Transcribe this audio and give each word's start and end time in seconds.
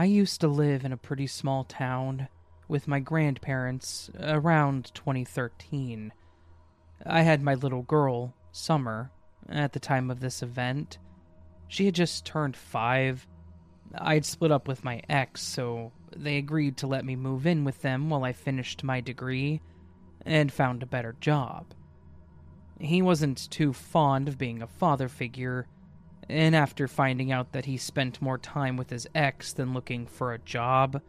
I 0.00 0.04
used 0.04 0.40
to 0.40 0.48
live 0.48 0.86
in 0.86 0.94
a 0.94 0.96
pretty 0.96 1.26
small 1.26 1.62
town 1.62 2.28
with 2.68 2.88
my 2.88 3.00
grandparents 3.00 4.08
around 4.18 4.90
2013. 4.94 6.14
I 7.04 7.20
had 7.20 7.42
my 7.42 7.52
little 7.52 7.82
girl, 7.82 8.32
Summer, 8.50 9.10
at 9.46 9.74
the 9.74 9.78
time 9.78 10.10
of 10.10 10.20
this 10.20 10.42
event. 10.42 10.96
She 11.68 11.84
had 11.84 11.94
just 11.94 12.24
turned 12.24 12.56
five. 12.56 13.26
I'd 13.94 14.24
split 14.24 14.50
up 14.50 14.66
with 14.66 14.84
my 14.84 15.02
ex, 15.10 15.42
so 15.42 15.92
they 16.16 16.38
agreed 16.38 16.78
to 16.78 16.86
let 16.86 17.04
me 17.04 17.14
move 17.14 17.46
in 17.46 17.62
with 17.64 17.82
them 17.82 18.08
while 18.08 18.24
I 18.24 18.32
finished 18.32 18.82
my 18.82 19.02
degree 19.02 19.60
and 20.24 20.50
found 20.50 20.82
a 20.82 20.86
better 20.86 21.14
job. 21.20 21.74
He 22.78 23.02
wasn't 23.02 23.50
too 23.50 23.74
fond 23.74 24.28
of 24.28 24.38
being 24.38 24.62
a 24.62 24.66
father 24.66 25.10
figure, 25.10 25.66
and 26.30 26.54
after 26.54 26.86
finding 26.86 27.32
out 27.32 27.52
that 27.52 27.66
he 27.66 27.76
spent 27.76 28.22
more 28.22 28.38
time 28.38 28.76
with 28.76 28.90
his 28.90 29.06
ex 29.14 29.52
than 29.52 29.74
looking 29.74 30.06
for 30.06 30.32
a 30.32 30.38
job, 30.38 31.02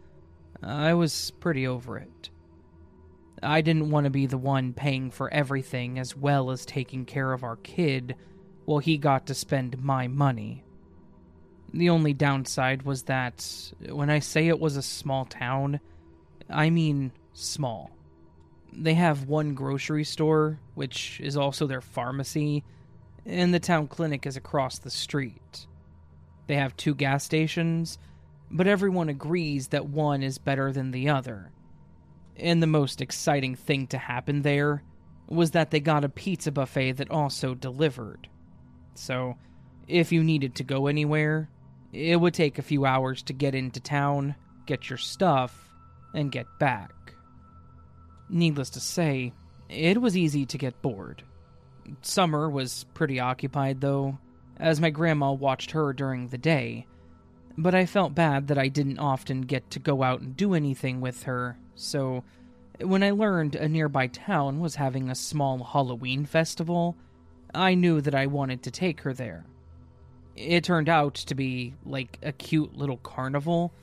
I 0.62 0.93
was 0.93 1.31
pretty 1.39 1.67
over 1.67 1.98
it. 1.98 2.29
I 3.43 3.62
didn't 3.62 3.90
want 3.90 4.05
to 4.05 4.12
be 4.12 4.26
the 4.26 4.37
one 4.37 4.73
paying 4.73 5.09
for 5.12 5.31
everything 5.34 5.98
as 5.98 6.15
well 6.15 6.51
as 6.51 6.65
taking 6.65 7.05
care 7.05 7.34
of 7.34 7.43
our 7.43 7.55
kid 7.55 8.15
while 8.65 8.79
he 8.79 8.98
got 8.98 9.26
to 9.27 9.34
spend 9.34 9.81
my 9.81 10.07
money. 10.07 10.63
The 11.74 11.90
only 11.90 12.13
downside 12.13 12.84
was 12.84 13.03
that 13.03 13.74
when 13.90 14.09
I 14.09 14.20
say 14.20 14.48
it 14.48 14.59
was 14.59 14.76
a 14.76 14.81
small 14.81 15.26
town, 15.26 15.79
I 16.49 16.70
mean 16.70 17.12
small. 17.34 17.91
They 18.74 18.93
have 18.93 19.27
one 19.27 19.53
grocery 19.53 20.03
store, 20.03 20.59
which 20.76 21.20
is 21.21 21.37
also 21.37 21.68
their 21.68 21.81
pharmacy, 21.81 22.63
and 23.26 23.54
the 23.54 23.60
town 23.60 23.88
clinic 23.88 24.26
is 24.26 24.38
across 24.38 24.80
the 24.80 24.90
street. 24.90 25.68
They 26.48 26.55
have 26.55 26.76
two 26.76 26.96
gas 26.96 27.24
stations, 27.24 27.98
but 28.50 28.68
everyone 28.68 29.10
agrees 29.10 29.70
that 29.70 29.88
one 29.88 30.24
is 30.24 30.38
better 30.38 30.72
than 30.72 30.91
the 30.91 31.10
other. 31.10 31.52
And 32.36 32.62
the 32.62 32.68
most 32.68 33.02
exciting 33.02 33.55
thing 33.55 33.88
to 33.88 33.98
happen 33.98 34.42
there 34.42 34.84
was 35.27 35.52
that 35.52 35.72
they 35.72 35.80
got 35.80 36.04
a 36.04 36.10
pizza 36.10 36.52
buffet 36.52 36.94
that 36.94 37.12
also 37.12 37.54
delivered. 37.54 38.27
So, 38.96 39.38
if 39.88 40.12
you 40.12 40.24
needed 40.24 40.55
to 40.55 40.64
go 40.64 40.88
anywhere, 40.88 41.49
it 41.94 42.20
would 42.20 42.34
take 42.34 42.58
a 42.58 42.64
few 42.64 42.86
hours 42.86 43.24
to 43.24 43.34
get 43.34 43.55
into 43.55 43.80
town, 43.80 44.36
get 44.66 44.90
your 44.90 44.98
stuff, 44.98 45.72
and 46.14 46.32
get 46.32 46.48
back. 46.60 47.14
Needless 48.30 48.72
to 48.72 48.80
say, 48.80 49.34
it 49.70 50.02
was 50.02 50.18
easy 50.18 50.46
to 50.46 50.58
get 50.58 50.82
bored. 50.82 51.24
Summer 52.01 52.49
was 52.49 52.85
pretty 52.93 53.20
occupied, 53.20 53.82
though, 53.82 54.18
as 54.57 54.82
my 54.82 54.90
grandma 54.90 55.32
watched 55.32 55.71
her 55.71 55.93
during 55.93 56.27
the 56.27 56.37
day, 56.37 56.85
but 57.57 57.76
I 57.76 57.85
felt 57.85 58.15
bad 58.15 58.48
that 58.48 58.57
I 58.57 58.68
didn't 58.68 58.99
often 58.99 59.41
get 59.41 59.70
to 59.71 59.79
go 59.79 60.04
out 60.04 60.21
and 60.21 60.37
do 60.37 60.54
anything 60.54 61.02
with 61.02 61.24
her, 61.24 61.57
so 61.76 62.24
when 62.79 63.04
I 63.04 63.12
learned 63.12 63.55
a 63.55 63.68
nearby 63.68 64.07
town 64.07 64.59
was 64.59 64.75
having 64.75 65.09
a 65.09 65.16
small 65.16 65.63
Halloween 65.63 66.25
festival, 66.25 66.96
I 67.53 67.75
knew 67.75 68.02
that 68.02 68.16
I 68.16 68.28
wanted 68.28 68.63
to 68.63 68.72
take 68.72 69.02
her 69.02 69.13
there. 69.13 69.46
It 70.36 70.63
turned 70.63 70.90
out 70.90 71.16
to 71.16 71.36
be 71.36 71.74
like 71.86 72.18
a 72.24 72.31
cute 72.31 72.75
little 72.75 72.98
carnival. 72.98 73.74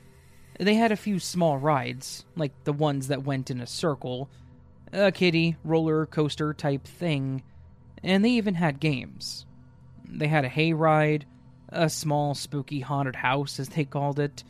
They 0.59 0.75
had 0.75 0.91
a 0.91 0.97
few 0.97 1.19
small 1.19 1.57
rides, 1.57 2.25
like 2.35 2.51
the 2.63 2.73
ones 2.73 3.07
that 3.07 3.23
went 3.23 3.51
in 3.51 3.61
a 3.61 3.67
circle, 3.67 4.29
a 4.91 5.11
kiddie 5.11 5.55
roller 5.63 6.05
coaster 6.05 6.53
type 6.53 6.85
thing, 6.85 7.43
and 8.03 8.23
they 8.23 8.31
even 8.31 8.55
had 8.55 8.79
games. 8.79 9.45
They 10.05 10.27
had 10.27 10.45
a 10.45 10.49
hayride, 10.49 11.23
a 11.69 11.89
small 11.89 12.33
spooky 12.33 12.79
haunted 12.79 13.15
house, 13.15 13.59
as 13.59 13.69
they 13.69 13.85
called 13.85 14.19
it. 14.19 14.43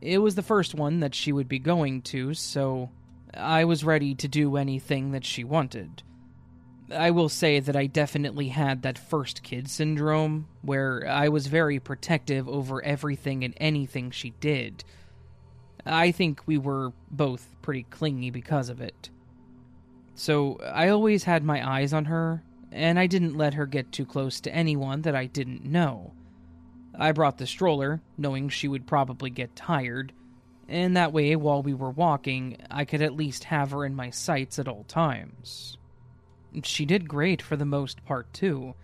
It 0.00 0.18
was 0.18 0.34
the 0.34 0.42
first 0.42 0.74
one 0.74 1.00
that 1.00 1.14
she 1.14 1.32
would 1.32 1.48
be 1.48 1.58
going 1.58 2.02
to, 2.02 2.34
so 2.34 2.90
I 3.34 3.64
was 3.64 3.84
ready 3.84 4.14
to 4.14 4.28
do 4.28 4.56
anything 4.56 5.12
that 5.12 5.24
she 5.24 5.44
wanted. 5.44 6.02
I 6.90 7.10
will 7.10 7.28
say 7.28 7.60
that 7.60 7.76
I 7.76 7.86
definitely 7.86 8.48
had 8.48 8.82
that 8.82 8.96
first 8.96 9.42
kid 9.42 9.68
syndrome, 9.68 10.48
where 10.62 11.06
I 11.06 11.28
was 11.28 11.46
very 11.46 11.78
protective 11.80 12.48
over 12.48 12.82
everything 12.82 13.44
and 13.44 13.54
anything 13.58 14.10
she 14.10 14.30
did. 14.40 14.84
I 15.84 16.12
think 16.12 16.42
we 16.46 16.56
were 16.58 16.92
both 17.10 17.46
pretty 17.60 17.84
clingy 17.84 18.30
because 18.30 18.68
of 18.68 18.80
it. 18.80 19.10
So 20.14 20.58
I 20.60 20.88
always 20.88 21.24
had 21.24 21.44
my 21.44 21.66
eyes 21.76 21.92
on 21.92 22.06
her, 22.06 22.42
and 22.72 22.98
I 22.98 23.06
didn't 23.06 23.36
let 23.36 23.54
her 23.54 23.66
get 23.66 23.92
too 23.92 24.06
close 24.06 24.40
to 24.40 24.54
anyone 24.54 25.02
that 25.02 25.14
I 25.14 25.26
didn't 25.26 25.64
know. 25.64 26.12
I 26.98 27.12
brought 27.12 27.38
the 27.38 27.46
stroller, 27.46 28.00
knowing 28.16 28.48
she 28.48 28.68
would 28.68 28.86
probably 28.86 29.30
get 29.30 29.54
tired, 29.54 30.12
and 30.68 30.96
that 30.96 31.12
way, 31.12 31.34
while 31.34 31.62
we 31.62 31.72
were 31.72 31.90
walking, 31.90 32.58
I 32.70 32.84
could 32.84 33.00
at 33.00 33.16
least 33.16 33.44
have 33.44 33.70
her 33.70 33.84
in 33.86 33.94
my 33.94 34.10
sights 34.10 34.58
at 34.58 34.68
all 34.68 34.84
times. 34.84 35.78
She 36.62 36.84
did 36.84 37.08
great 37.08 37.40
for 37.40 37.56
the 37.56 37.64
most 37.64 38.04
part, 38.04 38.32
too. 38.34 38.74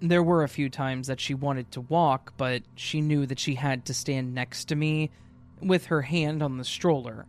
There 0.00 0.22
were 0.22 0.44
a 0.44 0.48
few 0.48 0.68
times 0.68 1.08
that 1.08 1.20
she 1.20 1.34
wanted 1.34 1.72
to 1.72 1.80
walk, 1.80 2.34
but 2.36 2.62
she 2.76 3.00
knew 3.00 3.26
that 3.26 3.40
she 3.40 3.56
had 3.56 3.84
to 3.86 3.94
stand 3.94 4.34
next 4.34 4.66
to 4.66 4.76
me 4.76 5.10
with 5.60 5.86
her 5.86 6.02
hand 6.02 6.42
on 6.42 6.58
the 6.58 6.64
stroller, 6.64 7.26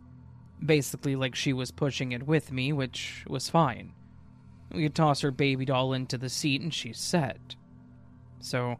basically 0.64 1.16
like 1.16 1.34
she 1.34 1.52
was 1.52 1.70
pushing 1.70 2.12
it 2.12 2.26
with 2.26 2.52
me, 2.52 2.72
which 2.72 3.24
was 3.26 3.50
fine. 3.50 3.92
We 4.72 4.82
could 4.82 4.94
toss 4.94 5.20
her 5.20 5.30
baby 5.30 5.64
doll 5.64 5.92
into 5.92 6.18
the 6.18 6.28
seat 6.28 6.60
and 6.60 6.72
she's 6.72 6.98
set. 6.98 7.56
So, 8.40 8.76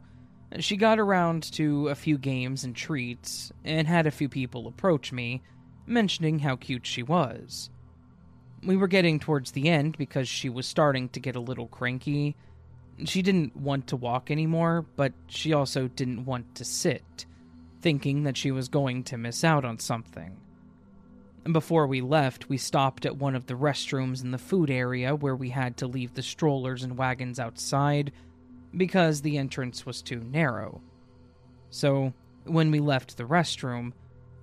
she 0.59 0.77
got 0.77 0.99
around 0.99 1.43
to 1.53 1.89
a 1.89 1.95
few 1.95 2.17
games 2.17 2.63
and 2.63 2.75
treats, 2.75 3.51
and 3.65 3.87
had 3.87 4.07
a 4.07 4.11
few 4.11 4.29
people 4.29 4.67
approach 4.67 5.11
me, 5.11 5.41
mentioning 5.85 6.39
how 6.39 6.55
cute 6.55 6.85
she 6.85 7.03
was. 7.03 7.69
We 8.63 8.77
were 8.77 8.87
getting 8.87 9.19
towards 9.19 9.51
the 9.51 9.69
end 9.69 9.97
because 9.97 10.27
she 10.27 10.49
was 10.49 10.65
starting 10.65 11.09
to 11.09 11.19
get 11.19 11.35
a 11.35 11.41
little 11.41 11.67
cranky. 11.67 12.35
She 13.05 13.21
didn't 13.21 13.55
want 13.55 13.87
to 13.87 13.95
walk 13.95 14.31
anymore, 14.31 14.85
but 14.95 15.13
she 15.27 15.53
also 15.53 15.87
didn't 15.87 16.25
want 16.25 16.55
to 16.55 16.65
sit, 16.65 17.25
thinking 17.81 18.23
that 18.23 18.37
she 18.37 18.51
was 18.51 18.69
going 18.69 19.03
to 19.05 19.17
miss 19.17 19.43
out 19.43 19.65
on 19.65 19.79
something. 19.79 20.37
Before 21.51 21.87
we 21.87 22.01
left, 22.01 22.49
we 22.49 22.57
stopped 22.57 23.05
at 23.05 23.17
one 23.17 23.35
of 23.35 23.45
the 23.45 23.53
restrooms 23.53 24.21
in 24.21 24.31
the 24.31 24.37
food 24.37 24.69
area 24.69 25.15
where 25.15 25.35
we 25.35 25.49
had 25.49 25.77
to 25.77 25.87
leave 25.87 26.13
the 26.13 26.21
strollers 26.21 26.83
and 26.83 26.97
wagons 26.97 27.39
outside 27.39 28.11
because 28.75 29.21
the 29.21 29.37
entrance 29.37 29.85
was 29.85 30.01
too 30.01 30.19
narrow. 30.19 30.81
So, 31.69 32.13
when 32.43 32.69
we 32.69 32.79
left 32.79 33.15
the 33.15 33.23
restroom, 33.23 33.93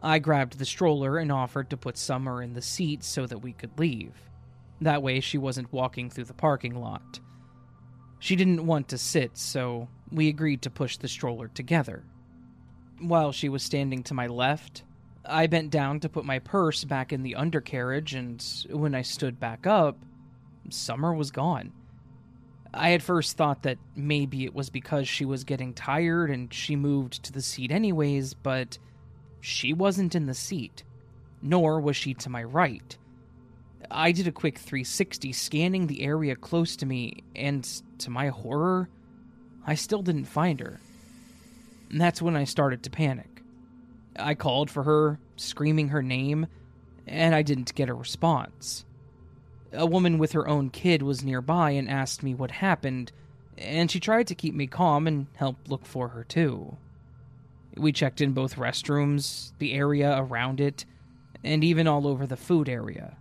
I 0.03 0.19
grabbed 0.19 0.59
the 0.59 0.64
stroller 0.64 1.19
and 1.19 1.31
offered 1.31 1.70
to 1.70 1.76
put 1.76 1.98
Summer 1.98 2.43
in 2.43 2.54
the 2.54 2.62
seat 2.62 3.04
so 3.04 3.26
that 3.26 3.38
we 3.38 3.53
could 3.53 3.78
leave. 3.78 4.14
That 4.81 5.03
way, 5.03 5.20
she 5.20 5.38
wasn't 5.38 5.72
walking 5.72 6.10
through 6.10 6.25
the 6.25 6.34
parking 6.34 6.75
lot. 6.75 7.20
She 8.19 8.37
didn't 8.37 8.66
want 8.66 8.88
to 8.88 8.98
sit, 8.98 9.37
so 9.37 9.88
we 10.10 10.28
agreed 10.28 10.62
to 10.62 10.70
push 10.70 10.97
the 10.97 11.09
stroller 11.09 11.48
together. 11.48 12.04
While 13.00 13.32
she 13.32 13.48
was 13.48 13.62
standing 13.62 14.03
to 14.04 14.14
my 14.14 14.26
left, 14.26 14.84
I 15.27 15.47
bent 15.47 15.71
down 15.71 16.00
to 16.00 16.09
put 16.09 16.25
my 16.25 16.38
purse 16.38 16.85
back 16.85 17.12
in 17.12 17.23
the 17.23 17.37
undercarriage, 17.37 18.15
and 18.15 18.44
when 18.71 18.94
I 18.94 19.03
stood 19.03 19.41
back 19.41 19.67
up, 19.67 19.99
Summer 20.71 21.15
was 21.15 21.31
gone. 21.31 21.73
I 22.73 22.91
had 22.91 23.03
first 23.03 23.37
thought 23.37 23.62
that 23.62 23.79
maybe 23.94 24.44
it 24.44 24.55
was 24.55 24.69
because 24.69 25.09
she 25.09 25.25
was 25.25 25.44
getting 25.44 25.75
tired 25.75 26.31
and 26.31 26.53
she 26.53 26.75
moved 26.75 27.23
to 27.25 27.32
the 27.32 27.43
seat 27.43 27.71
anyways, 27.71 28.35
but 28.35 28.79
she 29.41 29.73
wasn't 29.73 30.15
in 30.15 30.26
the 30.26 30.35
seat, 30.35 30.82
nor 31.41 31.81
was 31.81 31.97
she 31.97 32.15
to 32.15 32.31
my 32.31 32.43
right. 32.43 32.97
I 33.91 34.12
did 34.12 34.27
a 34.27 34.32
quick 34.32 34.59
360, 34.59 35.32
scanning 35.32 35.87
the 35.87 36.03
area 36.03 36.35
close 36.35 36.75
to 36.77 36.87
me, 36.87 37.23
and 37.37 37.65
to 37.99 38.11
my 38.11 38.29
horror, 38.29 38.88
I 39.67 39.75
still 39.75 40.03
didn't 40.03 40.25
find 40.25 40.59
her. 40.61 40.81
And 41.91 42.00
that's 42.00 42.20
when 42.20 42.37
I 42.37 42.44
started 42.44 42.82
to 42.82 42.91
panic. 42.91 43.33
I 44.19 44.34
called 44.34 44.70
for 44.70 44.84
her, 44.84 45.19
screaming 45.37 45.88
her 45.88 46.02
name, 46.02 46.46
and 47.06 47.34
I 47.34 47.43
didn't 47.43 47.75
get 47.75 47.88
a 47.88 47.94
response. 47.94 48.84
A 49.72 49.87
woman 49.87 50.19
with 50.19 50.32
her 50.32 50.46
own 50.46 50.70
kid 50.70 51.02
was 51.02 51.25
nearby 51.25 51.70
and 51.72 51.90
asked 51.90 52.22
me 52.22 52.34
what 52.34 52.50
happened, 52.52 53.12
and 53.58 53.90
she 53.90 54.00
tried 54.00 54.26
to 54.28 54.34
keep 54.34 54.55
me 54.55 54.66
calm 54.66 55.06
and 55.06 55.26
help 55.37 55.56
look 55.69 55.84
for 55.84 56.08
her 56.08 56.25
too. 56.25 56.76
We 57.76 57.93
checked 57.93 58.20
in 58.20 58.32
both 58.32 58.56
restrooms, 58.56 59.52
the 59.58 59.72
area 59.72 60.17
around 60.17 60.60
it, 60.60 60.84
and 61.43 61.64
even 61.64 61.88
all 61.88 62.06
over 62.06 62.26
the 62.26 62.37
food 62.37 62.69
area. 62.69 63.17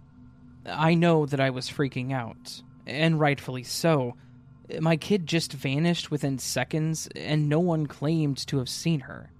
I 0.65 0.93
know 0.93 1.25
that 1.25 1.39
I 1.39 1.49
was 1.49 1.69
freaking 1.69 2.13
out, 2.13 2.61
and 2.85 3.19
rightfully 3.19 3.63
so. 3.63 4.15
My 4.79 4.95
kid 4.95 5.27
just 5.27 5.51
vanished 5.51 6.11
within 6.11 6.39
seconds, 6.39 7.09
and 7.15 7.49
no 7.49 7.59
one 7.59 7.87
claimed 7.87 8.37
to 8.47 8.59
have 8.59 8.69
seen 8.69 9.01
her. 9.01 9.31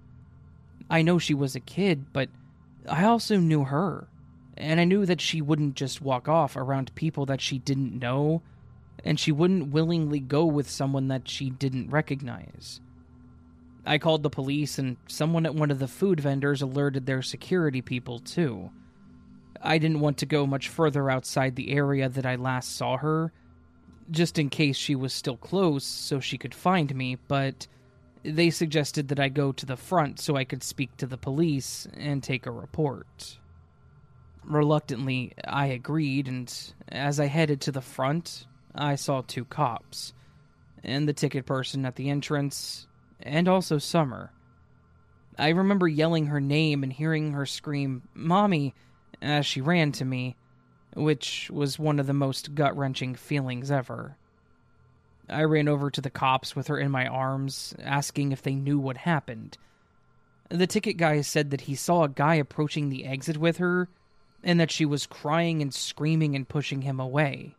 I 0.94 1.02
know 1.02 1.18
she 1.18 1.34
was 1.34 1.56
a 1.56 1.60
kid, 1.60 2.12
but 2.12 2.28
I 2.88 3.02
also 3.02 3.38
knew 3.38 3.64
her, 3.64 4.06
and 4.56 4.78
I 4.78 4.84
knew 4.84 5.04
that 5.06 5.20
she 5.20 5.42
wouldn't 5.42 5.74
just 5.74 6.00
walk 6.00 6.28
off 6.28 6.54
around 6.54 6.94
people 6.94 7.26
that 7.26 7.40
she 7.40 7.58
didn't 7.58 7.98
know, 7.98 8.42
and 9.04 9.18
she 9.18 9.32
wouldn't 9.32 9.72
willingly 9.72 10.20
go 10.20 10.44
with 10.44 10.70
someone 10.70 11.08
that 11.08 11.28
she 11.28 11.50
didn't 11.50 11.90
recognize. 11.90 12.80
I 13.84 13.98
called 13.98 14.22
the 14.22 14.30
police, 14.30 14.78
and 14.78 14.96
someone 15.08 15.46
at 15.46 15.56
one 15.56 15.72
of 15.72 15.80
the 15.80 15.88
food 15.88 16.20
vendors 16.20 16.62
alerted 16.62 17.06
their 17.06 17.22
security 17.22 17.82
people, 17.82 18.20
too. 18.20 18.70
I 19.60 19.78
didn't 19.78 19.98
want 19.98 20.18
to 20.18 20.26
go 20.26 20.46
much 20.46 20.68
further 20.68 21.10
outside 21.10 21.56
the 21.56 21.72
area 21.72 22.08
that 22.08 22.24
I 22.24 22.36
last 22.36 22.76
saw 22.76 22.98
her, 22.98 23.32
just 24.12 24.38
in 24.38 24.48
case 24.48 24.76
she 24.76 24.94
was 24.94 25.12
still 25.12 25.38
close 25.38 25.82
so 25.82 26.20
she 26.20 26.38
could 26.38 26.54
find 26.54 26.94
me, 26.94 27.16
but 27.26 27.66
they 28.24 28.50
suggested 28.50 29.08
that 29.08 29.20
I 29.20 29.28
go 29.28 29.52
to 29.52 29.66
the 29.66 29.76
front 29.76 30.18
so 30.18 30.36
I 30.36 30.44
could 30.44 30.62
speak 30.62 30.96
to 30.96 31.06
the 31.06 31.18
police 31.18 31.86
and 31.94 32.22
take 32.22 32.46
a 32.46 32.50
report. 32.50 33.38
Reluctantly, 34.42 35.32
I 35.46 35.66
agreed, 35.66 36.26
and 36.26 36.52
as 36.88 37.20
I 37.20 37.26
headed 37.26 37.60
to 37.62 37.72
the 37.72 37.80
front, 37.80 38.46
I 38.74 38.94
saw 38.94 39.20
two 39.20 39.44
cops, 39.44 40.14
and 40.82 41.06
the 41.06 41.12
ticket 41.12 41.46
person 41.46 41.84
at 41.84 41.96
the 41.96 42.10
entrance, 42.10 42.86
and 43.20 43.46
also 43.46 43.78
Summer. 43.78 44.32
I 45.38 45.50
remember 45.50 45.88
yelling 45.88 46.26
her 46.26 46.40
name 46.40 46.82
and 46.82 46.92
hearing 46.92 47.32
her 47.32 47.46
scream, 47.46 48.02
Mommy, 48.14 48.74
as 49.20 49.46
she 49.46 49.60
ran 49.60 49.92
to 49.92 50.04
me, 50.04 50.36
which 50.94 51.50
was 51.50 51.78
one 51.78 51.98
of 51.98 52.06
the 52.06 52.12
most 52.12 52.54
gut 52.54 52.76
wrenching 52.76 53.14
feelings 53.14 53.70
ever. 53.70 54.16
I 55.28 55.42
ran 55.42 55.68
over 55.68 55.90
to 55.90 56.00
the 56.00 56.10
cops 56.10 56.54
with 56.54 56.66
her 56.66 56.78
in 56.78 56.90
my 56.90 57.06
arms, 57.06 57.74
asking 57.82 58.32
if 58.32 58.42
they 58.42 58.54
knew 58.54 58.78
what 58.78 58.98
happened. 58.98 59.56
The 60.50 60.66
ticket 60.66 60.96
guy 60.96 61.20
said 61.22 61.50
that 61.50 61.62
he 61.62 61.74
saw 61.74 62.04
a 62.04 62.08
guy 62.08 62.34
approaching 62.34 62.88
the 62.88 63.06
exit 63.06 63.38
with 63.38 63.56
her, 63.58 63.88
and 64.42 64.60
that 64.60 64.70
she 64.70 64.84
was 64.84 65.06
crying 65.06 65.62
and 65.62 65.72
screaming 65.72 66.36
and 66.36 66.48
pushing 66.48 66.82
him 66.82 67.00
away. 67.00 67.54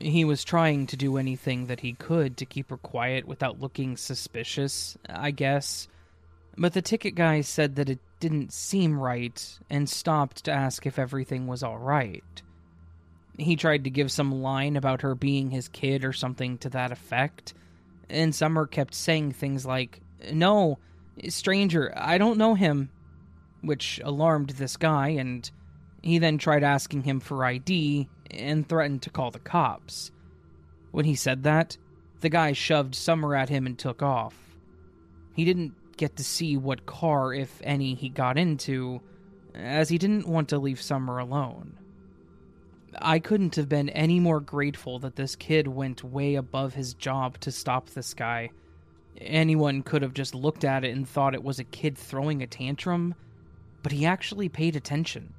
He 0.00 0.24
was 0.24 0.42
trying 0.42 0.86
to 0.86 0.96
do 0.96 1.18
anything 1.18 1.66
that 1.66 1.80
he 1.80 1.92
could 1.92 2.38
to 2.38 2.46
keep 2.46 2.70
her 2.70 2.78
quiet 2.78 3.26
without 3.26 3.60
looking 3.60 3.96
suspicious, 3.96 4.96
I 5.08 5.30
guess. 5.32 5.86
But 6.56 6.72
the 6.72 6.82
ticket 6.82 7.14
guy 7.14 7.42
said 7.42 7.76
that 7.76 7.90
it 7.90 7.98
didn't 8.18 8.52
seem 8.52 8.98
right 8.98 9.58
and 9.68 9.88
stopped 9.88 10.44
to 10.44 10.52
ask 10.52 10.86
if 10.86 10.98
everything 10.98 11.46
was 11.46 11.62
alright. 11.62 12.42
He 13.38 13.56
tried 13.56 13.84
to 13.84 13.90
give 13.90 14.12
some 14.12 14.42
line 14.42 14.76
about 14.76 15.02
her 15.02 15.14
being 15.14 15.50
his 15.50 15.68
kid 15.68 16.04
or 16.04 16.12
something 16.12 16.58
to 16.58 16.68
that 16.70 16.92
effect, 16.92 17.54
and 18.10 18.34
Summer 18.34 18.66
kept 18.66 18.94
saying 18.94 19.32
things 19.32 19.64
like, 19.64 20.00
No, 20.32 20.78
stranger, 21.28 21.92
I 21.96 22.18
don't 22.18 22.38
know 22.38 22.54
him, 22.54 22.90
which 23.62 24.00
alarmed 24.04 24.50
this 24.50 24.76
guy, 24.76 25.08
and 25.08 25.50
he 26.02 26.18
then 26.18 26.36
tried 26.36 26.62
asking 26.62 27.02
him 27.02 27.20
for 27.20 27.44
ID 27.44 28.08
and 28.30 28.68
threatened 28.68 29.02
to 29.02 29.10
call 29.10 29.30
the 29.30 29.38
cops. 29.38 30.10
When 30.90 31.04
he 31.06 31.14
said 31.14 31.44
that, 31.44 31.78
the 32.20 32.28
guy 32.28 32.52
shoved 32.52 32.94
Summer 32.94 33.34
at 33.34 33.48
him 33.48 33.66
and 33.66 33.78
took 33.78 34.02
off. 34.02 34.36
He 35.34 35.44
didn't 35.44 35.74
get 35.96 36.16
to 36.16 36.24
see 36.24 36.56
what 36.56 36.86
car, 36.86 37.32
if 37.32 37.60
any, 37.64 37.94
he 37.94 38.08
got 38.08 38.36
into, 38.36 39.00
as 39.54 39.88
he 39.88 39.98
didn't 39.98 40.28
want 40.28 40.48
to 40.50 40.58
leave 40.58 40.82
Summer 40.82 41.18
alone. 41.18 41.78
I 42.98 43.18
couldn't 43.18 43.56
have 43.56 43.68
been 43.68 43.88
any 43.90 44.20
more 44.20 44.40
grateful 44.40 44.98
that 45.00 45.16
this 45.16 45.36
kid 45.36 45.66
went 45.68 46.04
way 46.04 46.34
above 46.34 46.74
his 46.74 46.94
job 46.94 47.38
to 47.40 47.50
stop 47.50 47.90
this 47.90 48.14
guy. 48.14 48.50
Anyone 49.18 49.82
could 49.82 50.02
have 50.02 50.14
just 50.14 50.34
looked 50.34 50.64
at 50.64 50.84
it 50.84 50.94
and 50.94 51.08
thought 51.08 51.34
it 51.34 51.44
was 51.44 51.58
a 51.58 51.64
kid 51.64 51.96
throwing 51.96 52.42
a 52.42 52.46
tantrum, 52.46 53.14
but 53.82 53.92
he 53.92 54.04
actually 54.04 54.48
paid 54.48 54.76
attention 54.76 55.32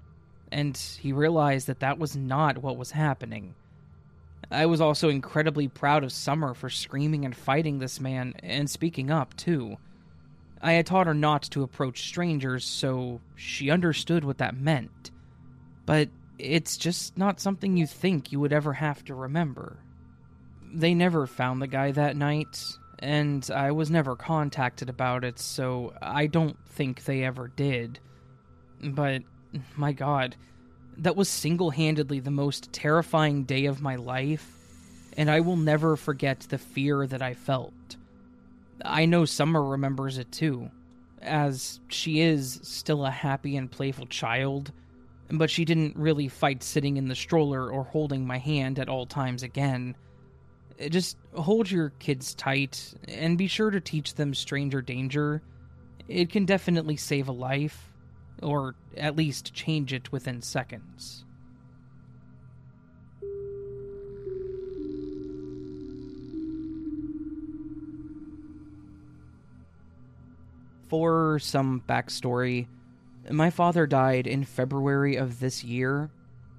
and 0.54 0.78
he 0.78 1.12
realized 1.12 1.68
that 1.68 1.80
that 1.80 1.98
was 1.98 2.16
not 2.16 2.60
what 2.60 2.78
was 2.78 2.92
happening. 2.92 3.56
I 4.52 4.68
was 4.68 4.80
also 4.80 5.10
incredibly 5.10 5.68
proud 5.68 6.04
of 6.04 6.12
Summer 6.12 6.54
for 6.54 6.70
screaming 6.70 7.26
and 7.26 7.36
fighting 7.36 7.80
this 7.80 8.00
man 8.00 8.36
and 8.44 8.70
speaking 8.70 9.10
up, 9.10 9.36
too. 9.36 9.78
I 10.62 10.74
had 10.74 10.86
taught 10.86 11.08
her 11.08 11.14
not 11.16 11.42
to 11.52 11.64
approach 11.64 12.04
strangers, 12.04 12.64
so 12.64 13.20
she 13.36 13.72
understood 13.72 14.24
what 14.24 14.38
that 14.38 14.56
meant. 14.56 15.10
But 15.86 16.10
it's 16.40 16.78
just 16.78 17.18
not 17.18 17.40
something 17.40 17.78
you 17.78 17.88
think 17.88 18.32
you 18.32 18.40
would 18.40 18.54
ever 18.54 18.74
have 18.74 19.04
to 19.06 19.16
remember. 19.16 19.78
They 20.74 20.94
never 20.94 21.28
found 21.28 21.62
the 21.62 21.68
guy 21.68 21.92
that 21.92 22.18
night, 22.18 22.78
and 23.00 23.48
I 23.54 23.72
was 23.72 23.92
never 23.92 24.16
contacted 24.16 24.90
about 24.90 25.24
it, 25.24 25.40
so 25.40 25.94
I 26.02 26.28
don't 26.28 26.58
think 26.70 27.06
they 27.06 27.24
ever 27.24 27.48
did. 27.48 28.00
But 28.82 29.24
my 29.76 29.92
god, 29.94 30.36
that 30.98 31.16
was 31.16 31.30
single 31.30 31.70
handedly 31.72 32.20
the 32.20 32.32
most 32.32 32.74
terrifying 32.74 33.44
day 33.44 33.66
of 33.66 33.82
my 33.82 33.96
life, 33.96 34.52
and 35.16 35.30
I 35.30 35.42
will 35.42 35.58
never 35.58 35.96
forget 35.96 36.42
the 36.42 36.58
fear 36.58 37.06
that 37.08 37.22
I 37.22 37.34
felt. 37.34 37.74
I 38.84 39.06
know 39.06 39.26
Summer 39.26 39.64
remembers 39.64 40.18
it 40.18 40.32
too, 40.32 40.72
as 41.22 41.80
she 41.88 42.22
is 42.22 42.60
still 42.64 43.06
a 43.06 43.12
happy 43.12 43.56
and 43.56 43.72
playful 43.72 44.08
child, 44.08 44.72
but 45.30 45.50
she 45.50 45.66
didn't 45.66 45.96
really 45.96 46.28
fight 46.28 46.64
sitting 46.64 46.98
in 46.98 47.08
the 47.08 47.16
stroller 47.16 47.72
or 47.72 47.84
holding 47.84 48.26
my 48.26 48.38
hand 48.38 48.80
at 48.80 48.90
all 48.90 49.06
times 49.06 49.44
again. 49.44 49.96
Eh, 50.80 50.90
just 50.90 51.18
hold 51.34 51.70
your 51.70 51.90
kids 52.00 52.34
tight 52.36 52.94
and 53.08 53.38
be 53.38 53.48
sure 53.48 53.72
to 53.72 53.80
teach 53.80 54.16
them 54.16 54.34
stranger 54.34 54.82
danger. 54.82 55.42
It 56.08 56.30
can 56.30 56.46
definitely 56.46 56.98
save 56.98 57.28
a 57.28 57.34
life 57.34 57.90
or 58.42 58.76
at 58.98 59.16
least 59.16 59.54
change 59.54 59.94
it 59.94 60.12
within 60.12 60.42
seconds. 60.42 61.26
For 70.90 71.40
some 71.40 71.82
backstory, 71.90 72.68
my 73.30 73.50
father 73.50 73.88
died 73.88 74.28
in 74.28 74.44
February 74.44 75.16
of 75.16 75.40
this 75.40 75.64
year 75.64 76.10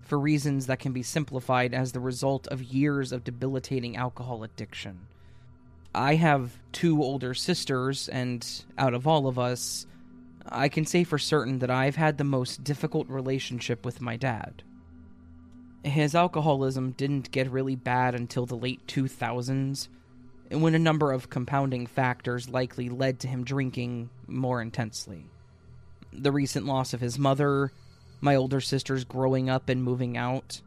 for 0.01 0.19
reasons 0.19 0.67
that 0.67 0.79
can 0.79 0.93
be 0.93 1.03
simplified 1.03 1.75
as 1.75 1.93
the 1.93 2.01
result 2.01 2.47
of 2.49 2.63
years 2.63 3.13
of 3.13 3.25
debilitating 3.25 3.97
alcohol 3.97 4.45
addiction. 4.45 5.07
I 5.95 6.17
have 6.17 6.59
two 6.73 7.03
older 7.03 7.35
sisters, 7.35 8.09
and 8.09 8.47
out 8.77 8.95
of 8.95 9.07
all 9.07 9.27
of 9.27 9.39
us, 9.39 9.87
I 10.47 10.69
can 10.69 10.85
say 10.85 11.05
for 11.05 11.19
certain 11.19 11.61
that 11.61 11.71
I've 11.71 11.97
had 11.97 12.19
the 12.19 12.25
most 12.25 12.65
difficult 12.65 13.09
relationship 13.09 13.85
with 13.85 14.01
my 14.01 14.17
dad. 14.17 14.63
His 15.85 16.15
alcoholism 16.15 16.93
didn't 16.93 17.31
get 17.31 17.51
really 17.51 17.77
bad 17.77 18.15
until 18.15 18.47
the 18.47 18.57
late 18.57 18.87
2000s, 18.87 19.89
when 20.51 20.75
a 20.75 20.79
number 20.79 21.13
of 21.13 21.31
compounding 21.31 21.87
factors 21.87 22.49
likely 22.49 22.89
led 22.89 23.21
to 23.21 23.29
him 23.29 23.45
drinking 23.45 24.11
more 24.27 24.61
intensely. 24.61 25.27
The 26.17 26.33
recent 26.33 26.65
loss 26.65 26.95
of 26.95 27.01
his 27.01 27.19
mother, 27.19 27.73
my 28.21 28.37
older 28.37 28.61
sisters 28.61 29.05
growing 29.05 29.51
up 29.51 29.69
and 29.69 29.83
moving 29.83 30.17
out, 30.17 30.61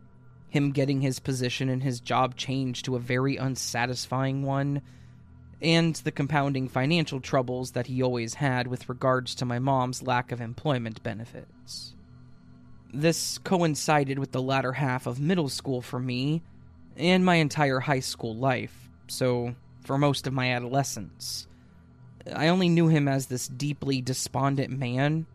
him 0.50 0.72
getting 0.72 1.02
his 1.02 1.20
position 1.20 1.70
and 1.70 1.82
his 1.82 2.00
job 2.00 2.36
changed 2.36 2.86
to 2.86 2.96
a 2.96 3.00
very 3.00 3.38
unsatisfying 3.38 4.44
one, 4.44 4.82
and 5.62 5.96
the 5.96 6.12
compounding 6.12 6.68
financial 6.68 7.20
troubles 7.20 7.72
that 7.72 7.88
he 7.88 8.04
always 8.04 8.36
had 8.36 8.68
with 8.68 8.90
regards 8.90 9.36
to 9.36 9.46
my 9.46 9.58
mom's 9.58 10.04
lack 10.04 10.32
of 10.32 10.42
employment 10.42 11.02
benefits. 11.02 11.96
This 12.94 13.38
coincided 13.40 14.20
with 14.20 14.32
the 14.32 14.42
latter 14.42 14.74
half 14.74 15.08
of 15.08 15.20
middle 15.20 15.50
school 15.50 15.82
for 15.82 16.00
me 16.00 16.44
and 16.96 17.26
my 17.26 17.36
entire 17.36 17.80
high 17.80 18.00
school 18.00 18.36
life, 18.36 18.90
so 19.08 19.56
for 19.84 19.98
most 19.98 20.28
of 20.28 20.34
my 20.34 20.52
adolescence. 20.52 21.48
I 22.36 22.50
only 22.50 22.70
knew 22.70 22.88
him 22.88 23.08
as 23.08 23.28
this 23.28 23.48
deeply 23.48 24.02
despondent 24.02 24.72
man 24.72 25.26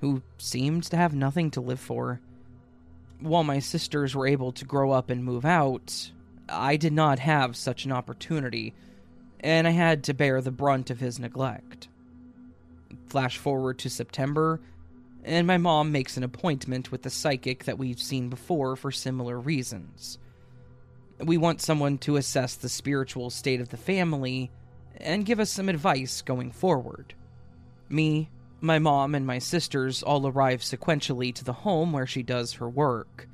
who 0.00 0.22
seemed 0.38 0.84
to 0.84 0.96
have 0.96 1.14
nothing 1.14 1.50
to 1.52 1.60
live 1.60 1.80
for. 1.80 2.20
While 3.20 3.44
my 3.44 3.58
sisters 3.58 4.14
were 4.14 4.26
able 4.26 4.52
to 4.52 4.64
grow 4.64 4.92
up 4.92 5.10
and 5.10 5.24
move 5.24 5.44
out, 5.44 6.10
I 6.48 6.76
did 6.76 6.92
not 6.92 7.18
have 7.18 7.56
such 7.56 7.84
an 7.84 7.92
opportunity 7.92 8.74
and 9.40 9.66
I 9.66 9.70
had 9.70 10.04
to 10.04 10.14
bear 10.14 10.40
the 10.40 10.50
brunt 10.50 10.90
of 10.90 11.00
his 11.00 11.18
neglect. 11.18 11.88
Flash 13.08 13.38
forward 13.38 13.78
to 13.78 13.90
September, 13.90 14.60
and 15.24 15.46
my 15.46 15.58
mom 15.58 15.92
makes 15.92 16.16
an 16.16 16.24
appointment 16.24 16.90
with 16.90 17.02
the 17.02 17.10
psychic 17.10 17.64
that 17.64 17.78
we've 17.78 18.00
seen 18.00 18.28
before 18.28 18.76
for 18.76 18.90
similar 18.90 19.38
reasons. 19.38 20.18
We 21.18 21.36
want 21.36 21.62
someone 21.62 21.98
to 21.98 22.16
assess 22.16 22.54
the 22.54 22.68
spiritual 22.68 23.30
state 23.30 23.60
of 23.60 23.68
the 23.70 23.76
family 23.76 24.50
and 24.98 25.26
give 25.26 25.40
us 25.40 25.50
some 25.50 25.68
advice 25.68 26.22
going 26.22 26.50
forward. 26.50 27.14
Me, 27.88 28.28
my 28.66 28.78
mom, 28.78 29.14
and 29.14 29.26
my 29.26 29.38
sisters 29.38 30.02
all 30.02 30.26
arrive 30.26 30.60
sequentially 30.60 31.34
to 31.34 31.44
the 31.44 31.52
home 31.52 31.92
where 31.92 32.06
she 32.06 32.22
does 32.22 32.54
her 32.54 32.68
work. 32.68 33.28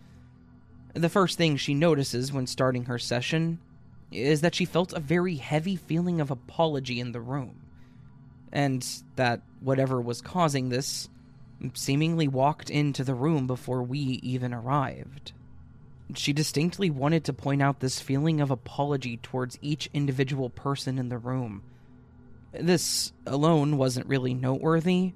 The 0.94 1.08
first 1.08 1.38
thing 1.38 1.56
she 1.56 1.74
notices 1.74 2.32
when 2.32 2.46
starting 2.46 2.84
her 2.84 2.98
session 2.98 3.58
is 4.10 4.42
that 4.42 4.54
she 4.54 4.66
felt 4.66 4.92
a 4.92 5.00
very 5.00 5.36
heavy 5.36 5.76
feeling 5.76 6.20
of 6.20 6.30
apology 6.30 7.00
in 7.00 7.12
the 7.12 7.20
room, 7.20 7.62
and 8.52 8.86
that 9.16 9.40
whatever 9.60 10.00
was 10.00 10.20
causing 10.20 10.68
this 10.68 11.08
seemingly 11.74 12.28
walked 12.28 12.70
into 12.70 13.04
the 13.04 13.14
room 13.14 13.46
before 13.46 13.82
we 13.82 13.98
even 13.98 14.52
arrived. 14.52 15.32
She 16.14 16.32
distinctly 16.32 16.90
wanted 16.90 17.24
to 17.24 17.32
point 17.32 17.62
out 17.62 17.80
this 17.80 18.00
feeling 18.00 18.40
of 18.40 18.50
apology 18.50 19.16
towards 19.16 19.58
each 19.62 19.88
individual 19.94 20.50
person 20.50 20.98
in 20.98 21.08
the 21.08 21.18
room. 21.18 21.62
This 22.52 23.12
alone 23.26 23.78
wasn't 23.78 24.08
really 24.08 24.34
noteworthy, 24.34 25.14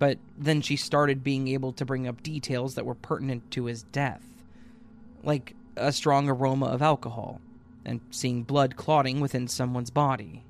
but 0.00 0.18
then 0.38 0.62
she 0.62 0.76
started 0.76 1.22
being 1.22 1.46
able 1.46 1.72
to 1.74 1.84
bring 1.84 2.08
up 2.08 2.22
details 2.22 2.74
that 2.74 2.86
were 2.86 2.94
pertinent 2.94 3.50
to 3.50 3.66
his 3.66 3.82
death, 3.82 4.24
like 5.22 5.54
a 5.76 5.92
strong 5.92 6.28
aroma 6.28 6.66
of 6.66 6.80
alcohol 6.80 7.38
and 7.84 8.00
seeing 8.10 8.42
blood 8.42 8.76
clotting 8.76 9.20
within 9.20 9.46
someone's 9.46 9.90
body. 9.90 10.42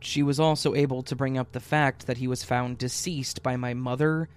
She 0.00 0.22
was 0.22 0.40
also 0.40 0.74
able 0.74 1.02
to 1.02 1.14
bring 1.14 1.36
up 1.36 1.52
the 1.52 1.60
fact 1.60 2.06
that 2.06 2.16
he 2.16 2.26
was 2.26 2.44
found 2.44 2.78
deceased 2.78 3.42
by 3.42 3.56
my 3.56 3.74
mother 3.74 4.30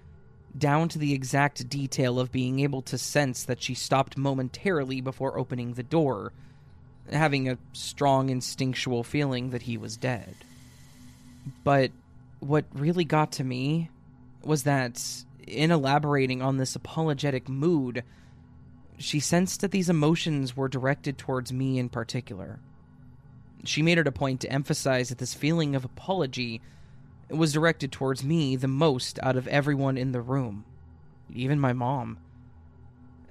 down 0.56 0.90
to 0.90 0.98
the 0.98 1.14
exact 1.14 1.66
detail 1.70 2.20
of 2.20 2.30
being 2.30 2.60
able 2.60 2.82
to 2.82 2.98
sense 2.98 3.44
that 3.44 3.62
she 3.62 3.74
stopped 3.74 4.18
momentarily 4.18 5.00
before 5.00 5.38
opening 5.38 5.72
the 5.72 5.82
door, 5.82 6.30
having 7.10 7.48
a 7.48 7.58
strong 7.72 8.28
instinctual 8.28 9.02
feeling 9.02 9.48
that 9.48 9.62
he 9.62 9.78
was 9.78 9.96
dead. 9.96 10.34
But 11.64 11.90
what 12.40 12.66
really 12.74 13.04
got 13.04 13.32
to 13.32 13.44
me 13.44 13.88
was 14.44 14.64
that, 14.64 15.24
in 15.46 15.70
elaborating 15.70 16.42
on 16.42 16.56
this 16.56 16.76
apologetic 16.76 17.48
mood, 17.48 18.04
she 18.98 19.20
sensed 19.20 19.60
that 19.60 19.70
these 19.70 19.90
emotions 19.90 20.56
were 20.56 20.68
directed 20.68 21.18
towards 21.18 21.52
me 21.52 21.78
in 21.78 21.88
particular. 21.88 22.60
She 23.64 23.82
made 23.82 23.98
it 23.98 24.06
a 24.06 24.12
point 24.12 24.40
to 24.40 24.52
emphasize 24.52 25.08
that 25.08 25.18
this 25.18 25.34
feeling 25.34 25.74
of 25.74 25.84
apology 25.84 26.60
was 27.28 27.52
directed 27.52 27.92
towards 27.92 28.24
me 28.24 28.56
the 28.56 28.68
most 28.68 29.18
out 29.22 29.36
of 29.36 29.48
everyone 29.48 29.96
in 29.96 30.12
the 30.12 30.20
room, 30.20 30.64
even 31.32 31.58
my 31.58 31.72
mom. 31.72 32.18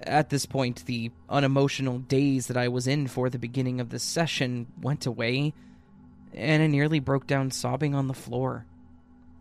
At 0.02 0.30
this 0.30 0.46
point, 0.46 0.84
the 0.86 1.12
unemotional 1.28 1.98
daze 2.00 2.48
that 2.48 2.56
I 2.56 2.68
was 2.68 2.86
in 2.86 3.06
for 3.06 3.30
the 3.30 3.38
beginning 3.38 3.80
of 3.80 3.90
the 3.90 3.98
session 3.98 4.66
went 4.80 5.06
away, 5.06 5.54
and 6.34 6.62
I 6.62 6.66
nearly 6.66 6.98
broke 6.98 7.26
down 7.26 7.50
sobbing 7.50 7.94
on 7.94 8.08
the 8.08 8.14
floor. 8.14 8.66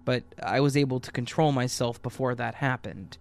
But 0.03 0.23
I 0.41 0.59
was 0.61 0.75
able 0.75 0.99
to 0.99 1.11
control 1.11 1.51
myself 1.51 2.01
before 2.01 2.35
that 2.35 2.55
happened. 2.55 3.17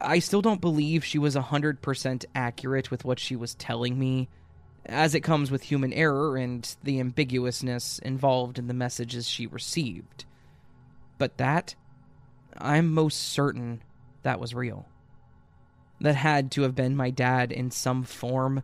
I 0.00 0.18
still 0.20 0.42
don't 0.42 0.60
believe 0.60 1.04
she 1.04 1.18
was 1.18 1.36
100% 1.36 2.24
accurate 2.34 2.90
with 2.90 3.04
what 3.04 3.18
she 3.18 3.36
was 3.36 3.54
telling 3.54 3.98
me 3.98 4.28
as 4.86 5.14
it 5.14 5.20
comes 5.20 5.50
with 5.50 5.62
human 5.62 5.92
error 5.92 6.36
and 6.36 6.74
the 6.82 7.00
ambiguousness 7.00 7.98
involved 8.00 8.58
in 8.58 8.66
the 8.66 8.74
messages 8.74 9.28
she 9.28 9.46
received. 9.46 10.24
But 11.18 11.36
that, 11.36 11.74
I'm 12.56 12.92
most 12.92 13.16
certain 13.16 13.82
that 14.22 14.40
was 14.40 14.54
real. 14.54 14.86
That 16.00 16.16
had 16.16 16.50
to 16.52 16.62
have 16.62 16.74
been 16.74 16.96
my 16.96 17.10
dad 17.10 17.52
in 17.52 17.70
some 17.70 18.04
form, 18.04 18.62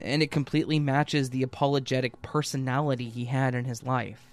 and 0.00 0.22
it 0.22 0.30
completely 0.30 0.78
matches 0.78 1.30
the 1.30 1.42
apologetic 1.42 2.20
personality 2.20 3.08
he 3.08 3.24
had 3.24 3.54
in 3.54 3.64
his 3.64 3.82
life. 3.82 4.27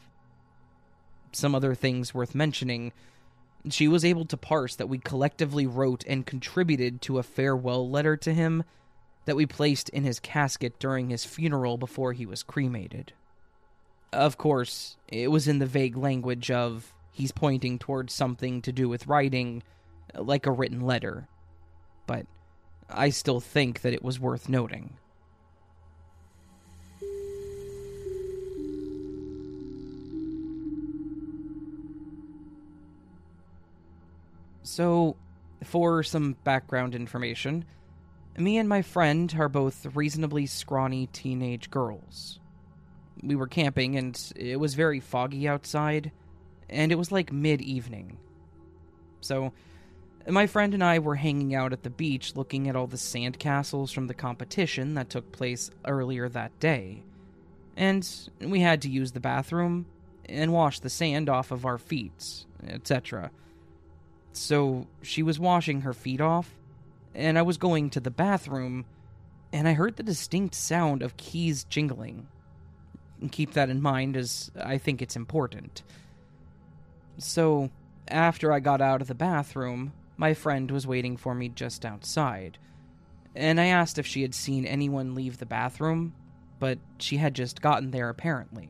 Some 1.35 1.53
other 1.53 1.75
things 1.75 2.13
worth 2.13 2.33
mentioning. 2.33 2.93
She 3.69 3.89
was 3.89 4.05
able 4.05 4.23
to 4.25 4.37
parse 4.37 4.75
that 4.75 4.87
we 4.87 4.99
collectively 4.99 5.67
wrote 5.67 6.05
and 6.07 6.25
contributed 6.25 7.01
to 7.01 7.17
a 7.17 7.23
farewell 7.23 7.89
letter 7.89 8.15
to 8.15 8.33
him 8.33 8.63
that 9.25 9.35
we 9.35 9.45
placed 9.45 9.89
in 9.89 10.05
his 10.05 10.19
casket 10.19 10.79
during 10.79 11.09
his 11.09 11.25
funeral 11.25 11.77
before 11.77 12.13
he 12.13 12.25
was 12.25 12.41
cremated. 12.41 13.11
Of 14.13 14.37
course, 14.37 14.95
it 15.09 15.29
was 15.29 15.45
in 15.47 15.59
the 15.59 15.65
vague 15.65 15.97
language 15.97 16.49
of 16.49 16.93
he's 17.11 17.33
pointing 17.33 17.79
towards 17.79 18.13
something 18.13 18.61
to 18.61 18.71
do 18.71 18.87
with 18.87 19.07
writing, 19.07 19.61
like 20.17 20.45
a 20.45 20.51
written 20.51 20.79
letter. 20.79 21.27
But 22.07 22.27
I 22.89 23.09
still 23.09 23.41
think 23.41 23.81
that 23.81 23.93
it 23.93 24.03
was 24.03 24.21
worth 24.21 24.47
noting. 24.47 24.97
So, 34.75 35.15
for 35.63 36.03
some 36.03 36.35
background 36.43 36.95
information, 36.95 37.63
me 38.37 38.57
and 38.57 38.67
my 38.67 38.81
friend 38.81 39.33
are 39.39 39.47
both 39.47 39.95
reasonably 39.95 40.47
scrawny 40.47 41.07
teenage 41.13 41.71
girls. 41.71 42.41
We 43.23 43.37
were 43.37 43.47
camping 43.47 43.95
and 43.95 44.21
it 44.35 44.59
was 44.59 44.73
very 44.73 44.99
foggy 44.99 45.47
outside, 45.47 46.11
and 46.69 46.91
it 46.91 46.97
was 46.97 47.09
like 47.09 47.31
mid 47.31 47.61
evening. 47.61 48.17
So, 49.21 49.53
my 50.27 50.45
friend 50.45 50.73
and 50.73 50.83
I 50.83 50.99
were 50.99 51.15
hanging 51.15 51.55
out 51.55 51.71
at 51.71 51.83
the 51.83 51.89
beach 51.89 52.35
looking 52.35 52.67
at 52.67 52.75
all 52.75 52.87
the 52.87 52.97
sandcastles 52.97 53.93
from 53.93 54.07
the 54.07 54.13
competition 54.13 54.95
that 54.95 55.09
took 55.09 55.31
place 55.31 55.71
earlier 55.85 56.27
that 56.27 56.59
day. 56.59 57.01
And 57.77 58.05
we 58.41 58.59
had 58.59 58.81
to 58.81 58.89
use 58.89 59.13
the 59.13 59.21
bathroom 59.21 59.85
and 60.25 60.51
wash 60.51 60.81
the 60.81 60.89
sand 60.89 61.29
off 61.29 61.51
of 61.51 61.65
our 61.65 61.77
feet, 61.77 62.45
etc. 62.67 63.31
So 64.37 64.87
she 65.01 65.23
was 65.23 65.39
washing 65.39 65.81
her 65.81 65.93
feet 65.93 66.19
off, 66.19 66.49
and 67.13 67.37
I 67.37 67.41
was 67.41 67.57
going 67.57 67.89
to 67.91 67.99
the 67.99 68.11
bathroom, 68.11 68.85
and 69.53 69.67
I 69.67 69.73
heard 69.73 69.95
the 69.95 70.03
distinct 70.03 70.55
sound 70.55 71.01
of 71.01 71.17
keys 71.17 71.63
jingling. 71.63 72.27
Keep 73.31 73.53
that 73.53 73.69
in 73.69 73.81
mind, 73.81 74.17
as 74.17 74.51
I 74.55 74.77
think 74.77 75.01
it's 75.01 75.15
important. 75.15 75.83
So, 77.17 77.71
after 78.09 78.51
I 78.51 78.59
got 78.59 78.81
out 78.81 79.01
of 79.01 79.07
the 79.07 79.15
bathroom, 79.15 79.93
my 80.17 80.33
friend 80.33 80.69
was 80.69 80.85
waiting 80.85 81.15
for 81.15 81.33
me 81.33 81.47
just 81.47 81.85
outside, 81.85 82.57
and 83.35 83.59
I 83.59 83.65
asked 83.67 83.97
if 83.97 84.05
she 84.05 84.21
had 84.21 84.35
seen 84.35 84.65
anyone 84.65 85.15
leave 85.15 85.37
the 85.37 85.45
bathroom, 85.45 86.13
but 86.59 86.77
she 86.99 87.17
had 87.17 87.33
just 87.33 87.61
gotten 87.61 87.91
there 87.91 88.09
apparently. 88.09 88.69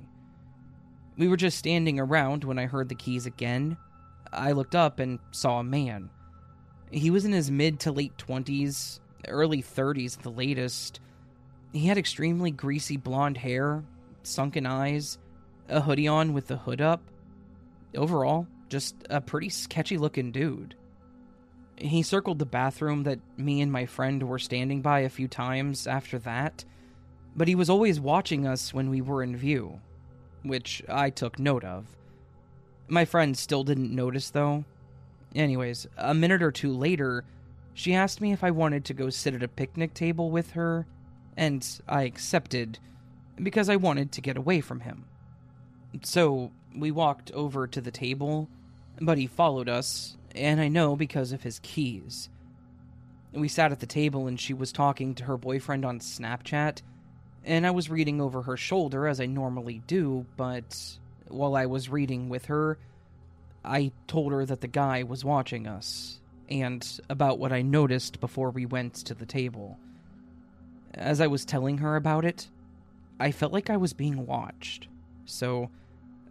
We 1.17 1.27
were 1.27 1.37
just 1.37 1.57
standing 1.57 1.99
around 1.99 2.43
when 2.43 2.59
I 2.59 2.65
heard 2.65 2.89
the 2.89 2.95
keys 2.95 3.25
again. 3.25 3.77
I 4.31 4.51
looked 4.51 4.75
up 4.75 4.99
and 4.99 5.19
saw 5.31 5.59
a 5.59 5.63
man. 5.63 6.09
He 6.91 7.09
was 7.09 7.25
in 7.25 7.31
his 7.31 7.51
mid 7.51 7.79
to 7.81 7.91
late 7.91 8.17
20s, 8.17 8.99
early 9.27 9.61
30s 9.61 10.17
at 10.17 10.23
the 10.23 10.31
latest. 10.31 10.99
He 11.73 11.87
had 11.87 11.97
extremely 11.97 12.51
greasy 12.51 12.97
blonde 12.97 13.37
hair, 13.37 13.83
sunken 14.23 14.65
eyes, 14.65 15.17
a 15.67 15.81
hoodie 15.81 16.07
on 16.07 16.33
with 16.33 16.47
the 16.47 16.57
hood 16.57 16.81
up. 16.81 17.01
Overall, 17.95 18.47
just 18.69 18.95
a 19.09 19.21
pretty 19.21 19.49
sketchy 19.49 19.97
looking 19.97 20.31
dude. 20.31 20.75
He 21.77 22.03
circled 22.03 22.39
the 22.39 22.45
bathroom 22.45 23.03
that 23.03 23.19
me 23.37 23.61
and 23.61 23.71
my 23.71 23.85
friend 23.85 24.23
were 24.23 24.39
standing 24.39 24.81
by 24.81 25.01
a 25.01 25.09
few 25.09 25.27
times 25.27 25.87
after 25.87 26.17
that, 26.19 26.63
but 27.35 27.47
he 27.47 27.55
was 27.55 27.69
always 27.69 27.99
watching 27.99 28.47
us 28.47 28.73
when 28.73 28.89
we 28.89 29.01
were 29.01 29.21
in 29.21 29.35
view, 29.35 29.81
which 30.43 30.81
I 30.87 31.09
took 31.09 31.37
note 31.37 31.65
of. 31.65 31.85
My 32.87 33.05
friend 33.05 33.37
still 33.37 33.63
didn't 33.63 33.93
notice, 33.93 34.29
though, 34.29 34.65
Anyways, 35.35 35.85
a 35.97 36.13
minute 36.13 36.41
or 36.41 36.51
two 36.51 36.71
later, 36.71 37.25
she 37.73 37.93
asked 37.93 38.21
me 38.21 38.31
if 38.31 38.43
I 38.43 38.51
wanted 38.51 38.85
to 38.85 38.93
go 38.93 39.09
sit 39.09 39.33
at 39.33 39.43
a 39.43 39.49
picnic 39.49 39.93
table 39.93 40.31
with 40.31 40.51
her, 40.51 40.87
and 41.35 41.67
I 41.89 42.03
accepted 42.03 42.79
because 43.41 43.67
I 43.67 43.75
wanted 43.75 44.13
to 44.13 44.21
get 44.21 44.37
away 44.37 44.61
from 44.61 44.79
him. 44.79 45.03
So 46.03 46.51
we 46.73 46.89
walked 46.89 47.31
over 47.31 47.67
to 47.67 47.81
the 47.81 47.91
table, 47.91 48.47
but 49.01 49.17
he 49.17 49.27
followed 49.27 49.67
us, 49.67 50.15
and 50.33 50.61
I 50.61 50.69
know 50.69 50.95
because 50.95 51.33
of 51.33 51.43
his 51.43 51.59
keys. 51.59 52.29
We 53.33 53.49
sat 53.49 53.73
at 53.73 53.81
the 53.81 53.85
table 53.85 54.27
and 54.27 54.39
she 54.39 54.53
was 54.53 54.71
talking 54.71 55.15
to 55.15 55.25
her 55.25 55.35
boyfriend 55.35 55.83
on 55.83 55.99
Snapchat, 55.99 56.81
and 57.43 57.67
I 57.67 57.71
was 57.71 57.89
reading 57.89 58.21
over 58.21 58.43
her 58.43 58.55
shoulder 58.55 59.05
as 59.05 59.19
I 59.19 59.25
normally 59.25 59.81
do, 59.85 60.25
but 60.37 60.97
while 61.27 61.55
I 61.55 61.65
was 61.65 61.89
reading 61.89 62.29
with 62.29 62.45
her, 62.45 62.77
I 63.63 63.91
told 64.07 64.31
her 64.31 64.45
that 64.45 64.61
the 64.61 64.67
guy 64.67 65.03
was 65.03 65.25
watching 65.25 65.67
us, 65.67 66.19
and 66.49 66.99
about 67.09 67.39
what 67.39 67.51
I 67.51 67.61
noticed 67.61 68.19
before 68.19 68.51
we 68.51 68.65
went 68.65 68.93
to 68.95 69.13
the 69.13 69.25
table. 69.25 69.79
As 70.93 71.19
I 71.19 71.27
was 71.27 71.45
telling 71.45 71.79
her 71.79 71.95
about 71.95 72.25
it, 72.25 72.49
I 73.19 73.31
felt 73.31 73.53
like 73.53 73.69
I 73.69 73.77
was 73.77 73.93
being 73.93 74.25
watched, 74.25 74.87
so 75.25 75.69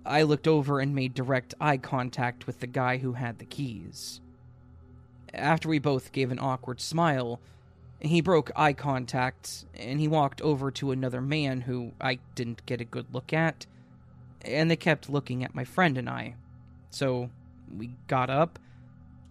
I 0.06 0.22
looked 0.22 0.46
over 0.46 0.80
and 0.80 0.94
made 0.94 1.14
direct 1.14 1.54
eye 1.60 1.78
contact 1.78 2.46
with 2.46 2.60
the 2.60 2.66
guy 2.66 2.98
who 2.98 3.14
had 3.14 3.38
the 3.38 3.44
keys. 3.46 4.20
After 5.32 5.68
we 5.68 5.78
both 5.78 6.12
gave 6.12 6.30
an 6.30 6.38
awkward 6.38 6.80
smile, 6.80 7.40
he 8.00 8.20
broke 8.20 8.50
eye 8.54 8.74
contact 8.74 9.64
and 9.74 9.98
he 9.98 10.08
walked 10.08 10.42
over 10.42 10.70
to 10.72 10.90
another 10.90 11.20
man 11.20 11.62
who 11.62 11.92
I 12.00 12.18
didn't 12.34 12.66
get 12.66 12.80
a 12.80 12.84
good 12.84 13.06
look 13.12 13.32
at, 13.32 13.66
and 14.44 14.70
they 14.70 14.76
kept 14.76 15.10
looking 15.10 15.44
at 15.44 15.54
my 15.54 15.64
friend 15.64 15.98
and 15.98 16.08
I 16.08 16.34
So 16.90 17.30
we 17.76 17.90
got 18.06 18.30
up 18.30 18.58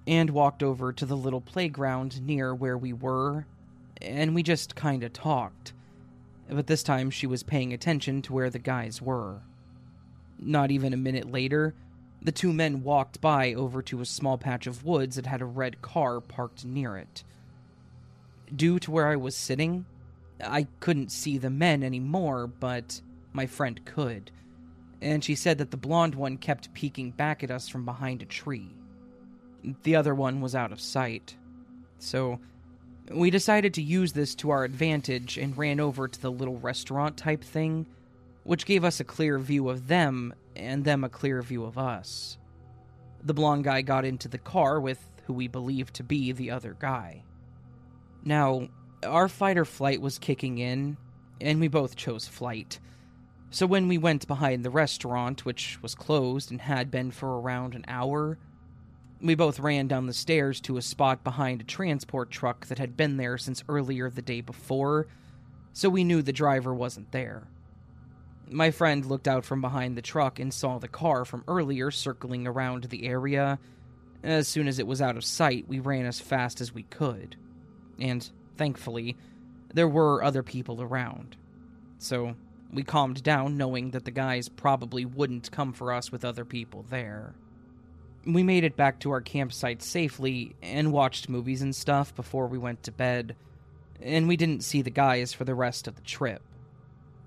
and 0.06 0.30
walked 0.30 0.62
over 0.62 0.92
to 0.92 1.06
the 1.06 1.16
little 1.16 1.42
playground 1.42 2.22
near 2.22 2.54
where 2.54 2.78
we 2.78 2.92
were, 2.92 3.46
and 4.02 4.36
we 4.36 4.44
just 4.44 4.76
kinda 4.76 5.08
talked. 5.10 5.74
But 6.50 6.68
this 6.68 6.84
time 6.84 7.10
she 7.10 7.26
was 7.26 7.42
paying 7.42 7.72
attention 7.72 8.22
to 8.24 8.34
where 8.34 8.50
the 8.50 8.60
guys 8.60 9.02
were. 9.02 9.42
Not 10.40 10.72
even 10.72 10.94
a 10.94 10.98
minute 10.98 11.32
later, 11.32 11.74
the 12.22 12.32
two 12.32 12.54
men 12.54 12.84
walked 12.84 13.22
by 13.22 13.54
over 13.54 13.82
to 13.84 14.02
a 14.02 14.06
small 14.06 14.38
patch 14.38 14.68
of 14.68 14.84
woods 14.84 15.16
that 15.16 15.26
had 15.26 15.42
a 15.42 15.46
red 15.46 15.82
car 15.82 16.20
parked 16.20 16.66
near 16.66 16.98
it. 16.98 17.24
Due 18.54 18.80
to 18.80 18.92
where 18.92 19.08
I 19.08 19.16
was 19.16 19.36
sitting, 19.36 19.86
I 20.42 20.68
couldn't 20.80 21.12
see 21.12 21.38
the 21.38 21.50
men 21.50 21.84
anymore, 21.84 22.48
but 22.48 23.02
my 23.32 23.46
friend 23.46 23.84
could. 23.86 24.32
And 25.04 25.22
she 25.22 25.36
said 25.36 25.58
that 25.58 25.70
the 25.70 25.78
blonde 25.78 26.16
one 26.16 26.38
kept 26.38 26.74
peeking 26.74 27.12
back 27.12 27.44
at 27.44 27.52
us 27.52 27.68
from 27.68 27.84
behind 27.84 28.22
a 28.22 28.26
tree. 28.26 28.74
The 29.84 29.98
other 29.98 30.16
one 30.16 30.40
was 30.40 30.56
out 30.56 30.72
of 30.72 30.80
sight. 30.80 31.36
So, 32.00 32.40
we 33.12 33.30
decided 33.30 33.74
to 33.74 33.82
use 33.82 34.14
this 34.14 34.34
to 34.36 34.50
our 34.52 34.64
advantage 34.64 35.38
and 35.38 35.58
ran 35.58 35.82
over 35.82 36.08
to 36.08 36.22
the 36.22 36.32
little 36.32 36.58
restaurant 36.58 37.18
type 37.18 37.44
thing, 37.44 37.86
which 38.44 38.66
gave 38.66 38.86
us 38.86 39.02
a 39.02 39.06
clear 39.06 39.38
view 39.40 39.68
of 39.68 39.90
them 39.90 40.34
and 40.56 40.86
them 40.86 41.04
a 41.04 41.10
clear 41.10 41.42
view 41.42 41.66
of 41.66 41.78
us. 41.78 42.38
The 43.22 43.34
blonde 43.34 43.66
guy 43.66 43.82
got 43.82 44.06
into 44.06 44.30
the 44.30 44.38
car 44.38 44.80
with 44.80 45.06
who 45.26 45.34
we 45.34 45.50
believed 45.50 45.96
to 45.96 46.04
be 46.04 46.32
the 46.32 46.52
other 46.52 46.78
guy. 46.80 47.24
Now, 48.24 48.70
our 49.06 49.28
fight 49.28 49.58
or 49.58 49.66
flight 49.66 50.00
was 50.00 50.18
kicking 50.18 50.60
in, 50.60 50.96
and 51.42 51.60
we 51.60 51.68
both 51.68 51.98
chose 51.98 52.26
flight. 52.26 52.80
So 53.54 53.68
when 53.68 53.88
we 53.88 54.00
went 54.00 54.28
behind 54.28 54.66
the 54.66 54.72
restaurant, 54.72 55.46
which 55.46 55.78
was 55.84 55.94
closed 55.94 56.50
and 56.50 56.60
had 56.60 56.90
been 56.90 57.12
for 57.12 57.40
around 57.40 57.76
an 57.76 57.86
hour, 57.88 58.40
we 59.22 59.36
both 59.36 59.60
ran 59.60 59.88
down 59.88 60.08
the 60.08 60.14
stairs 60.14 60.60
to 60.62 60.78
a 60.78 60.82
spot 60.82 61.24
behind 61.24 61.62
a 61.62 61.64
transport 61.64 62.32
truck 62.32 62.66
that 62.66 62.80
had 62.80 62.98
been 62.98 63.18
there 63.18 63.38
since 63.38 63.64
earlier 63.70 64.10
the 64.10 64.24
day 64.24 64.42
before, 64.42 65.06
so 65.72 65.88
we 65.88 66.04
knew 66.04 66.24
the 66.24 66.34
driver 66.34 66.74
wasn't 66.74 67.12
there. 67.12 67.44
My 68.50 68.72
friend 68.72 69.06
looked 69.06 69.28
out 69.28 69.46
from 69.46 69.62
behind 69.62 69.96
the 69.96 70.02
truck 70.02 70.40
and 70.40 70.52
saw 70.52 70.80
the 70.80 70.88
car 70.88 71.24
from 71.24 71.44
earlier 71.48 71.92
circling 71.92 72.48
around 72.48 72.86
the 72.86 73.06
area. 73.06 73.60
As 74.24 74.48
soon 74.48 74.68
as 74.68 74.80
it 74.80 74.88
was 74.88 75.00
out 75.00 75.16
of 75.16 75.24
sight, 75.24 75.68
we 75.68 75.80
ran 75.80 76.08
as 76.08 76.20
fast 76.20 76.60
as 76.60 76.74
we 76.74 76.84
could. 76.84 77.36
And, 78.00 78.28
thankfully, 78.58 79.16
there 79.72 79.88
were 79.88 80.24
other 80.24 80.42
people 80.42 80.82
around. 80.82 81.38
So, 82.00 82.36
we 82.74 82.84
calmed 82.84 83.24
down 83.24 83.58
knowing 83.58 83.92
that 83.92 84.06
the 84.06 84.12
guys 84.12 84.50
probably 84.50 85.06
wouldn't 85.06 85.52
come 85.52 85.74
for 85.74 85.94
us 85.94 86.12
with 86.12 86.26
other 86.26 86.46
people 86.46 86.86
there. 86.90 87.36
We 88.26 88.44
made 88.44 88.64
it 88.64 88.76
back 88.78 89.00
to 89.02 89.12
our 89.12 89.22
campsite 89.22 89.82
safely 89.82 90.56
and 90.62 90.92
watched 90.92 91.30
movies 91.30 91.62
and 91.62 91.76
stuff 91.76 92.16
before 92.16 92.48
we 92.48 92.58
went 92.58 92.84
to 92.84 92.92
bed, 92.92 93.36
and 94.02 94.28
we 94.28 94.38
didn't 94.38 94.64
see 94.64 94.82
the 94.82 94.90
guys 94.90 95.34
for 95.34 95.44
the 95.44 95.56
rest 95.56 95.88
of 95.88 95.96
the 95.96 96.02
trip. 96.02 96.42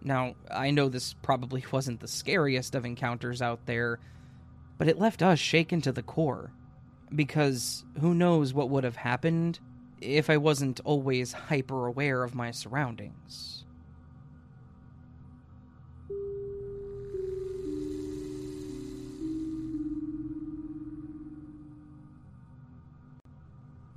Now, 0.02 0.34
I 0.50 0.70
know 0.70 0.88
this 0.88 1.14
probably 1.14 1.64
wasn't 1.72 2.00
the 2.00 2.08
scariest 2.08 2.74
of 2.74 2.84
encounters 2.84 3.42
out 3.42 3.66
there, 3.66 3.98
but 4.78 4.88
it 4.88 4.98
left 4.98 5.22
us 5.22 5.38
shaken 5.38 5.80
to 5.82 5.92
the 5.92 6.02
core. 6.02 6.52
Because 7.14 7.84
who 8.00 8.14
knows 8.14 8.52
what 8.52 8.70
would 8.70 8.82
have 8.82 8.96
happened 8.96 9.60
if 10.00 10.28
I 10.28 10.36
wasn't 10.38 10.80
always 10.84 11.32
hyper 11.32 11.86
aware 11.86 12.24
of 12.24 12.34
my 12.34 12.50
surroundings. 12.50 13.65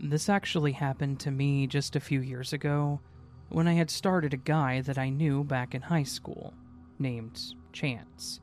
This 0.09 0.27
actually 0.27 0.71
happened 0.71 1.19
to 1.19 1.29
me 1.29 1.67
just 1.67 1.95
a 1.95 1.99
few 1.99 2.19
years 2.21 2.51
ago 2.51 2.99
when 3.49 3.67
I 3.67 3.73
had 3.73 3.91
started 3.91 4.33
a 4.33 4.37
guy 4.37 4.81
that 4.81 4.97
I 4.97 5.09
knew 5.09 5.43
back 5.43 5.75
in 5.75 5.83
high 5.83 6.03
school, 6.03 6.55
named 6.97 7.39
Chance. 7.73 8.39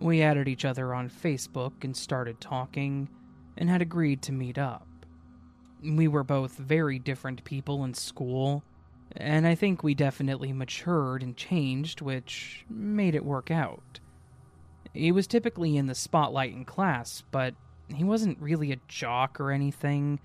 We 0.00 0.22
added 0.22 0.48
each 0.48 0.64
other 0.64 0.94
on 0.94 1.10
Facebook 1.10 1.84
and 1.84 1.94
started 1.94 2.40
talking, 2.40 3.10
and 3.58 3.68
had 3.68 3.82
agreed 3.82 4.22
to 4.22 4.32
meet 4.32 4.56
up. 4.56 4.88
We 5.82 6.08
were 6.08 6.24
both 6.24 6.56
very 6.56 6.98
different 6.98 7.44
people 7.44 7.84
in 7.84 7.92
school, 7.92 8.64
and 9.18 9.46
I 9.46 9.54
think 9.54 9.82
we 9.82 9.94
definitely 9.94 10.54
matured 10.54 11.22
and 11.22 11.36
changed, 11.36 12.00
which 12.00 12.64
made 12.70 13.14
it 13.14 13.24
work 13.26 13.50
out. 13.50 14.00
He 14.94 15.12
was 15.12 15.26
typically 15.26 15.76
in 15.76 15.88
the 15.88 15.94
spotlight 15.94 16.54
in 16.54 16.64
class, 16.64 17.22
but 17.30 17.54
he 17.94 18.02
wasn't 18.02 18.40
really 18.40 18.72
a 18.72 18.80
jock 18.88 19.38
or 19.38 19.50
anything 19.50 20.20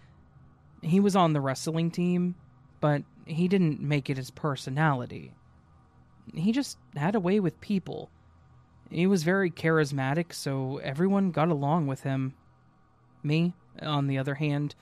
he 0.81 0.99
was 0.99 1.15
on 1.15 1.33
the 1.33 1.41
wrestling 1.41 1.91
team, 1.91 2.35
but 2.79 3.03
he 3.25 3.47
didn't 3.47 3.81
make 3.81 4.09
it 4.09 4.17
his 4.17 4.31
personality. 4.31 5.33
He 6.33 6.51
just 6.51 6.77
had 6.95 7.15
a 7.15 7.19
way 7.19 7.39
with 7.39 7.61
people. 7.61 8.09
He 8.89 9.07
was 9.07 9.23
very 9.23 9.51
charismatic, 9.51 10.33
so 10.33 10.77
everyone 10.77 11.31
got 11.31 11.49
along 11.49 11.87
with 11.87 12.03
him. 12.03 12.33
Me, 13.23 13.53
on 13.81 14.07
the 14.07 14.17
other 14.17 14.35
hand, 14.35 14.75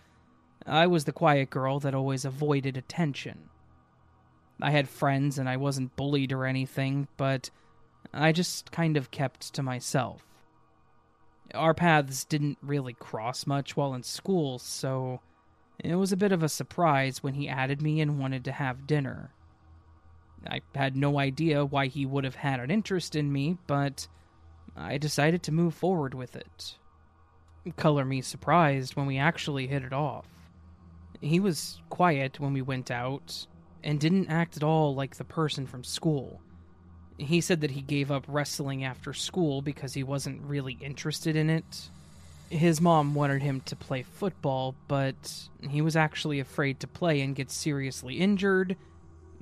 I 0.66 0.88
was 0.88 1.06
the 1.06 1.12
quiet 1.12 1.50
girl 1.50 1.80
that 1.80 1.96
always 1.96 2.26
avoided 2.26 2.78
attention. 2.78 3.50
I 4.62 4.72
had 4.72 4.90
friends 4.90 5.38
and 5.38 5.48
I 5.48 5.58
wasn't 5.58 5.96
bullied 5.96 6.32
or 6.32 6.46
anything, 6.46 7.08
but 7.18 7.50
I 8.14 8.32
just 8.32 8.72
kind 8.72 8.98
of 8.98 9.12
kept 9.12 9.54
to 9.54 9.64
myself. 9.64 10.24
Our 11.54 11.74
paths 11.74 12.26
didn't 12.26 12.58
really 12.62 12.94
cross 12.94 13.48
much 13.48 13.78
while 13.78 13.94
in 13.94 14.04
school, 14.04 14.60
so 14.60 15.22
it 15.80 15.96
was 15.96 16.12
a 16.12 16.18
bit 16.18 16.32
of 16.32 16.44
a 16.44 16.50
surprise 16.50 17.22
when 17.24 17.34
he 17.34 17.50
added 17.50 17.82
me 17.82 18.02
and 18.02 18.20
wanted 18.20 18.46
to 18.46 18.52
have 18.52 18.88
dinner. 18.88 19.32
I 20.50 20.62
had 20.76 20.96
no 20.96 21.20
idea 21.20 21.66
why 21.66 21.88
he 21.88 22.06
would 22.06 22.24
have 22.24 22.36
had 22.36 22.60
an 22.60 22.72
interest 22.72 23.16
in 23.16 23.32
me, 23.32 23.58
but 23.68 24.08
I 24.76 24.98
decided 24.98 25.44
to 25.44 25.52
move 25.52 25.74
forward 25.74 26.14
with 26.14 26.36
it. 26.36 26.76
Color 27.76 28.06
me 28.06 28.22
surprised 28.22 28.96
when 28.96 29.06
we 29.08 29.18
actually 29.18 29.68
hit 29.68 29.84
it 29.84 29.94
off. 29.94 30.28
He 31.20 31.40
was 31.40 31.82
quiet 31.90 32.40
when 32.40 32.54
we 32.54 32.62
went 32.62 32.92
out, 32.92 33.48
and 33.84 34.00
didn't 34.00 34.30
act 34.30 34.58
at 34.58 34.64
all 34.64 34.94
like 34.96 35.16
the 35.16 35.24
person 35.24 35.66
from 35.66 35.84
school. 35.84 36.42
He 37.18 37.42
said 37.42 37.62
that 37.62 37.72
he 37.72 37.82
gave 37.82 38.12
up 38.12 38.26
wrestling 38.28 38.84
after 38.84 39.14
school 39.14 39.62
because 39.62 39.94
he 39.94 40.04
wasn't 40.04 40.42
really 40.44 40.78
interested 40.82 41.36
in 41.36 41.50
it, 41.50 41.90
his 42.50 42.80
mom 42.80 43.14
wanted 43.14 43.42
him 43.42 43.62
to 43.62 43.76
play 43.76 44.04
football, 44.04 44.76
but 44.88 45.50
he 45.70 45.82
was 45.82 45.96
actually 45.96 46.40
afraid 46.40 46.80
to 46.80 46.88
play 46.88 47.22
and 47.22 47.36
get 47.36 47.52
seriously 47.52 48.20
injured, 48.20 48.78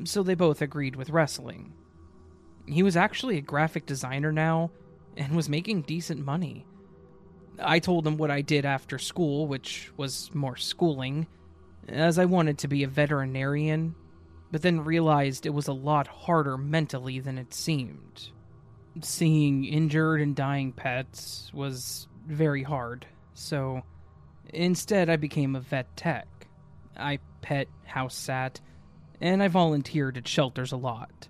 so 0.03 0.23
they 0.23 0.33
both 0.33 0.61
agreed 0.61 0.95
with 0.95 1.09
wrestling. 1.09 1.73
He 2.67 2.83
was 2.83 2.97
actually 2.97 3.37
a 3.37 3.41
graphic 3.41 3.85
designer 3.85 4.31
now 4.31 4.71
and 5.15 5.35
was 5.35 5.47
making 5.47 5.83
decent 5.83 6.25
money. 6.25 6.65
I 7.59 7.79
told 7.79 8.05
him 8.05 8.17
what 8.17 8.31
I 8.31 8.41
did 8.41 8.65
after 8.65 8.97
school, 8.97 9.47
which 9.47 9.91
was 9.95 10.33
more 10.33 10.57
schooling, 10.57 11.27
as 11.87 12.17
I 12.17 12.25
wanted 12.25 12.57
to 12.59 12.67
be 12.67 12.83
a 12.83 12.87
veterinarian, 12.87 13.95
but 14.51 14.61
then 14.61 14.83
realized 14.83 15.45
it 15.45 15.53
was 15.53 15.67
a 15.67 15.73
lot 15.73 16.07
harder 16.07 16.57
mentally 16.57 17.19
than 17.19 17.37
it 17.37 17.53
seemed. 17.53 18.31
Seeing 19.01 19.65
injured 19.65 20.21
and 20.21 20.35
dying 20.35 20.71
pets 20.71 21.51
was 21.53 22.07
very 22.25 22.63
hard, 22.63 23.05
so 23.33 23.83
instead 24.53 25.09
I 25.09 25.15
became 25.15 25.55
a 25.55 25.59
vet 25.59 25.95
tech. 25.95 26.27
I 26.97 27.19
pet, 27.41 27.67
house 27.85 28.15
sat, 28.15 28.61
and 29.21 29.41
I 29.41 29.47
volunteered 29.47 30.17
at 30.17 30.27
shelters 30.27 30.71
a 30.71 30.77
lot. 30.77 31.27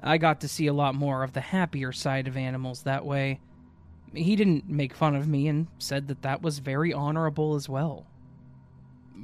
I 0.00 0.18
got 0.18 0.40
to 0.42 0.48
see 0.48 0.66
a 0.66 0.72
lot 0.72 0.94
more 0.94 1.22
of 1.22 1.32
the 1.32 1.40
happier 1.40 1.92
side 1.92 2.28
of 2.28 2.36
animals 2.36 2.82
that 2.82 3.04
way. 3.04 3.40
He 4.14 4.36
didn't 4.36 4.68
make 4.68 4.94
fun 4.94 5.16
of 5.16 5.26
me 5.28 5.48
and 5.48 5.66
said 5.78 6.08
that 6.08 6.22
that 6.22 6.42
was 6.42 6.58
very 6.58 6.92
honorable 6.92 7.54
as 7.54 7.68
well. 7.68 8.06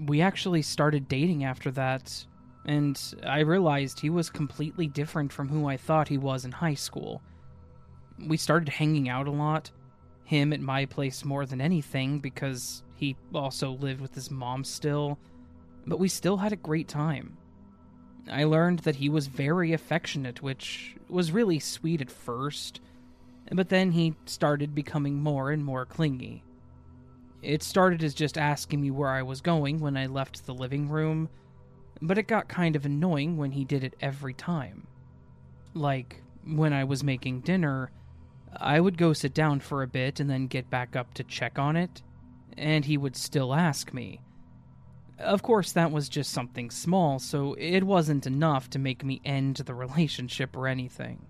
We 0.07 0.21
actually 0.21 0.63
started 0.63 1.09
dating 1.09 1.45
after 1.45 1.71
that, 1.73 2.27
and 2.65 3.01
I 3.25 3.41
realized 3.41 4.01
he 4.01 4.11
was 4.11 4.31
completely 4.31 4.87
different 4.87 5.33
from 5.33 5.49
who 5.49 5.67
I 5.67 5.77
thought 5.77 6.09
he 6.09 6.19
was 6.19 6.45
in 6.45 6.53
high 6.53 6.75
school. 6.75 7.23
We 8.19 8.37
started 8.37 8.69
hanging 8.69 9.09
out 9.09 9.29
a 9.29 9.33
lot, 9.33 9.71
him 10.33 10.55
at 10.55 10.61
my 10.61 10.87
place 10.87 11.27
more 11.27 11.45
than 11.45 11.61
anything 11.61 12.19
because 12.19 12.83
he 12.95 13.15
also 13.35 13.73
lived 13.73 14.01
with 14.01 14.15
his 14.15 14.31
mom 14.31 14.65
still, 14.65 15.19
but 15.87 15.99
we 15.99 16.09
still 16.09 16.39
had 16.39 16.55
a 16.55 16.57
great 16.57 16.89
time. 16.89 17.37
I 18.31 18.45
learned 18.45 18.79
that 18.81 18.97
he 18.97 19.11
was 19.11 19.27
very 19.27 19.75
affectionate, 19.75 20.43
which 20.43 20.97
was 21.11 21.33
really 21.33 21.59
sweet 21.59 22.01
at 22.01 22.11
first, 22.11 22.81
but 23.51 23.69
then 23.69 23.93
he 23.93 24.15
started 24.25 24.75
becoming 24.75 25.23
more 25.23 25.51
and 25.51 25.63
more 25.63 25.85
clingy. 25.85 26.43
It 27.43 27.63
started 27.63 28.03
as 28.03 28.15
just 28.15 28.39
asking 28.39 28.81
me 28.81 28.91
where 28.91 29.11
I 29.11 29.23
was 29.23 29.43
going 29.43 29.81
when 29.81 29.99
I 29.99 30.07
left 30.07 30.47
the 30.47 30.55
living 30.55 30.89
room, 30.89 31.29
but 32.01 32.17
it 32.17 32.27
got 32.27 32.49
kind 32.49 32.75
of 32.75 32.87
annoying 32.87 33.37
when 33.37 33.51
he 33.51 33.67
did 33.67 33.85
it 33.85 33.97
every 34.01 34.33
time. 34.33 34.87
Like, 35.75 36.23
when 36.47 36.73
I 36.73 36.85
was 36.85 37.05
making 37.05 37.41
dinner, 37.41 37.91
I 38.57 38.81
would 38.81 38.99
go 38.99 39.13
sit 39.13 39.35
down 39.35 39.61
for 39.61 39.83
a 39.83 39.89
bit 39.89 40.21
and 40.21 40.29
then 40.29 40.47
get 40.47 40.71
back 40.71 40.95
up 40.97 41.15
to 41.15 41.25
check 41.25 41.59
on 41.59 41.77
it, 41.77 42.03
and 42.57 42.85
he 42.85 42.97
would 42.97 43.17
still 43.17 43.55
ask 43.55 43.93
me. 43.95 44.21
Of 45.19 45.43
course, 45.43 45.73
that 45.73 45.93
was 45.93 46.09
just 46.09 46.33
something 46.33 46.71
small, 46.71 47.19
so 47.19 47.55
it 47.55 47.85
wasn't 47.85 48.27
enough 48.27 48.69
to 48.71 48.79
make 48.79 49.05
me 49.05 49.21
end 49.25 49.57
the 49.57 49.75
relationship 49.75 50.57
or 50.57 50.67
anything. 50.67 51.27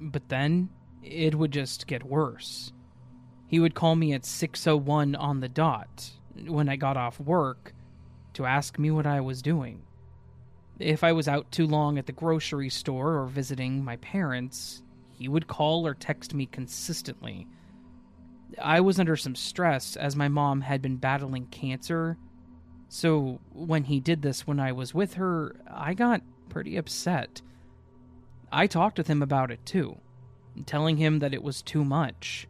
But 0.00 0.28
then, 0.28 0.70
it 1.02 1.34
would 1.34 1.52
just 1.52 1.86
get 1.86 2.02
worse. 2.02 2.72
He 3.46 3.60
would 3.60 3.74
call 3.74 3.94
me 3.94 4.12
at 4.12 4.24
6:01 4.24 5.14
on 5.14 5.40
the 5.40 5.48
dot 5.48 6.10
when 6.46 6.68
I 6.68 6.76
got 6.76 6.96
off 6.96 7.20
work 7.20 7.72
to 8.32 8.46
ask 8.46 8.78
me 8.78 8.90
what 8.90 9.06
I 9.06 9.20
was 9.20 9.42
doing. 9.42 9.82
If 10.80 11.04
I 11.04 11.12
was 11.12 11.28
out 11.28 11.52
too 11.52 11.66
long 11.66 11.98
at 11.98 12.06
the 12.06 12.12
grocery 12.12 12.68
store 12.68 13.16
or 13.20 13.26
visiting 13.26 13.84
my 13.84 13.96
parents, 13.96 14.82
he 15.24 15.28
would 15.28 15.46
call 15.46 15.86
or 15.86 15.94
text 15.94 16.34
me 16.34 16.44
consistently. 16.44 17.46
I 18.60 18.82
was 18.82 19.00
under 19.00 19.16
some 19.16 19.34
stress 19.34 19.96
as 19.96 20.14
my 20.14 20.28
mom 20.28 20.60
had 20.60 20.82
been 20.82 20.98
battling 20.98 21.46
cancer, 21.46 22.18
so 22.90 23.40
when 23.50 23.84
he 23.84 24.00
did 24.00 24.20
this 24.20 24.46
when 24.46 24.60
I 24.60 24.72
was 24.72 24.92
with 24.92 25.14
her, 25.14 25.56
I 25.66 25.94
got 25.94 26.20
pretty 26.50 26.76
upset. 26.76 27.40
I 28.52 28.66
talked 28.66 28.98
with 28.98 29.06
him 29.06 29.22
about 29.22 29.50
it 29.50 29.64
too, 29.64 29.96
telling 30.66 30.98
him 30.98 31.20
that 31.20 31.32
it 31.32 31.42
was 31.42 31.62
too 31.62 31.86
much. 31.86 32.46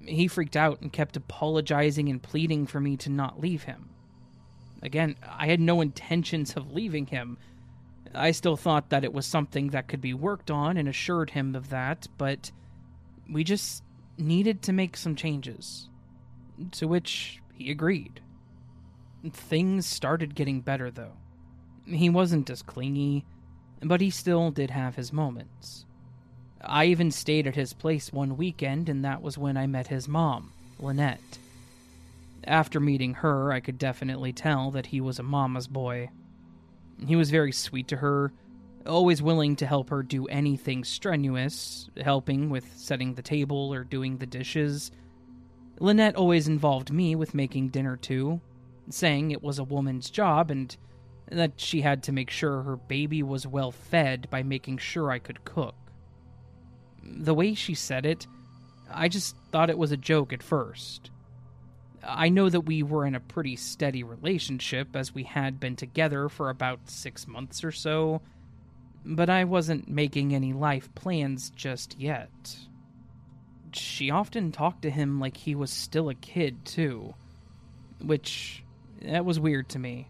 He 0.00 0.26
freaked 0.26 0.56
out 0.56 0.80
and 0.80 0.92
kept 0.92 1.16
apologizing 1.16 2.08
and 2.08 2.20
pleading 2.20 2.66
for 2.66 2.80
me 2.80 2.96
to 2.96 3.08
not 3.08 3.38
leave 3.38 3.62
him. 3.62 3.90
Again, 4.82 5.14
I 5.22 5.46
had 5.46 5.60
no 5.60 5.80
intentions 5.80 6.54
of 6.56 6.72
leaving 6.72 7.06
him. 7.06 7.38
I 8.14 8.30
still 8.30 8.56
thought 8.56 8.90
that 8.90 9.04
it 9.04 9.12
was 9.12 9.26
something 9.26 9.68
that 9.68 9.88
could 9.88 10.00
be 10.00 10.14
worked 10.14 10.50
on 10.50 10.76
and 10.76 10.88
assured 10.88 11.30
him 11.30 11.54
of 11.54 11.70
that, 11.70 12.08
but 12.16 12.50
we 13.30 13.44
just 13.44 13.82
needed 14.16 14.62
to 14.62 14.72
make 14.72 14.96
some 14.96 15.14
changes. 15.14 15.88
To 16.72 16.88
which 16.88 17.40
he 17.54 17.70
agreed. 17.70 18.20
Things 19.32 19.86
started 19.86 20.34
getting 20.34 20.60
better, 20.60 20.90
though. 20.90 21.12
He 21.86 22.08
wasn't 22.08 22.50
as 22.50 22.62
clingy, 22.62 23.24
but 23.80 24.00
he 24.00 24.10
still 24.10 24.50
did 24.50 24.70
have 24.70 24.96
his 24.96 25.12
moments. 25.12 25.84
I 26.60 26.86
even 26.86 27.10
stayed 27.10 27.46
at 27.46 27.54
his 27.54 27.72
place 27.72 28.12
one 28.12 28.36
weekend, 28.36 28.88
and 28.88 29.04
that 29.04 29.22
was 29.22 29.38
when 29.38 29.56
I 29.56 29.66
met 29.66 29.86
his 29.86 30.08
mom, 30.08 30.52
Lynette. 30.78 31.38
After 32.44 32.80
meeting 32.80 33.14
her, 33.14 33.52
I 33.52 33.60
could 33.60 33.78
definitely 33.78 34.32
tell 34.32 34.70
that 34.72 34.86
he 34.86 35.00
was 35.00 35.18
a 35.18 35.22
mama's 35.22 35.66
boy. 35.66 36.10
He 37.06 37.16
was 37.16 37.30
very 37.30 37.52
sweet 37.52 37.88
to 37.88 37.96
her, 37.96 38.32
always 38.86 39.22
willing 39.22 39.56
to 39.56 39.66
help 39.66 39.90
her 39.90 40.02
do 40.02 40.26
anything 40.26 40.84
strenuous, 40.84 41.90
helping 42.00 42.50
with 42.50 42.76
setting 42.76 43.14
the 43.14 43.22
table 43.22 43.72
or 43.72 43.84
doing 43.84 44.18
the 44.18 44.26
dishes. 44.26 44.90
Lynette 45.78 46.16
always 46.16 46.48
involved 46.48 46.92
me 46.92 47.14
with 47.14 47.34
making 47.34 47.68
dinner 47.68 47.96
too, 47.96 48.40
saying 48.90 49.30
it 49.30 49.42
was 49.42 49.58
a 49.58 49.64
woman's 49.64 50.10
job 50.10 50.50
and 50.50 50.76
that 51.30 51.52
she 51.56 51.82
had 51.82 52.02
to 52.02 52.12
make 52.12 52.30
sure 52.30 52.62
her 52.62 52.76
baby 52.76 53.22
was 53.22 53.46
well 53.46 53.70
fed 53.70 54.28
by 54.30 54.42
making 54.42 54.78
sure 54.78 55.10
I 55.10 55.18
could 55.18 55.44
cook. 55.44 55.74
The 57.02 57.34
way 57.34 57.54
she 57.54 57.74
said 57.74 58.06
it, 58.06 58.26
I 58.90 59.08
just 59.08 59.36
thought 59.52 59.70
it 59.70 59.78
was 59.78 59.92
a 59.92 59.96
joke 59.96 60.32
at 60.32 60.42
first. 60.42 61.10
I 62.06 62.28
know 62.28 62.48
that 62.48 62.62
we 62.62 62.82
were 62.82 63.06
in 63.06 63.14
a 63.14 63.20
pretty 63.20 63.56
steady 63.56 64.02
relationship 64.02 64.94
as 64.94 65.14
we 65.14 65.24
had 65.24 65.60
been 65.60 65.76
together 65.76 66.28
for 66.28 66.50
about 66.50 66.90
six 66.90 67.26
months 67.26 67.64
or 67.64 67.72
so, 67.72 68.22
but 69.04 69.30
I 69.30 69.44
wasn't 69.44 69.88
making 69.88 70.34
any 70.34 70.52
life 70.52 70.94
plans 70.94 71.50
just 71.50 71.98
yet. 71.98 72.56
She 73.72 74.10
often 74.10 74.52
talked 74.52 74.82
to 74.82 74.90
him 74.90 75.20
like 75.20 75.36
he 75.36 75.54
was 75.54 75.70
still 75.70 76.08
a 76.08 76.14
kid, 76.14 76.64
too, 76.64 77.14
which 78.00 78.64
that 79.02 79.24
was 79.24 79.40
weird 79.40 79.68
to 79.70 79.78
me. 79.78 80.08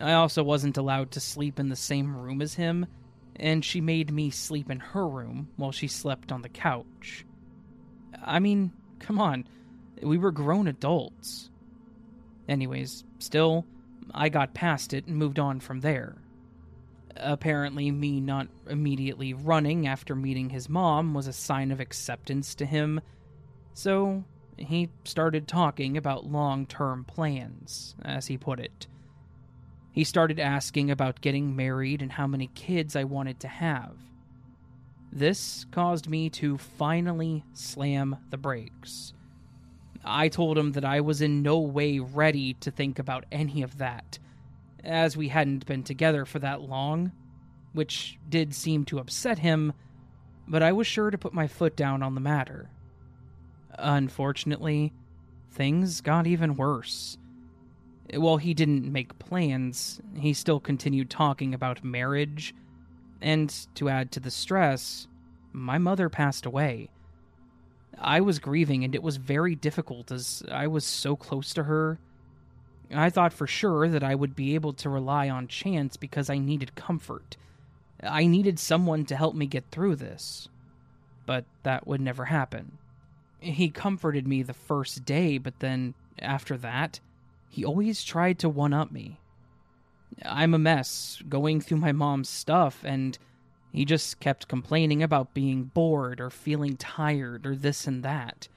I 0.00 0.14
also 0.14 0.42
wasn't 0.42 0.78
allowed 0.78 1.10
to 1.12 1.20
sleep 1.20 1.58
in 1.58 1.68
the 1.68 1.76
same 1.76 2.16
room 2.16 2.40
as 2.40 2.54
him, 2.54 2.86
and 3.36 3.64
she 3.64 3.80
made 3.80 4.12
me 4.12 4.30
sleep 4.30 4.70
in 4.70 4.80
her 4.80 5.06
room 5.06 5.48
while 5.56 5.72
she 5.72 5.88
slept 5.88 6.32
on 6.32 6.42
the 6.42 6.48
couch. 6.48 7.24
I 8.24 8.38
mean, 8.38 8.72
come 9.00 9.20
on 9.20 9.46
we 10.02 10.18
were 10.18 10.32
grown 10.32 10.68
adults. 10.68 11.50
Anyways, 12.48 13.04
still, 13.18 13.64
I 14.12 14.28
got 14.28 14.54
past 14.54 14.92
it 14.92 15.06
and 15.06 15.16
moved 15.16 15.38
on 15.38 15.60
from 15.60 15.80
there. 15.80 16.16
Apparently, 17.16 17.90
me 17.90 18.20
not 18.20 18.48
immediately 18.68 19.34
running 19.34 19.86
after 19.86 20.14
meeting 20.14 20.50
his 20.50 20.68
mom 20.68 21.14
was 21.14 21.26
a 21.26 21.32
sign 21.32 21.70
of 21.70 21.80
acceptance 21.80 22.54
to 22.56 22.66
him, 22.66 23.00
so 23.74 24.24
he 24.56 24.88
started 25.04 25.46
talking 25.46 25.96
about 25.96 26.26
long 26.26 26.66
term 26.66 27.04
plans, 27.04 27.94
as 28.02 28.26
he 28.26 28.38
put 28.38 28.60
it. 28.60 28.86
He 29.92 30.04
started 30.04 30.40
asking 30.40 30.90
about 30.90 31.20
getting 31.20 31.54
married 31.54 32.00
and 32.00 32.12
how 32.12 32.26
many 32.26 32.48
kids 32.54 32.96
I 32.96 33.04
wanted 33.04 33.40
to 33.40 33.48
have. 33.48 33.94
This 35.12 35.66
caused 35.70 36.08
me 36.08 36.30
to 36.30 36.56
finally 36.56 37.44
slam 37.52 38.16
the 38.30 38.38
brakes 38.38 39.12
I 40.04 40.28
told 40.28 40.58
him 40.58 40.72
that 40.72 40.84
I 40.84 41.00
was 41.00 41.20
in 41.22 41.42
no 41.42 41.58
way 41.60 41.98
ready 41.98 42.54
to 42.54 42.70
think 42.70 42.98
about 42.98 43.24
any 43.30 43.62
of 43.62 43.78
that, 43.78 44.18
as 44.82 45.16
we 45.16 45.28
hadn't 45.28 45.66
been 45.66 45.84
together 45.84 46.24
for 46.24 46.38
that 46.40 46.62
long, 46.62 47.12
which 47.72 48.18
did 48.28 48.54
seem 48.54 48.84
to 48.86 48.98
upset 48.98 49.38
him, 49.38 49.72
but 50.48 50.62
I 50.62 50.72
was 50.72 50.86
sure 50.86 51.10
to 51.10 51.18
put 51.18 51.32
my 51.32 51.46
foot 51.46 51.76
down 51.76 52.02
on 52.02 52.14
the 52.14 52.20
matter. 52.20 52.68
Unfortunately, 53.78 54.92
things 55.50 56.00
got 56.00 56.26
even 56.26 56.56
worse. 56.56 57.16
While 58.12 58.36
he 58.38 58.54
didn't 58.54 58.92
make 58.92 59.18
plans, 59.18 60.00
he 60.16 60.34
still 60.34 60.60
continued 60.60 61.08
talking 61.08 61.54
about 61.54 61.84
marriage, 61.84 62.54
and 63.20 63.54
to 63.76 63.88
add 63.88 64.10
to 64.12 64.20
the 64.20 64.30
stress, 64.30 65.06
my 65.52 65.78
mother 65.78 66.08
passed 66.08 66.44
away 66.44 66.90
I 67.98 68.20
was 68.20 68.38
grieving, 68.38 68.84
and 68.84 68.94
it 68.94 69.02
was 69.02 69.16
very 69.16 69.54
difficult 69.54 70.10
as 70.10 70.42
I 70.50 70.66
was 70.66 70.84
so 70.84 71.16
close 71.16 71.52
to 71.54 71.64
her. 71.64 71.98
I 72.92 73.10
thought 73.10 73.32
for 73.32 73.46
sure 73.46 73.88
that 73.88 74.02
I 74.02 74.14
would 74.14 74.36
be 74.36 74.54
able 74.54 74.72
to 74.74 74.90
rely 74.90 75.30
on 75.30 75.48
Chance 75.48 75.96
because 75.96 76.28
I 76.28 76.38
needed 76.38 76.74
comfort. 76.74 77.36
I 78.02 78.26
needed 78.26 78.58
someone 78.58 79.04
to 79.06 79.16
help 79.16 79.34
me 79.34 79.46
get 79.46 79.64
through 79.70 79.96
this. 79.96 80.48
But 81.24 81.44
that 81.62 81.86
would 81.86 82.00
never 82.00 82.26
happen. 82.26 82.78
He 83.38 83.70
comforted 83.70 84.26
me 84.26 84.42
the 84.42 84.54
first 84.54 85.04
day, 85.04 85.38
but 85.38 85.60
then 85.60 85.94
after 86.18 86.56
that, 86.58 87.00
he 87.48 87.64
always 87.64 88.04
tried 88.04 88.38
to 88.40 88.48
one 88.48 88.72
up 88.72 88.92
me. 88.92 89.18
I'm 90.24 90.54
a 90.54 90.58
mess, 90.58 91.22
going 91.28 91.60
through 91.60 91.78
my 91.78 91.92
mom's 91.92 92.28
stuff, 92.28 92.84
and 92.84 93.18
he 93.72 93.84
just 93.86 94.20
kept 94.20 94.48
complaining 94.48 95.02
about 95.02 95.34
being 95.34 95.64
bored 95.64 96.20
or 96.20 96.28
feeling 96.30 96.76
tired 96.76 97.46
or 97.46 97.56
this 97.56 97.86
and 97.86 98.02
that. 98.02 98.48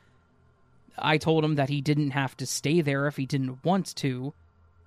I 0.98 1.18
told 1.18 1.44
him 1.44 1.56
that 1.56 1.70
he 1.70 1.82
didn't 1.82 2.12
have 2.12 2.36
to 2.38 2.46
stay 2.46 2.82
there 2.82 3.08
if 3.08 3.18
he 3.18 3.26
didn't 3.26 3.64
want 3.64 3.96
to, 3.98 4.34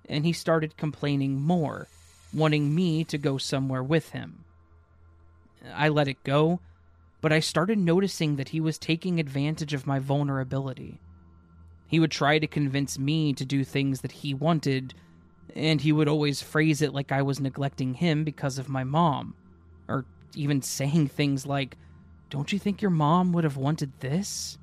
and 0.07 0.25
he 0.25 0.33
started 0.33 0.77
complaining 0.77 1.39
more, 1.39 1.87
wanting 2.33 2.73
me 2.73 3.03
to 3.05 3.17
go 3.17 3.37
somewhere 3.37 3.83
with 3.83 4.09
him. 4.09 4.43
I 5.73 5.89
let 5.89 6.07
it 6.07 6.23
go, 6.23 6.59
but 7.21 7.33
I 7.33 7.39
started 7.39 7.77
noticing 7.77 8.35
that 8.35 8.49
he 8.49 8.61
was 8.61 8.77
taking 8.77 9.19
advantage 9.19 9.73
of 9.73 9.87
my 9.87 9.99
vulnerability. 9.99 10.99
He 11.87 11.99
would 11.99 12.11
try 12.11 12.37
to 12.39 12.47
convince 12.47 12.99
me 12.99 13.33
to 13.33 13.45
do 13.45 13.63
things 13.63 14.01
that 14.01 14.11
he 14.11 14.33
wanted, 14.33 14.93
and 15.55 15.81
he 15.81 15.91
would 15.91 16.07
always 16.07 16.41
phrase 16.41 16.81
it 16.83 16.93
like 16.93 17.11
I 17.11 17.23
was 17.23 17.39
neglecting 17.39 17.95
him 17.95 18.23
because 18.23 18.59
of 18.59 18.69
my 18.69 18.83
mom, 18.83 19.35
or 19.87 20.05
even 20.35 20.61
saying 20.61 21.07
things 21.07 21.45
like, 21.45 21.77
Don't 22.29 22.51
you 22.51 22.59
think 22.59 22.81
your 22.81 22.91
mom 22.91 23.33
would 23.33 23.43
have 23.43 23.57
wanted 23.57 23.91
this? 23.99 24.57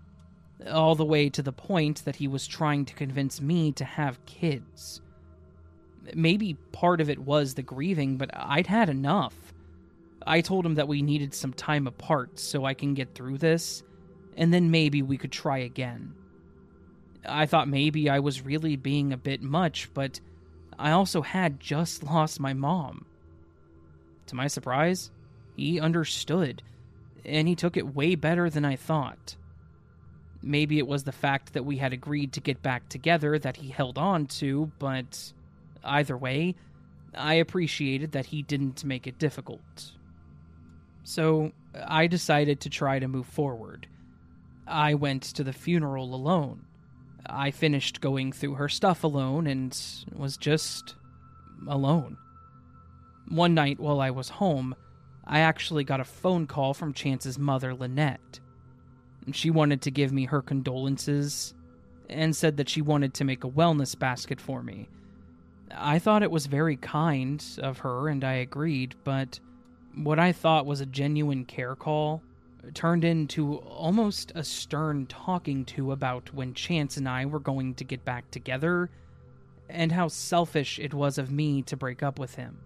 All 0.71 0.95
the 0.95 1.05
way 1.05 1.29
to 1.31 1.43
the 1.43 1.53
point 1.53 2.05
that 2.05 2.17
he 2.17 2.29
was 2.29 2.47
trying 2.47 2.85
to 2.87 2.95
convince 2.95 3.41
me 3.41 3.73
to 3.73 3.85
have 3.85 4.25
kids. 4.25 5.01
Maybe 6.15 6.55
part 6.73 7.01
of 7.01 7.11
it 7.11 7.19
was 7.19 7.55
the 7.55 7.63
grieving, 7.63 8.17
but 8.17 8.31
I'd 8.33 8.67
had 8.67 8.89
enough. 8.89 9.35
I 10.27 10.41
told 10.41 10.65
him 10.67 10.75
that 10.75 10.89
we 10.89 11.03
needed 11.03 11.35
some 11.35 11.53
time 11.53 11.87
apart 11.87 12.39
so 12.39 12.65
I 12.65 12.75
can 12.75 12.95
get 12.95 13.15
through 13.15 13.39
this, 13.39 13.83
and 14.37 14.53
then 14.53 14.71
maybe 14.71 15.03
we 15.03 15.19
could 15.19 15.33
try 15.33 15.59
again. 15.59 16.15
I 17.29 17.47
thought 17.47 17.69
maybe 17.69 18.09
I 18.09 18.21
was 18.21 18.43
really 18.43 18.77
being 18.77 19.13
a 19.13 19.17
bit 19.17 19.43
much, 19.43 19.89
but 19.95 20.21
I 20.79 20.91
also 20.93 21.23
had 21.23 21.61
just 21.61 22.03
lost 22.03 22.41
my 22.41 22.55
mom. 22.55 23.07
To 24.27 24.35
my 24.35 24.49
surprise, 24.49 25.11
he 25.57 25.81
understood, 25.81 26.63
and 27.25 27.49
he 27.49 27.55
took 27.55 27.77
it 27.77 27.95
way 27.95 28.15
better 28.15 28.51
than 28.51 28.65
I 28.65 28.77
thought. 28.77 29.37
Maybe 30.43 30.79
it 30.79 30.87
was 30.87 31.05
the 31.05 31.13
fact 31.13 31.55
that 31.55 31.65
we 31.65 31.79
had 31.79 31.93
agreed 31.93 32.35
to 32.35 32.41
get 32.41 32.63
back 32.63 32.89
together 32.89 33.39
that 33.39 33.57
he 33.57 33.71
held 33.71 33.99
on 33.99 34.27
to, 34.27 34.71
but 34.79 35.33
either 35.83 36.17
way, 36.17 36.55
I 37.15 37.35
appreciated 37.35 38.13
that 38.13 38.27
he 38.27 38.43
didn't 38.43 38.85
make 38.85 39.07
it 39.07 39.19
difficult. 39.19 39.93
So, 41.05 41.53
I 41.87 42.07
decided 42.07 42.61
to 42.61 42.71
try 42.71 42.99
to 42.99 43.09
move 43.09 43.27
forward. 43.27 43.87
I 44.67 44.95
went 44.95 45.23
to 45.23 45.45
the 45.45 45.53
funeral 45.53 46.15
alone. 46.15 46.67
I 47.25 47.51
finished 47.51 48.01
going 48.01 48.33
through 48.33 48.55
her 48.55 48.69
stuff 48.69 49.05
alone 49.05 49.47
and 49.47 49.77
was 50.15 50.37
just 50.37 50.95
alone. 51.67 52.19
One 53.29 53.55
night 53.55 53.81
while 53.81 54.01
I 54.01 54.11
was 54.11 54.29
home, 54.29 54.75
I 55.27 55.41
actually 55.41 55.85
got 55.85 56.01
a 56.01 56.05
phone 56.05 56.47
call 56.47 56.73
from 56.73 56.93
Chance's 56.93 57.39
mother, 57.39 57.75
Lynette. 57.75 58.41
She 59.33 59.51
wanted 59.51 59.83
to 59.83 59.91
give 59.91 60.13
me 60.13 60.27
her 60.27 60.41
condolences 60.41 61.55
and 62.09 62.37
said 62.37 62.57
that 62.59 62.69
she 62.69 62.81
wanted 62.81 63.15
to 63.15 63.25
make 63.25 63.43
a 63.43 63.51
wellness 63.51 63.99
basket 63.99 64.41
for 64.41 64.63
me. 64.63 64.89
I 65.75 65.99
thought 65.99 66.23
it 66.23 66.31
was 66.31 66.47
very 66.47 66.77
kind 66.77 67.45
of 67.59 67.79
her 67.79 68.09
and 68.09 68.23
I 68.23 68.35
agreed, 68.35 68.95
but 69.03 69.41
what 69.95 70.19
I 70.21 70.31
thought 70.31 70.67
was 70.67 70.81
a 70.81 70.87
genuine 70.87 71.45
care 71.45 71.75
call 71.75 72.23
turned 72.75 73.05
into 73.05 73.57
almost 73.57 74.33
a 74.35 74.45
stern 74.45 75.07
talking 75.07 75.65
to 75.65 75.93
about 75.93 76.33
when 76.33 76.55
Chance 76.55 76.97
and 76.97 77.09
I 77.09 77.27
were 77.27 77.41
going 77.41 77.75
to 77.75 77.85
get 77.85 78.05
back 78.05 78.31
together 78.31 78.91
and 79.69 79.91
how 79.91 80.09
selfish 80.09 80.79
it 80.79 80.95
was 80.95 81.19
of 81.19 81.31
me 81.31 81.63
to 81.63 81.77
break 81.77 82.03
up 82.03 82.19
with 82.19 82.37
him. 82.37 82.59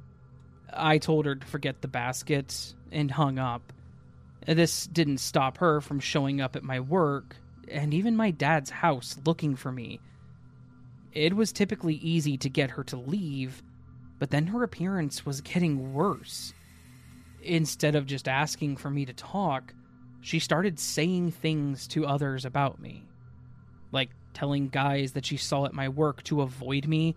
I 0.73 0.99
told 0.99 1.27
her 1.27 1.35
to 1.35 1.47
forget 1.47 1.81
the 1.81 1.89
basket 1.89 2.75
and 2.93 3.11
hung 3.11 3.39
up. 3.39 3.73
This 4.47 4.87
didn't 4.87 5.19
stop 5.19 5.59
her 5.59 5.81
from 5.81 6.01
showing 6.01 6.41
up 6.41 6.57
at 6.57 6.63
my 6.63 6.81
work 6.81 7.37
and 7.69 7.95
even 7.95 8.17
my 8.17 8.31
dad's 8.31 8.71
house 8.71 9.17
looking 9.25 9.57
for 9.57 9.71
me. 9.71 10.01
It 11.13 11.35
was 11.35 11.53
typically 11.53 11.95
easy 11.97 12.37
to 12.39 12.49
get 12.49 12.71
her 12.71 12.85
to 12.85 12.97
leave, 12.97 13.63
but 14.19 14.31
then 14.31 14.47
her 14.49 14.63
appearance 14.63 15.27
was 15.27 15.41
getting 15.41 15.93
worse. 15.93 16.53
Instead 17.43 17.95
of 17.95 18.07
just 18.07 18.29
asking 18.29 18.77
for 18.77 18.91
me 18.91 19.07
to 19.07 19.13
talk, 19.13 19.75
she 20.21 20.39
started 20.39 20.79
saying 20.79 21.33
things 21.33 21.87
to 21.89 22.07
others 22.07 22.45
about 22.45 22.81
me. 22.81 23.05
Like 23.93 24.11
telling 24.35 24.69
guys 24.69 25.13
that 25.13 25.27
she 25.27 25.37
saw 25.37 25.65
at 25.65 25.73
my 25.73 25.89
work 25.89 26.23
to 26.25 26.43
avoid 26.43 26.87
me 26.87 27.17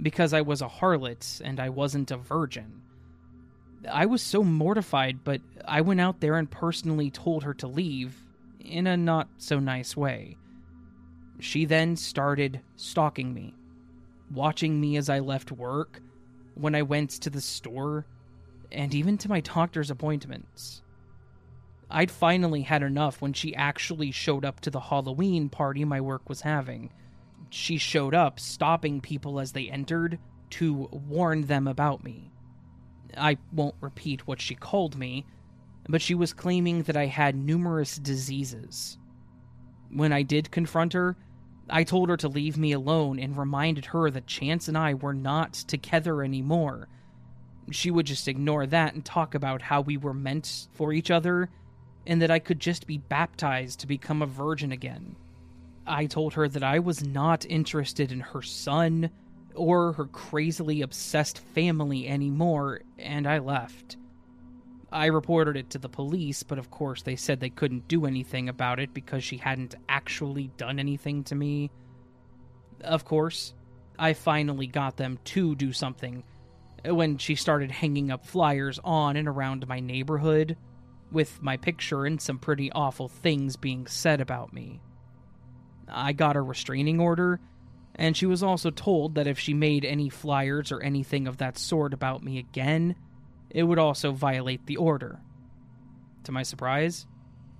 because 0.00 0.32
I 0.32 0.40
was 0.40 0.62
a 0.62 0.68
harlot 0.68 1.40
and 1.44 1.60
I 1.60 1.68
wasn't 1.68 2.10
a 2.10 2.16
virgin. 2.16 2.82
I 3.90 4.06
was 4.06 4.22
so 4.22 4.42
mortified, 4.42 5.24
but 5.24 5.40
I 5.66 5.80
went 5.80 6.00
out 6.00 6.20
there 6.20 6.36
and 6.36 6.50
personally 6.50 7.10
told 7.10 7.44
her 7.44 7.54
to 7.54 7.66
leave 7.66 8.16
in 8.60 8.86
a 8.86 8.96
not 8.96 9.28
so 9.38 9.58
nice 9.58 9.96
way. 9.96 10.36
She 11.40 11.64
then 11.64 11.96
started 11.96 12.60
stalking 12.76 13.34
me, 13.34 13.54
watching 14.32 14.80
me 14.80 14.96
as 14.96 15.08
I 15.08 15.18
left 15.18 15.52
work, 15.52 16.00
when 16.54 16.74
I 16.74 16.82
went 16.82 17.10
to 17.10 17.30
the 17.30 17.40
store, 17.40 18.06
and 18.70 18.94
even 18.94 19.18
to 19.18 19.28
my 19.28 19.40
doctor's 19.40 19.90
appointments. 19.90 20.82
I'd 21.90 22.10
finally 22.10 22.62
had 22.62 22.82
enough 22.82 23.20
when 23.20 23.32
she 23.32 23.54
actually 23.54 24.10
showed 24.10 24.44
up 24.44 24.60
to 24.60 24.70
the 24.70 24.80
Halloween 24.80 25.48
party 25.48 25.84
my 25.84 26.00
work 26.00 26.28
was 26.28 26.40
having. 26.40 26.92
She 27.50 27.76
showed 27.76 28.14
up, 28.14 28.40
stopping 28.40 29.00
people 29.00 29.38
as 29.38 29.52
they 29.52 29.68
entered 29.68 30.18
to 30.50 30.88
warn 30.92 31.42
them 31.42 31.68
about 31.68 32.02
me. 32.02 32.32
I 33.16 33.36
won't 33.52 33.74
repeat 33.80 34.26
what 34.26 34.40
she 34.40 34.54
called 34.54 34.96
me, 34.96 35.26
but 35.88 36.02
she 36.02 36.14
was 36.14 36.32
claiming 36.32 36.82
that 36.84 36.96
I 36.96 37.06
had 37.06 37.34
numerous 37.36 37.96
diseases. 37.96 38.98
When 39.90 40.12
I 40.12 40.22
did 40.22 40.50
confront 40.50 40.92
her, 40.92 41.16
I 41.68 41.84
told 41.84 42.08
her 42.08 42.16
to 42.18 42.28
leave 42.28 42.58
me 42.58 42.72
alone 42.72 43.18
and 43.18 43.36
reminded 43.36 43.86
her 43.86 44.10
that 44.10 44.26
Chance 44.26 44.68
and 44.68 44.76
I 44.76 44.94
were 44.94 45.14
not 45.14 45.54
together 45.54 46.22
anymore. 46.22 46.88
She 47.70 47.90
would 47.90 48.06
just 48.06 48.28
ignore 48.28 48.66
that 48.66 48.94
and 48.94 49.04
talk 49.04 49.34
about 49.34 49.62
how 49.62 49.80
we 49.80 49.96
were 49.96 50.14
meant 50.14 50.68
for 50.72 50.92
each 50.92 51.10
other 51.10 51.48
and 52.06 52.20
that 52.20 52.30
I 52.30 52.38
could 52.38 52.60
just 52.60 52.86
be 52.86 52.98
baptized 52.98 53.80
to 53.80 53.86
become 53.86 54.20
a 54.20 54.26
virgin 54.26 54.72
again. 54.72 55.16
I 55.86 56.06
told 56.06 56.34
her 56.34 56.48
that 56.48 56.62
I 56.62 56.78
was 56.78 57.04
not 57.04 57.46
interested 57.46 58.12
in 58.12 58.20
her 58.20 58.42
son 58.42 59.10
or 59.54 59.92
her 59.92 60.06
crazily 60.06 60.82
obsessed 60.82 61.38
family 61.38 62.08
anymore, 62.08 62.80
and 62.98 63.26
I 63.26 63.38
left. 63.38 63.96
I 64.92 65.06
reported 65.06 65.56
it 65.56 65.70
to 65.70 65.78
the 65.78 65.88
police, 65.88 66.42
but 66.42 66.58
of 66.58 66.70
course 66.70 67.02
they 67.02 67.16
said 67.16 67.40
they 67.40 67.50
couldn't 67.50 67.88
do 67.88 68.06
anything 68.06 68.48
about 68.48 68.78
it 68.78 68.94
because 68.94 69.24
she 69.24 69.38
hadn't 69.38 69.74
actually 69.88 70.52
done 70.56 70.78
anything 70.78 71.24
to 71.24 71.34
me. 71.34 71.70
Of 72.80 73.04
course, 73.04 73.54
I 73.98 74.12
finally 74.12 74.66
got 74.66 74.96
them 74.96 75.18
to 75.24 75.54
do 75.54 75.72
something 75.72 76.22
when 76.84 77.18
she 77.18 77.34
started 77.34 77.70
hanging 77.70 78.10
up 78.10 78.26
flyers 78.26 78.78
on 78.84 79.16
and 79.16 79.26
around 79.26 79.66
my 79.66 79.80
neighborhood 79.80 80.56
with 81.10 81.42
my 81.42 81.56
picture 81.56 82.04
and 82.04 82.20
some 82.20 82.38
pretty 82.38 82.70
awful 82.72 83.08
things 83.08 83.56
being 83.56 83.86
said 83.86 84.20
about 84.20 84.52
me. 84.52 84.80
I 85.88 86.12
got 86.12 86.36
a 86.36 86.42
restraining 86.42 87.00
order, 87.00 87.40
and 87.94 88.16
she 88.16 88.26
was 88.26 88.42
also 88.42 88.70
told 88.70 89.14
that 89.14 89.26
if 89.26 89.38
she 89.38 89.54
made 89.54 89.84
any 89.84 90.08
flyers 90.08 90.72
or 90.72 90.80
anything 90.80 91.26
of 91.26 91.38
that 91.38 91.58
sort 91.58 91.92
about 91.92 92.22
me 92.22 92.38
again, 92.38 92.96
it 93.50 93.62
would 93.62 93.78
also 93.78 94.12
violate 94.12 94.66
the 94.66 94.76
order. 94.76 95.20
To 96.24 96.32
my 96.32 96.42
surprise, 96.42 97.06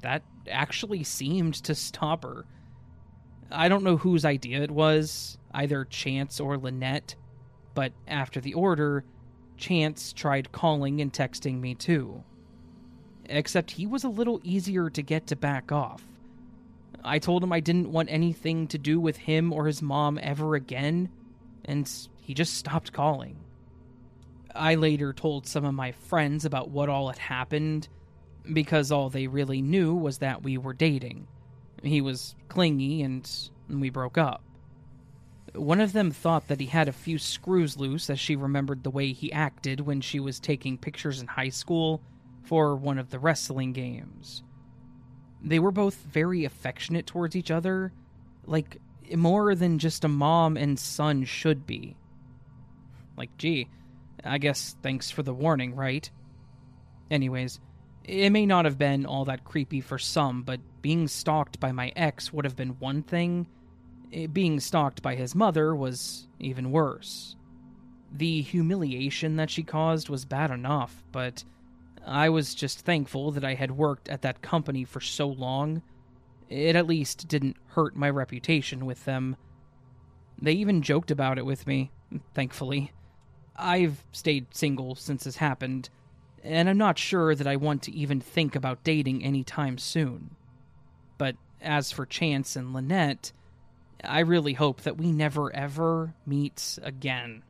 that 0.02 0.22
actually 0.50 1.04
seemed 1.04 1.54
to 1.54 1.74
stop 1.74 2.24
her. 2.24 2.44
I 3.50 3.68
don't 3.68 3.84
know 3.84 3.96
whose 3.96 4.24
idea 4.24 4.62
it 4.62 4.70
was, 4.70 5.38
either 5.52 5.84
Chance 5.84 6.40
or 6.40 6.56
Lynette, 6.56 7.14
but 7.74 7.92
after 8.08 8.40
the 8.40 8.54
order, 8.54 9.04
Chance 9.56 10.12
tried 10.12 10.52
calling 10.52 11.00
and 11.00 11.12
texting 11.12 11.60
me 11.60 11.74
too 11.74 12.24
except 13.28 13.72
he 13.72 13.86
was 13.86 14.04
a 14.04 14.08
little 14.08 14.40
easier 14.42 14.90
to 14.90 15.02
get 15.02 15.26
to 15.28 15.36
back 15.36 15.72
off. 15.72 16.04
I 17.04 17.18
told 17.18 17.42
him 17.42 17.52
I 17.52 17.60
didn't 17.60 17.92
want 17.92 18.10
anything 18.10 18.66
to 18.68 18.78
do 18.78 18.98
with 18.98 19.18
him 19.18 19.52
or 19.52 19.66
his 19.66 19.82
mom 19.82 20.18
ever 20.22 20.54
again, 20.54 21.10
and 21.64 21.90
he 22.20 22.32
just 22.32 22.54
stopped 22.54 22.92
calling. 22.92 23.36
I 24.54 24.76
later 24.76 25.12
told 25.12 25.46
some 25.46 25.64
of 25.64 25.74
my 25.74 25.92
friends 25.92 26.44
about 26.44 26.70
what 26.70 26.88
all 26.88 27.08
had 27.08 27.18
happened, 27.18 27.88
because 28.50 28.90
all 28.90 29.10
they 29.10 29.26
really 29.26 29.60
knew 29.60 29.94
was 29.94 30.18
that 30.18 30.42
we 30.42 30.56
were 30.56 30.72
dating. 30.72 31.26
He 31.82 32.00
was 32.00 32.34
clingy, 32.48 33.02
and 33.02 33.30
we 33.68 33.90
broke 33.90 34.16
up. 34.16 34.42
One 35.54 35.80
of 35.80 35.92
them 35.92 36.10
thought 36.10 36.48
that 36.48 36.60
he 36.60 36.66
had 36.66 36.88
a 36.88 36.92
few 36.92 37.18
screws 37.18 37.76
loose 37.76 38.08
as 38.08 38.18
she 38.18 38.34
remembered 38.34 38.82
the 38.82 38.90
way 38.90 39.12
he 39.12 39.32
acted 39.32 39.80
when 39.80 40.00
she 40.00 40.18
was 40.18 40.40
taking 40.40 40.78
pictures 40.78 41.20
in 41.20 41.26
high 41.26 41.50
school 41.50 42.00
for 42.42 42.74
one 42.74 42.98
of 42.98 43.10
the 43.10 43.18
wrestling 43.18 43.72
games. 43.72 44.42
They 45.44 45.58
were 45.58 45.70
both 45.70 45.96
very 45.96 46.44
affectionate 46.46 47.06
towards 47.06 47.36
each 47.36 47.50
other, 47.50 47.92
like 48.46 48.80
more 49.14 49.54
than 49.54 49.78
just 49.78 50.04
a 50.04 50.08
mom 50.08 50.56
and 50.56 50.78
son 50.78 51.24
should 51.24 51.66
be. 51.66 51.96
Like, 53.16 53.36
gee, 53.36 53.68
I 54.24 54.38
guess 54.38 54.74
thanks 54.82 55.10
for 55.10 55.22
the 55.22 55.34
warning, 55.34 55.76
right? 55.76 56.10
Anyways, 57.10 57.60
it 58.04 58.30
may 58.30 58.46
not 58.46 58.64
have 58.64 58.78
been 58.78 59.04
all 59.04 59.26
that 59.26 59.44
creepy 59.44 59.82
for 59.82 59.98
some, 59.98 60.42
but 60.42 60.60
being 60.80 61.08
stalked 61.08 61.60
by 61.60 61.72
my 61.72 61.92
ex 61.94 62.32
would 62.32 62.46
have 62.46 62.56
been 62.56 62.78
one 62.78 63.02
thing. 63.02 63.46
Eh, 64.12 64.26
being 64.26 64.60
stalked 64.60 65.02
by 65.02 65.14
his 65.14 65.34
mother 65.34 65.74
was 65.74 66.26
even 66.38 66.70
worse. 66.70 67.36
The 68.12 68.40
humiliation 68.42 69.36
that 69.36 69.50
she 69.50 69.62
caused 69.62 70.08
was 70.08 70.24
bad 70.24 70.50
enough, 70.50 71.04
but 71.12 71.44
I 72.06 72.28
was 72.28 72.54
just 72.54 72.80
thankful 72.80 73.30
that 73.32 73.44
I 73.44 73.54
had 73.54 73.70
worked 73.72 74.08
at 74.08 74.22
that 74.22 74.42
company 74.42 74.84
for 74.84 75.00
so 75.00 75.26
long. 75.26 75.82
It 76.48 76.76
at 76.76 76.86
least 76.86 77.28
didn't 77.28 77.56
hurt 77.68 77.96
my 77.96 78.10
reputation 78.10 78.84
with 78.84 79.04
them. 79.04 79.36
They 80.40 80.52
even 80.52 80.82
joked 80.82 81.10
about 81.10 81.38
it 81.38 81.46
with 81.46 81.66
me, 81.66 81.90
thankfully. 82.34 82.92
I've 83.56 84.04
stayed 84.12 84.54
single 84.54 84.94
since 84.94 85.24
this 85.24 85.36
happened, 85.36 85.88
and 86.42 86.68
I'm 86.68 86.76
not 86.76 86.98
sure 86.98 87.34
that 87.34 87.46
I 87.46 87.56
want 87.56 87.82
to 87.84 87.92
even 87.94 88.20
think 88.20 88.54
about 88.54 88.84
dating 88.84 89.24
anytime 89.24 89.78
soon. 89.78 90.36
But 91.16 91.36
as 91.60 91.92
for 91.92 92.04
Chance 92.04 92.56
and 92.56 92.74
Lynette, 92.74 93.32
I 94.02 94.20
really 94.20 94.52
hope 94.52 94.82
that 94.82 94.98
we 94.98 95.12
never 95.12 95.54
ever 95.54 96.14
meet 96.26 96.78
again. 96.82 97.42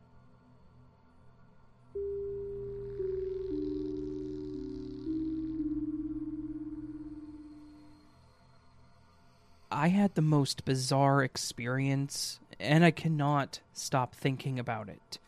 I 9.71 9.89
had 9.89 10.15
the 10.15 10.21
most 10.21 10.65
bizarre 10.65 11.23
experience, 11.23 12.39
and 12.59 12.85
I 12.85 12.91
cannot 12.91 13.61
stop 13.73 14.15
thinking 14.15 14.59
about 14.59 14.89
it. 14.89 15.19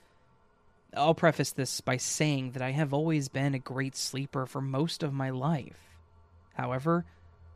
I'll 0.95 1.15
preface 1.15 1.52
this 1.52 1.82
by 1.82 1.97
saying 1.97 2.52
that 2.52 2.62
I 2.62 2.71
have 2.71 2.93
always 2.93 3.28
been 3.28 3.54
a 3.54 3.60
great 3.60 3.95
sleeper 3.95 4.45
for 4.45 4.62
most 4.62 5.04
of 5.04 5.13
my 5.13 5.30
life. 5.30 5.80
However, 6.54 7.06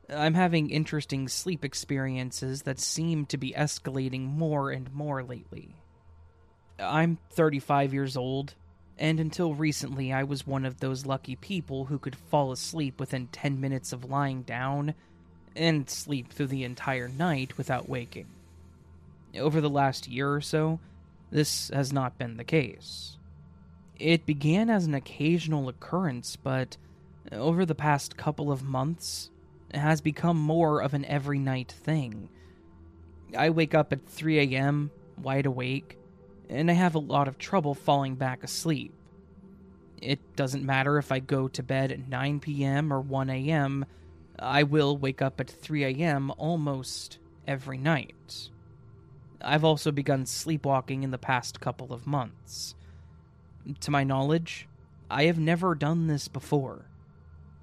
I'm 0.10 0.34
having 0.34 0.70
interesting 0.70 1.28
sleep 1.28 1.64
experiences 1.64 2.64
that 2.64 2.80
seem 2.80 3.26
to 3.28 3.38
be 3.38 3.54
escalating 3.54 4.26
more 4.26 4.72
and 4.72 4.94
more 4.94 5.24
lately. 5.24 5.76
I'm 6.78 7.18
35 7.32 7.94
years 7.94 8.18
old, 8.18 8.56
and 8.98 9.20
until 9.20 9.54
recently 9.54 10.12
I 10.12 10.24
was 10.24 10.46
one 10.46 10.66
of 10.66 10.80
those 10.80 11.06
lucky 11.06 11.36
people 11.36 11.86
who 11.86 12.00
could 12.00 12.16
fall 12.16 12.52
asleep 12.52 13.00
within 13.00 13.28
10 13.28 13.62
minutes 13.62 13.94
of 13.94 14.06
lying 14.06 14.42
down 14.42 14.94
and 15.56 15.90
sleep 15.90 16.32
through 16.32 16.48
the 16.48 16.64
entire 16.64 17.08
night 17.08 17.58
without 17.58 17.90
waking. 17.90 18.28
Over 19.38 19.62
the 19.62 19.70
last 19.70 20.08
year 20.08 20.34
or 20.34 20.42
so, 20.42 20.80
this 21.32 21.70
has 21.70 21.94
not 21.94 22.18
been 22.18 22.38
the 22.38 22.44
case. 22.44 23.18
It 23.98 24.26
began 24.26 24.70
as 24.70 24.86
an 24.86 24.94
occasional 24.94 25.70
occurrence, 25.70 26.36
but 26.36 26.78
over 27.32 27.66
the 27.66 27.76
past 27.76 28.18
couple 28.18 28.52
of 28.52 28.64
months, 28.64 29.30
it 29.70 29.78
has 29.78 30.02
become 30.02 30.38
more 30.38 30.82
of 30.82 30.94
an 30.94 31.06
every 31.06 31.40
night 31.40 31.72
thing. 31.72 32.30
I 33.38 33.50
wake 33.52 33.74
up 33.74 33.94
at 33.94 34.06
3 34.08 34.40
a.m., 34.40 34.92
wide 35.22 35.46
awake, 35.46 35.98
and 36.50 36.70
I 36.70 36.74
have 36.74 36.96
a 36.96 37.00
lot 37.00 37.28
of 37.28 37.38
trouble 37.38 37.74
falling 37.74 38.16
back 38.16 38.44
asleep. 38.44 38.94
It 40.02 40.20
doesn't 40.36 40.66
matter 40.66 40.98
if 40.98 41.12
I 41.12 41.20
go 41.20 41.48
to 41.50 41.64
bed 41.64 41.92
at 41.92 42.10
9 42.10 42.40
p.m. 42.40 42.92
or 42.92 43.00
1 43.00 43.30
a.m., 43.30 43.86
I 44.42 44.64
will 44.64 44.98
wake 44.98 45.22
up 45.22 45.40
at 45.40 45.50
3 45.50 45.84
a.m. 45.84 46.32
almost 46.38 47.20
every 47.48 47.78
night. 47.78 48.50
I've 49.40 49.64
also 49.64 49.92
begun 49.92 50.26
sleepwalking 50.26 51.04
in 51.04 51.12
the 51.12 51.18
past 51.18 51.60
couple 51.60 51.94
of 51.94 52.08
months. 52.08 52.74
To 53.82 53.92
my 53.92 54.04
knowledge, 54.04 54.68
I 55.10 55.26
have 55.26 55.38
never 55.38 55.76
done 55.76 56.08
this 56.08 56.28
before. 56.28 56.86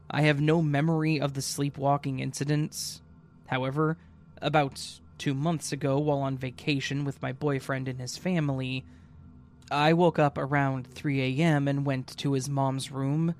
I 0.08 0.22
have 0.22 0.40
no 0.40 0.62
memory 0.62 1.20
of 1.20 1.34
the 1.34 1.42
sleepwalking 1.42 2.20
incidents. 2.20 3.02
However, 3.46 3.98
about 4.40 5.00
two 5.18 5.34
months 5.34 5.72
ago, 5.72 5.98
while 5.98 6.20
on 6.20 6.38
vacation 6.38 7.04
with 7.04 7.20
my 7.20 7.32
boyfriend 7.32 7.88
and 7.88 8.00
his 8.00 8.16
family, 8.16 8.84
I 9.70 9.92
woke 9.92 10.18
up 10.18 10.38
around 10.38 10.86
3 10.86 11.40
a.m. 11.40 11.66
and 11.66 11.84
went 11.84 12.16
to 12.18 12.32
his 12.32 12.48
mom's 12.48 12.92
room 12.92 13.34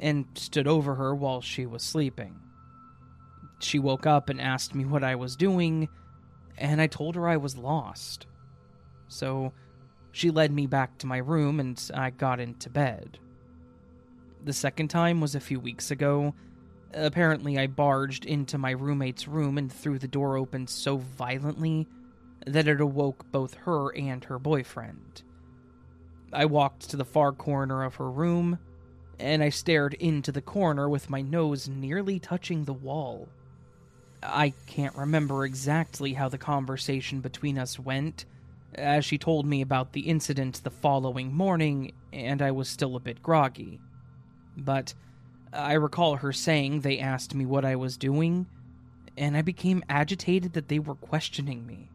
and 0.00 0.26
stood 0.34 0.66
over 0.66 0.96
her 0.96 1.14
while 1.14 1.40
she 1.40 1.66
was 1.66 1.82
sleeping. 1.82 2.34
She 3.62 3.78
woke 3.78 4.06
up 4.06 4.28
and 4.28 4.40
asked 4.40 4.74
me 4.74 4.84
what 4.84 5.04
I 5.04 5.14
was 5.14 5.36
doing, 5.36 5.88
and 6.58 6.80
I 6.80 6.86
told 6.86 7.14
her 7.14 7.28
I 7.28 7.36
was 7.36 7.56
lost. 7.56 8.26
So 9.08 9.52
she 10.12 10.30
led 10.30 10.52
me 10.52 10.66
back 10.66 10.98
to 10.98 11.06
my 11.06 11.18
room 11.18 11.60
and 11.60 11.90
I 11.94 12.10
got 12.10 12.40
into 12.40 12.70
bed. 12.70 13.18
The 14.44 14.52
second 14.52 14.88
time 14.88 15.20
was 15.20 15.34
a 15.34 15.40
few 15.40 15.60
weeks 15.60 15.90
ago. 15.90 16.34
Apparently, 16.92 17.58
I 17.58 17.66
barged 17.66 18.24
into 18.24 18.58
my 18.58 18.70
roommate's 18.70 19.28
room 19.28 19.58
and 19.58 19.70
threw 19.70 19.98
the 19.98 20.08
door 20.08 20.36
open 20.36 20.66
so 20.66 20.96
violently 20.96 21.86
that 22.46 22.66
it 22.66 22.80
awoke 22.80 23.30
both 23.30 23.54
her 23.54 23.94
and 23.94 24.24
her 24.24 24.38
boyfriend. 24.38 25.22
I 26.32 26.46
walked 26.46 26.88
to 26.90 26.96
the 26.96 27.04
far 27.04 27.32
corner 27.32 27.84
of 27.84 27.96
her 27.96 28.10
room, 28.10 28.58
and 29.18 29.42
I 29.42 29.50
stared 29.50 29.94
into 29.94 30.32
the 30.32 30.40
corner 30.40 30.88
with 30.88 31.10
my 31.10 31.20
nose 31.20 31.68
nearly 31.68 32.18
touching 32.18 32.64
the 32.64 32.72
wall. 32.72 33.28
I 34.22 34.52
can't 34.66 34.94
remember 34.96 35.44
exactly 35.44 36.14
how 36.14 36.28
the 36.28 36.38
conversation 36.38 37.20
between 37.20 37.58
us 37.58 37.78
went, 37.78 38.26
as 38.74 39.04
she 39.04 39.18
told 39.18 39.46
me 39.46 39.62
about 39.62 39.92
the 39.92 40.02
incident 40.02 40.62
the 40.62 40.70
following 40.70 41.32
morning, 41.32 41.92
and 42.12 42.42
I 42.42 42.50
was 42.50 42.68
still 42.68 42.96
a 42.96 43.00
bit 43.00 43.22
groggy. 43.22 43.80
But 44.56 44.94
I 45.52 45.72
recall 45.74 46.16
her 46.16 46.32
saying 46.32 46.80
they 46.80 46.98
asked 46.98 47.34
me 47.34 47.46
what 47.46 47.64
I 47.64 47.76
was 47.76 47.96
doing, 47.96 48.46
and 49.16 49.36
I 49.36 49.42
became 49.42 49.82
agitated 49.88 50.52
that 50.52 50.68
they 50.68 50.78
were 50.78 50.94
questioning 50.94 51.66
me. 51.66 51.88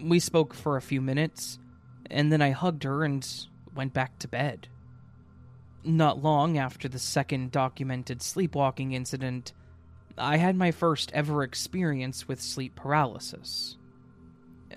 We 0.00 0.20
spoke 0.20 0.54
for 0.54 0.76
a 0.76 0.82
few 0.82 1.00
minutes, 1.00 1.58
and 2.10 2.32
then 2.32 2.40
I 2.40 2.50
hugged 2.50 2.84
her 2.84 3.04
and 3.04 3.28
went 3.74 3.92
back 3.92 4.18
to 4.20 4.28
bed. 4.28 4.68
Not 5.84 6.22
long 6.22 6.58
after 6.58 6.88
the 6.88 6.98
second 6.98 7.50
documented 7.50 8.22
sleepwalking 8.22 8.92
incident, 8.92 9.52
I 10.18 10.36
had 10.36 10.56
my 10.56 10.70
first 10.70 11.10
ever 11.12 11.42
experience 11.42 12.28
with 12.28 12.40
sleep 12.40 12.74
paralysis. 12.76 13.76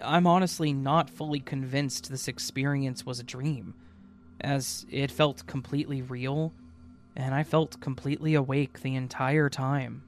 I'm 0.03 0.27
honestly 0.27 0.73
not 0.73 1.09
fully 1.09 1.39
convinced 1.39 2.09
this 2.09 2.27
experience 2.27 3.05
was 3.05 3.19
a 3.19 3.23
dream, 3.23 3.75
as 4.41 4.85
it 4.89 5.11
felt 5.11 5.47
completely 5.47 6.01
real, 6.01 6.53
and 7.15 7.33
I 7.33 7.43
felt 7.43 7.79
completely 7.79 8.33
awake 8.33 8.81
the 8.81 8.95
entire 8.95 9.49
time. 9.49 10.03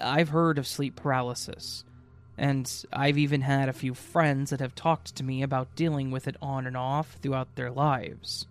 I've 0.00 0.30
heard 0.30 0.58
of 0.58 0.66
sleep 0.66 0.96
paralysis, 0.96 1.84
and 2.38 2.84
I've 2.92 3.18
even 3.18 3.42
had 3.42 3.68
a 3.68 3.74
few 3.74 3.94
friends 3.94 4.50
that 4.50 4.60
have 4.60 4.74
talked 4.74 5.14
to 5.16 5.24
me 5.24 5.42
about 5.42 5.74
dealing 5.76 6.10
with 6.10 6.26
it 6.26 6.36
on 6.40 6.66
and 6.66 6.76
off 6.76 7.18
throughout 7.20 7.54
their 7.54 7.70
lives. 7.70 8.46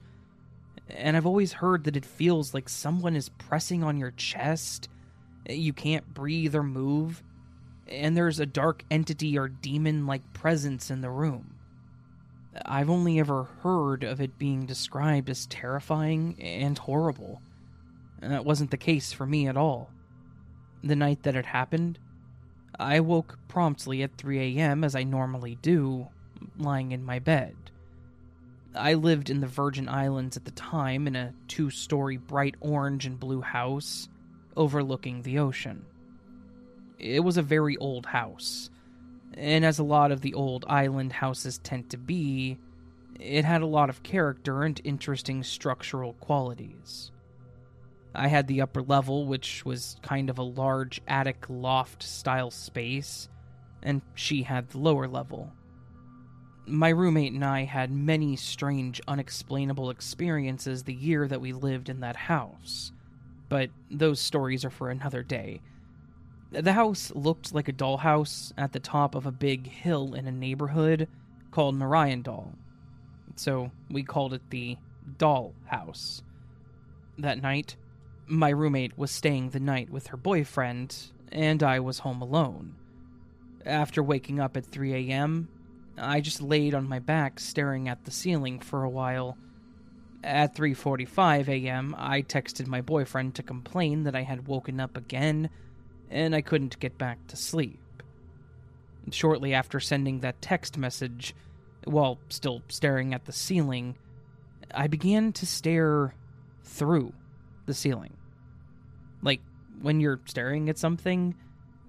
And 0.90 1.16
I've 1.16 1.26
always 1.26 1.54
heard 1.54 1.84
that 1.86 1.96
it 1.96 2.06
feels 2.06 2.54
like 2.54 2.70
someone 2.70 3.16
is 3.16 3.30
pressing 3.30 3.84
on 3.84 3.98
your 3.98 4.12
chest, 4.12 4.90
you 5.58 5.74
can't 5.74 6.14
breathe 6.14 6.56
or 6.56 6.64
move, 6.64 7.24
and 7.88 8.16
there's 8.16 8.40
a 8.40 8.46
dark 8.46 8.84
entity 8.92 9.38
or 9.38 9.48
demon 9.48 10.06
like 10.06 10.34
presence 10.34 10.92
in 10.92 11.02
the 11.02 11.10
room. 11.10 11.56
I've 12.66 12.90
only 12.90 13.20
ever 13.20 13.44
heard 13.62 14.04
of 14.04 14.22
it 14.22 14.38
being 14.38 14.66
described 14.66 15.30
as 15.30 15.46
terrifying 15.46 16.36
and 16.42 16.78
horrible. 16.78 17.42
And 18.22 18.34
that 18.34 18.46
wasn't 18.46 18.72
the 18.72 18.78
case 18.78 19.14
for 19.14 19.26
me 19.26 19.48
at 19.48 19.58
all. 19.58 19.90
The 20.84 20.96
night 20.96 21.24
that 21.24 21.36
it 21.36 21.46
happened, 21.46 22.00
I 22.78 23.00
woke 23.02 23.38
promptly 23.48 24.04
at 24.04 24.18
3 24.18 24.58
a.m., 24.58 24.84
as 24.84 24.96
I 24.96 25.04
normally 25.04 25.58
do, 25.62 26.08
lying 26.58 26.92
in 26.92 27.04
my 27.04 27.20
bed. 27.20 27.56
I 28.76 28.94
lived 28.94 29.30
in 29.30 29.42
the 29.42 29.48
Virgin 29.48 29.90
Islands 29.90 30.38
at 30.38 30.46
the 30.46 30.52
time 30.52 31.08
in 31.08 31.16
a 31.16 31.34
two 31.48 31.70
story 31.70 32.18
bright 32.18 32.56
orange 32.60 33.06
and 33.06 33.20
blue 33.20 33.42
house 33.42 34.10
overlooking 34.60 35.22
the 35.22 35.40
ocean. 35.40 35.86
It 37.00 37.22
was 37.22 37.38
a 37.38 37.42
very 37.42 37.78
old 37.78 38.06
house, 38.06 38.70
and 39.34 39.64
as 39.64 39.80
a 39.80 39.84
lot 39.84 40.12
of 40.12 40.20
the 40.20 40.34
old 40.34 40.66
island 40.68 41.14
houses 41.14 41.60
tend 41.60 41.90
to 41.92 41.98
be, 41.98 42.60
it 43.18 43.46
had 43.46 43.62
a 43.62 43.68
lot 43.68 43.90
of 43.90 44.04
character 44.04 44.64
and 44.64 44.80
interesting 44.84 45.44
structural 45.44 46.14
qualities. 46.14 47.12
I 48.14 48.28
had 48.28 48.48
the 48.48 48.62
upper 48.62 48.82
level, 48.82 49.26
which 49.26 49.64
was 49.64 49.96
kind 50.02 50.30
of 50.30 50.38
a 50.38 50.44
large 50.44 51.00
attic 51.08 51.46
loft 51.48 52.04
style 52.04 52.52
space, 52.52 53.30
and 53.82 54.02
she 54.14 54.44
had 54.44 54.70
the 54.70 54.80
lower 54.80 55.08
level. 55.08 55.54
My 56.66 56.90
roommate 56.90 57.32
and 57.34 57.46
I 57.46 57.64
had 57.64 57.92
many 57.92 58.36
strange, 58.36 59.00
unexplainable 59.08 59.90
experiences 59.90 60.84
the 60.84 60.94
year 60.94 61.28
that 61.30 61.42
we 61.42 61.54
lived 61.54 61.88
in 61.88 62.02
that 62.02 62.16
house, 62.16 62.92
but 63.50 63.70
those 63.92 64.20
stories 64.20 64.64
are 64.64 64.70
for 64.70 64.90
another 64.90 65.24
day. 65.24 65.62
The 66.52 66.74
house 66.74 67.12
looked 67.14 67.54
like 67.54 67.68
a 67.68 67.74
dollhouse 67.74 68.54
at 68.58 68.72
the 68.72 68.80
top 68.80 69.14
of 69.14 69.26
a 69.26 69.32
big 69.32 69.68
hill 69.68 70.14
in 70.14 70.26
a 70.26 70.32
neighborhood 70.32 71.08
called 71.52 71.76
Mariandal, 71.76 72.54
so 73.36 73.72
we 73.90 74.04
called 74.04 74.34
it 74.34 74.42
the 74.50 74.78
Doll 75.18 75.54
House. 75.66 76.24
That 77.18 77.42
night, 77.42 77.76
my 78.28 78.50
roommate 78.50 78.98
was 78.98 79.12
staying 79.12 79.50
the 79.50 79.60
night 79.60 79.90
with 79.90 80.08
her 80.08 80.18
boyfriend, 80.18 81.12
and 81.32 81.62
I 81.62 81.80
was 81.80 82.00
home 82.00 82.22
alone. 82.22 82.76
After 83.66 84.02
waking 84.02 84.40
up 84.40 84.56
at 84.56 84.66
3 84.66 85.10
a.m., 85.10 85.50
I 85.98 86.22
just 86.22 86.42
laid 86.42 86.74
on 86.74 86.88
my 86.88 87.00
back 87.00 87.40
staring 87.40 87.90
at 87.90 88.06
the 88.06 88.12
ceiling 88.12 88.60
for 88.60 88.84
a 88.84 88.90
while. 88.90 89.38
At 90.24 90.56
3:45 90.56 91.48
a.m., 91.48 91.96
I 91.98 92.22
texted 92.22 92.68
my 92.68 92.82
boyfriend 92.82 93.36
to 93.36 93.44
complain 93.44 94.04
that 94.04 94.16
I 94.16 94.24
had 94.24 94.48
woken 94.48 94.80
up 94.80 94.98
again 94.98 95.50
and 96.10 96.36
I 96.36 96.42
couldn't 96.42 96.80
get 96.80 96.98
back 96.98 97.26
to 97.28 97.38
sleep. 97.38 97.80
Shortly 99.12 99.54
after 99.54 99.80
sending 99.80 100.20
that 100.20 100.42
text 100.42 100.78
message, 100.78 101.34
while 101.86 102.20
still 102.30 102.62
staring 102.68 103.14
at 103.14 103.26
the 103.26 103.32
ceiling, 103.32 103.96
I 104.74 104.88
began 104.88 105.32
to 105.34 105.46
stare 105.46 106.14
through 106.64 107.14
the 107.66 107.74
ceiling. 107.74 108.18
Like 109.22 109.42
when 109.82 110.00
you're 110.00 110.20
staring 110.26 110.70
at 110.70 110.78
something, 110.78 111.36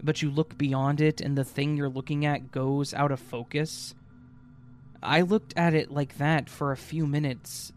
but 0.03 0.23
you 0.23 0.31
look 0.31 0.57
beyond 0.57 1.01
it 1.01 1.21
and 1.21 1.37
the 1.37 1.45
thing 1.45 1.77
you're 1.77 1.89
looking 1.89 2.25
at 2.25 2.53
goes 2.53 2.95
out 2.95 3.11
of 3.11 3.21
focus. 3.21 3.95
I 5.03 5.23
looked 5.23 5.55
at 5.57 5.75
it 5.75 5.91
like 5.91 6.19
that 6.19 6.49
for 6.49 6.73
a 6.73 6.77
few 6.77 7.07
minutes, 7.07 7.73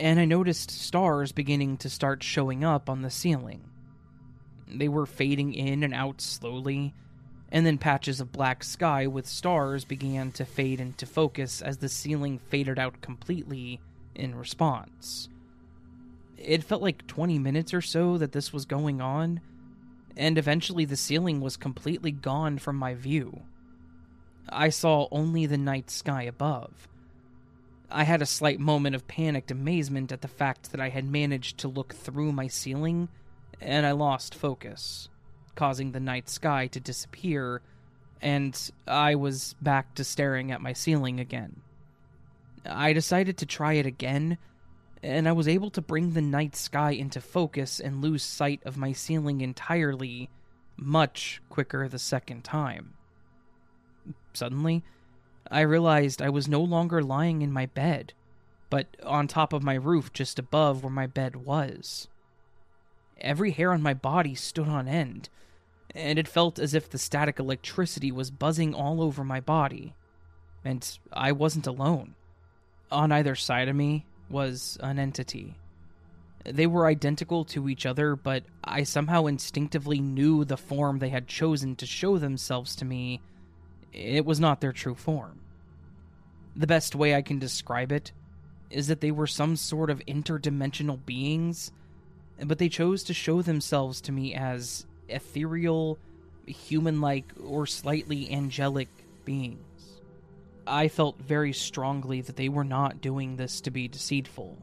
and 0.00 0.18
I 0.18 0.24
noticed 0.24 0.70
stars 0.70 1.30
beginning 1.30 1.76
to 1.78 1.90
start 1.90 2.22
showing 2.22 2.64
up 2.64 2.88
on 2.88 3.02
the 3.02 3.10
ceiling. 3.10 3.60
They 4.66 4.88
were 4.88 5.04
fading 5.04 5.52
in 5.52 5.82
and 5.82 5.92
out 5.92 6.22
slowly, 6.22 6.94
and 7.52 7.66
then 7.66 7.76
patches 7.76 8.18
of 8.18 8.32
black 8.32 8.64
sky 8.64 9.06
with 9.06 9.26
stars 9.26 9.84
began 9.84 10.32
to 10.32 10.46
fade 10.46 10.80
into 10.80 11.04
focus 11.04 11.60
as 11.60 11.78
the 11.78 11.88
ceiling 11.88 12.38
faded 12.38 12.78
out 12.78 13.02
completely 13.02 13.78
in 14.14 14.34
response. 14.34 15.28
It 16.38 16.64
felt 16.64 16.80
like 16.80 17.06
20 17.06 17.38
minutes 17.38 17.74
or 17.74 17.82
so 17.82 18.16
that 18.16 18.32
this 18.32 18.54
was 18.54 18.64
going 18.64 19.02
on, 19.02 19.42
and 20.16 20.38
eventually 20.38 20.86
the 20.86 20.96
ceiling 20.96 21.42
was 21.42 21.58
completely 21.58 22.10
gone 22.10 22.56
from 22.56 22.76
my 22.76 22.94
view. 22.94 23.42
I 24.48 24.70
saw 24.70 25.08
only 25.10 25.44
the 25.44 25.58
night 25.58 25.90
sky 25.90 26.22
above. 26.22 26.88
I 27.90 28.04
had 28.04 28.22
a 28.22 28.26
slight 28.26 28.60
moment 28.60 28.94
of 28.94 29.08
panicked 29.08 29.50
amazement 29.50 30.12
at 30.12 30.20
the 30.20 30.28
fact 30.28 30.70
that 30.70 30.80
I 30.80 30.90
had 30.90 31.04
managed 31.04 31.58
to 31.58 31.68
look 31.68 31.94
through 31.94 32.32
my 32.32 32.46
ceiling, 32.46 33.08
and 33.60 33.84
I 33.84 33.92
lost 33.92 34.34
focus, 34.34 35.08
causing 35.56 35.92
the 35.92 36.00
night 36.00 36.28
sky 36.28 36.68
to 36.68 36.80
disappear, 36.80 37.62
and 38.22 38.70
I 38.86 39.16
was 39.16 39.54
back 39.60 39.94
to 39.96 40.04
staring 40.04 40.52
at 40.52 40.60
my 40.60 40.72
ceiling 40.72 41.18
again. 41.18 41.62
I 42.64 42.92
decided 42.92 43.36
to 43.38 43.46
try 43.46 43.74
it 43.74 43.86
again, 43.86 44.38
and 45.02 45.28
I 45.28 45.32
was 45.32 45.48
able 45.48 45.70
to 45.70 45.82
bring 45.82 46.12
the 46.12 46.22
night 46.22 46.54
sky 46.54 46.92
into 46.92 47.20
focus 47.20 47.80
and 47.80 48.02
lose 48.02 48.22
sight 48.22 48.60
of 48.64 48.76
my 48.76 48.92
ceiling 48.92 49.40
entirely 49.40 50.30
much 50.76 51.42
quicker 51.48 51.88
the 51.88 51.98
second 51.98 52.44
time. 52.44 52.94
Suddenly, 54.32 54.84
I 55.50 55.60
realized 55.62 56.22
I 56.22 56.28
was 56.28 56.48
no 56.48 56.60
longer 56.60 57.02
lying 57.02 57.42
in 57.42 57.52
my 57.52 57.66
bed, 57.66 58.12
but 58.68 58.86
on 59.04 59.26
top 59.26 59.52
of 59.52 59.62
my 59.62 59.74
roof 59.74 60.12
just 60.12 60.38
above 60.38 60.82
where 60.82 60.92
my 60.92 61.06
bed 61.06 61.36
was. 61.36 62.08
Every 63.20 63.50
hair 63.50 63.72
on 63.72 63.82
my 63.82 63.94
body 63.94 64.34
stood 64.34 64.68
on 64.68 64.86
end, 64.86 65.28
and 65.94 66.18
it 66.18 66.28
felt 66.28 66.58
as 66.58 66.72
if 66.72 66.88
the 66.88 66.98
static 66.98 67.38
electricity 67.38 68.12
was 68.12 68.30
buzzing 68.30 68.74
all 68.74 69.02
over 69.02 69.24
my 69.24 69.40
body. 69.40 69.94
And 70.64 70.98
I 71.12 71.32
wasn't 71.32 71.66
alone. 71.66 72.14
On 72.92 73.12
either 73.12 73.34
side 73.34 73.68
of 73.68 73.76
me 73.76 74.06
was 74.28 74.78
an 74.80 74.98
entity. 74.98 75.56
They 76.44 76.66
were 76.66 76.86
identical 76.86 77.44
to 77.46 77.68
each 77.68 77.84
other, 77.84 78.16
but 78.16 78.44
I 78.64 78.84
somehow 78.84 79.26
instinctively 79.26 80.00
knew 80.00 80.44
the 80.44 80.56
form 80.56 80.98
they 80.98 81.10
had 81.10 81.28
chosen 81.28 81.76
to 81.76 81.86
show 81.86 82.18
themselves 82.18 82.74
to 82.76 82.84
me. 82.84 83.20
It 83.92 84.24
was 84.24 84.40
not 84.40 84.60
their 84.60 84.72
true 84.72 84.94
form. 84.94 85.40
The 86.56 86.66
best 86.66 86.94
way 86.94 87.14
I 87.14 87.22
can 87.22 87.38
describe 87.38 87.92
it 87.92 88.12
is 88.70 88.86
that 88.88 89.00
they 89.00 89.10
were 89.10 89.26
some 89.26 89.56
sort 89.56 89.90
of 89.90 90.04
interdimensional 90.06 91.04
beings, 91.04 91.72
but 92.42 92.58
they 92.58 92.68
chose 92.68 93.02
to 93.04 93.14
show 93.14 93.42
themselves 93.42 94.00
to 94.02 94.12
me 94.12 94.34
as 94.34 94.86
ethereal, 95.08 95.98
human 96.46 97.00
like, 97.00 97.32
or 97.44 97.66
slightly 97.66 98.30
angelic 98.32 98.88
beings. 99.24 100.00
I 100.66 100.88
felt 100.88 101.18
very 101.18 101.52
strongly 101.52 102.20
that 102.20 102.36
they 102.36 102.48
were 102.48 102.64
not 102.64 103.00
doing 103.00 103.36
this 103.36 103.60
to 103.62 103.70
be 103.70 103.88
deceitful, 103.88 104.56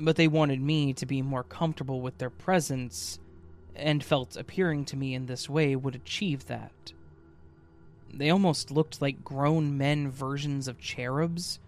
but 0.00 0.16
they 0.16 0.28
wanted 0.28 0.60
me 0.60 0.92
to 0.94 1.06
be 1.06 1.22
more 1.22 1.44
comfortable 1.44 2.00
with 2.00 2.18
their 2.18 2.30
presence, 2.30 3.18
and 3.74 4.04
felt 4.04 4.36
appearing 4.36 4.84
to 4.86 4.96
me 4.96 5.14
in 5.14 5.26
this 5.26 5.48
way 5.48 5.74
would 5.74 5.94
achieve 5.94 6.46
that. 6.46 6.92
They 8.12 8.30
almost 8.30 8.70
looked 8.70 9.00
like 9.00 9.24
grown 9.24 9.78
men 9.78 10.10
versions 10.10 10.68
of 10.68 10.78
cherubs, 10.78 11.58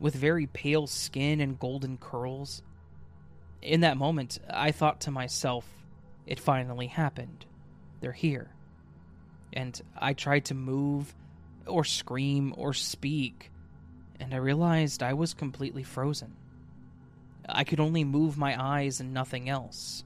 with 0.00 0.14
very 0.14 0.46
pale 0.46 0.86
skin 0.86 1.40
and 1.40 1.58
golden 1.58 1.96
curls. 1.96 2.62
In 3.62 3.80
that 3.80 3.96
moment, 3.96 4.38
I 4.50 4.72
thought 4.72 5.00
to 5.02 5.10
myself, 5.10 5.66
it 6.26 6.40
finally 6.40 6.88
happened. 6.88 7.46
They're 8.00 8.12
here. 8.12 8.50
And 9.52 9.80
I 9.96 10.12
tried 10.12 10.46
to 10.46 10.54
move, 10.54 11.14
or 11.66 11.84
scream, 11.84 12.52
or 12.56 12.74
speak, 12.74 13.50
and 14.20 14.34
I 14.34 14.38
realized 14.38 15.02
I 15.02 15.14
was 15.14 15.34
completely 15.34 15.82
frozen. 15.82 16.34
I 17.48 17.64
could 17.64 17.80
only 17.80 18.04
move 18.04 18.36
my 18.36 18.60
eyes 18.60 19.00
and 19.00 19.14
nothing 19.14 19.48
else. 19.48 20.04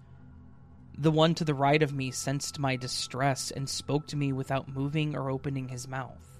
The 0.98 1.10
one 1.10 1.34
to 1.36 1.44
the 1.44 1.54
right 1.54 1.82
of 1.82 1.94
me 1.94 2.10
sensed 2.10 2.58
my 2.58 2.76
distress 2.76 3.50
and 3.50 3.68
spoke 3.68 4.06
to 4.08 4.16
me 4.16 4.32
without 4.32 4.68
moving 4.68 5.16
or 5.16 5.30
opening 5.30 5.68
his 5.68 5.88
mouth. 5.88 6.38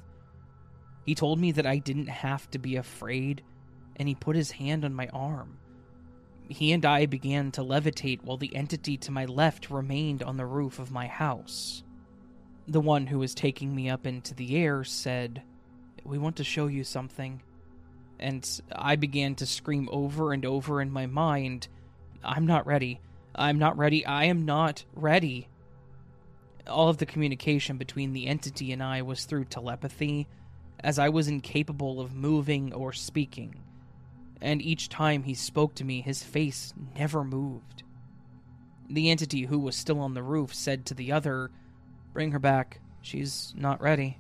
He 1.05 1.15
told 1.15 1.41
me 1.41 1.53
that 1.53 1.67
I 1.67 1.79
didn't 1.79 2.09
have 2.09 2.51
to 2.51 2.59
be 2.59 2.77
afraid, 2.77 3.43
and 3.97 4.09
he 4.09 4.15
put 4.15 4.37
his 4.37 4.51
hand 4.53 4.85
on 4.85 4.95
my 4.95 5.09
arm. 5.09 5.59
He 6.49 6.73
and 6.73 6.85
I 6.85 7.07
began 7.07 7.53
to 7.53 7.63
levitate 7.63 8.23
while 8.23 8.37
the 8.37 8.55
entity 8.55 8.97
to 8.99 9.13
my 9.13 9.25
left 9.25 9.71
remained 9.71 10.23
on 10.23 10.37
the 10.37 10.47
roof 10.47 10.79
of 10.79 10.91
my 10.91 11.07
house. 11.07 11.83
The 12.67 12.81
one 12.81 13.07
who 13.07 13.19
was 13.19 13.35
taking 13.35 13.75
me 13.75 13.89
up 13.89 14.07
into 14.07 14.35
the 14.35 14.57
air 14.57 14.85
said, 14.85 15.43
We 16.05 16.19
want 16.19 16.37
to 16.37 16.45
show 16.45 16.67
you 16.67 16.85
something. 16.85 17.43
And 18.19 18.49
I 18.71 18.97
began 18.97 19.37
to 19.37 19.47
scream 19.47 19.89
over 19.91 20.33
and 20.33 20.45
over 20.45 20.83
in 20.83 20.91
my 20.91 21.07
mind, 21.07 21.69
I'm 22.23 22.47
not 22.47 22.67
ready. 22.67 23.01
I'm 23.35 23.59
not 23.59 23.78
ready. 23.78 24.05
I 24.05 24.24
am 24.24 24.45
not 24.45 24.85
ready. 24.95 25.49
All 26.66 26.89
of 26.89 26.99
the 26.99 27.07
communication 27.07 27.76
between 27.76 28.12
the 28.12 28.26
entity 28.26 28.72
and 28.72 28.83
I 28.83 29.03
was 29.03 29.24
through 29.24 29.45
telepathy, 29.45 30.28
as 30.81 30.99
I 30.99 31.09
was 31.09 31.28
incapable 31.28 32.01
of 32.01 32.14
moving 32.14 32.72
or 32.72 32.93
speaking. 32.93 33.55
And 34.41 34.62
each 34.62 34.89
time 34.89 35.22
he 35.22 35.35
spoke 35.35 35.74
to 35.76 35.85
me, 35.85 36.01
his 36.01 36.22
face 36.22 36.72
never 36.97 37.24
moved. 37.24 37.83
The 38.89 39.11
entity 39.11 39.43
who 39.43 39.59
was 39.59 39.76
still 39.76 40.01
on 40.01 40.14
the 40.14 40.22
roof 40.22 40.55
said 40.55 40.87
to 40.87 40.95
the 40.95 41.12
other, 41.12 41.51
Bring 42.12 42.33
her 42.33 42.39
back. 42.39 42.81
She's 43.03 43.55
not 43.57 43.81
ready. 43.81 44.18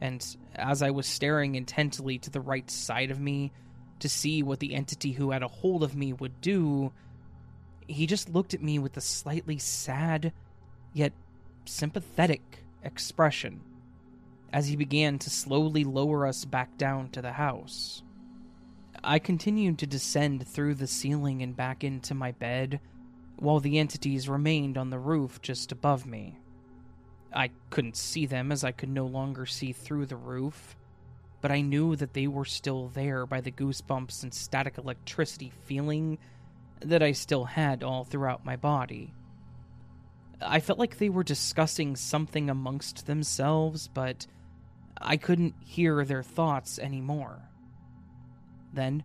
And 0.00 0.24
as 0.54 0.82
I 0.82 0.90
was 0.90 1.06
staring 1.06 1.54
intently 1.54 2.18
to 2.18 2.30
the 2.30 2.40
right 2.40 2.68
side 2.70 3.10
of 3.10 3.20
me 3.20 3.52
to 4.00 4.08
see 4.08 4.42
what 4.42 4.60
the 4.60 4.74
entity 4.74 5.12
who 5.12 5.30
had 5.30 5.42
a 5.42 5.48
hold 5.48 5.82
of 5.82 5.94
me 5.94 6.12
would 6.14 6.40
do, 6.40 6.92
he 7.90 8.06
just 8.06 8.28
looked 8.28 8.54
at 8.54 8.62
me 8.62 8.78
with 8.78 8.96
a 8.96 9.00
slightly 9.00 9.58
sad, 9.58 10.32
yet 10.92 11.12
sympathetic 11.64 12.64
expression 12.82 13.60
as 14.52 14.68
he 14.68 14.76
began 14.76 15.18
to 15.18 15.30
slowly 15.30 15.84
lower 15.84 16.26
us 16.26 16.44
back 16.44 16.76
down 16.76 17.08
to 17.10 17.22
the 17.22 17.32
house. 17.32 18.02
I 19.02 19.18
continued 19.18 19.78
to 19.78 19.86
descend 19.86 20.46
through 20.46 20.74
the 20.74 20.86
ceiling 20.86 21.42
and 21.42 21.56
back 21.56 21.84
into 21.84 22.14
my 22.14 22.32
bed, 22.32 22.80
while 23.36 23.60
the 23.60 23.78
entities 23.78 24.28
remained 24.28 24.76
on 24.76 24.90
the 24.90 24.98
roof 24.98 25.40
just 25.40 25.72
above 25.72 26.04
me. 26.04 26.38
I 27.32 27.50
couldn't 27.70 27.96
see 27.96 28.26
them 28.26 28.50
as 28.50 28.64
I 28.64 28.72
could 28.72 28.88
no 28.88 29.06
longer 29.06 29.46
see 29.46 29.72
through 29.72 30.06
the 30.06 30.16
roof, 30.16 30.76
but 31.40 31.52
I 31.52 31.60
knew 31.60 31.96
that 31.96 32.12
they 32.12 32.26
were 32.26 32.44
still 32.44 32.88
there 32.88 33.24
by 33.24 33.40
the 33.40 33.52
goosebumps 33.52 34.22
and 34.22 34.34
static 34.34 34.76
electricity 34.76 35.52
feeling 35.64 36.18
that 36.80 37.02
I 37.02 37.12
still 37.12 37.44
had 37.44 37.82
all 37.82 38.04
throughout 38.04 38.44
my 38.44 38.56
body. 38.56 39.14
I 40.40 40.60
felt 40.60 40.78
like 40.78 40.98
they 40.98 41.10
were 41.10 41.22
discussing 41.22 41.96
something 41.96 42.48
amongst 42.48 43.06
themselves, 43.06 43.88
but 43.88 44.26
I 45.00 45.16
couldn't 45.16 45.54
hear 45.60 46.04
their 46.04 46.22
thoughts 46.22 46.78
anymore. 46.78 47.42
Then, 48.72 49.02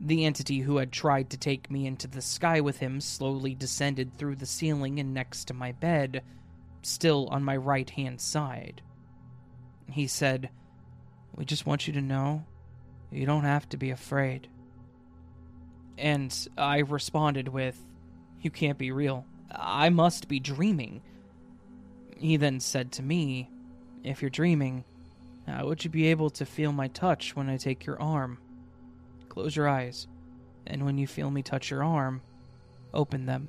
the 0.00 0.24
entity 0.24 0.60
who 0.60 0.78
had 0.78 0.90
tried 0.90 1.30
to 1.30 1.36
take 1.36 1.70
me 1.70 1.86
into 1.86 2.08
the 2.08 2.22
sky 2.22 2.60
with 2.60 2.78
him 2.78 3.00
slowly 3.00 3.54
descended 3.54 4.12
through 4.12 4.36
the 4.36 4.46
ceiling 4.46 4.98
and 4.98 5.14
next 5.14 5.44
to 5.46 5.54
my 5.54 5.72
bed, 5.72 6.22
still 6.82 7.28
on 7.28 7.44
my 7.44 7.56
right 7.56 7.88
hand 7.90 8.20
side. 8.20 8.82
He 9.88 10.08
said, 10.08 10.50
We 11.36 11.44
just 11.44 11.66
want 11.66 11.86
you 11.86 11.92
to 11.92 12.00
know 12.00 12.44
you 13.12 13.26
don't 13.26 13.44
have 13.44 13.68
to 13.68 13.76
be 13.76 13.90
afraid. 13.90 14.48
And 15.98 16.48
I 16.56 16.78
responded 16.78 17.48
with, 17.48 17.78
You 18.40 18.50
can't 18.50 18.78
be 18.78 18.90
real. 18.92 19.26
I 19.50 19.90
must 19.90 20.28
be 20.28 20.40
dreaming. 20.40 21.02
He 22.16 22.36
then 22.36 22.60
said 22.60 22.92
to 22.92 23.02
me, 23.02 23.50
If 24.02 24.22
you're 24.22 24.30
dreaming, 24.30 24.84
how 25.46 25.66
would 25.66 25.84
you 25.84 25.90
be 25.90 26.06
able 26.06 26.30
to 26.30 26.46
feel 26.46 26.72
my 26.72 26.88
touch 26.88 27.34
when 27.34 27.48
I 27.48 27.56
take 27.56 27.84
your 27.84 28.00
arm? 28.00 28.38
Close 29.28 29.56
your 29.56 29.68
eyes, 29.68 30.06
and 30.66 30.84
when 30.84 30.98
you 30.98 31.06
feel 31.06 31.30
me 31.30 31.42
touch 31.42 31.70
your 31.70 31.82
arm, 31.82 32.22
open 32.94 33.26
them. 33.26 33.48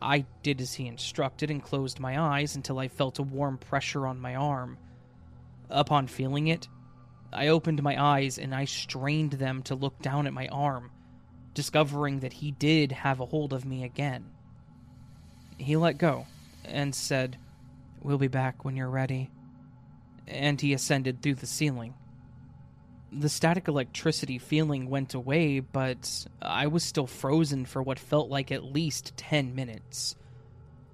I 0.00 0.24
did 0.42 0.60
as 0.60 0.74
he 0.74 0.86
instructed 0.86 1.50
and 1.50 1.62
closed 1.62 2.00
my 2.00 2.18
eyes 2.18 2.56
until 2.56 2.78
I 2.78 2.88
felt 2.88 3.18
a 3.18 3.22
warm 3.22 3.58
pressure 3.58 4.06
on 4.06 4.20
my 4.20 4.34
arm. 4.34 4.78
Upon 5.68 6.06
feeling 6.06 6.48
it, 6.48 6.68
I 7.32 7.48
opened 7.48 7.82
my 7.82 8.00
eyes 8.02 8.38
and 8.38 8.54
I 8.54 8.64
strained 8.64 9.32
them 9.32 9.62
to 9.64 9.74
look 9.74 10.00
down 10.02 10.26
at 10.26 10.32
my 10.32 10.48
arm, 10.48 10.90
discovering 11.54 12.20
that 12.20 12.32
he 12.34 12.50
did 12.50 12.92
have 12.92 13.20
a 13.20 13.26
hold 13.26 13.52
of 13.52 13.64
me 13.64 13.84
again. 13.84 14.24
He 15.58 15.76
let 15.76 15.98
go 15.98 16.26
and 16.64 16.94
said, 16.94 17.38
We'll 18.02 18.18
be 18.18 18.28
back 18.28 18.64
when 18.64 18.76
you're 18.76 18.88
ready. 18.88 19.30
And 20.26 20.60
he 20.60 20.72
ascended 20.72 21.20
through 21.20 21.34
the 21.34 21.46
ceiling. 21.46 21.94
The 23.12 23.28
static 23.28 23.68
electricity 23.68 24.38
feeling 24.38 24.88
went 24.88 25.14
away, 25.14 25.60
but 25.60 26.26
I 26.40 26.68
was 26.68 26.84
still 26.84 27.06
frozen 27.06 27.66
for 27.66 27.82
what 27.82 27.98
felt 27.98 28.30
like 28.30 28.52
at 28.52 28.64
least 28.64 29.16
10 29.16 29.54
minutes. 29.54 30.14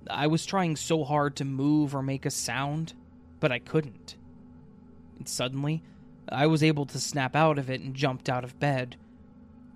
I 0.08 0.26
was 0.26 0.46
trying 0.46 0.76
so 0.76 1.04
hard 1.04 1.36
to 1.36 1.44
move 1.44 1.94
or 1.94 2.02
make 2.02 2.26
a 2.26 2.30
sound, 2.30 2.94
but 3.38 3.52
I 3.52 3.58
couldn't. 3.58 4.16
And 5.18 5.28
suddenly, 5.28 5.82
I 6.28 6.46
was 6.46 6.62
able 6.62 6.86
to 6.86 6.98
snap 6.98 7.36
out 7.36 7.58
of 7.58 7.70
it 7.70 7.80
and 7.80 7.94
jumped 7.94 8.28
out 8.28 8.44
of 8.44 8.58
bed. 8.58 8.96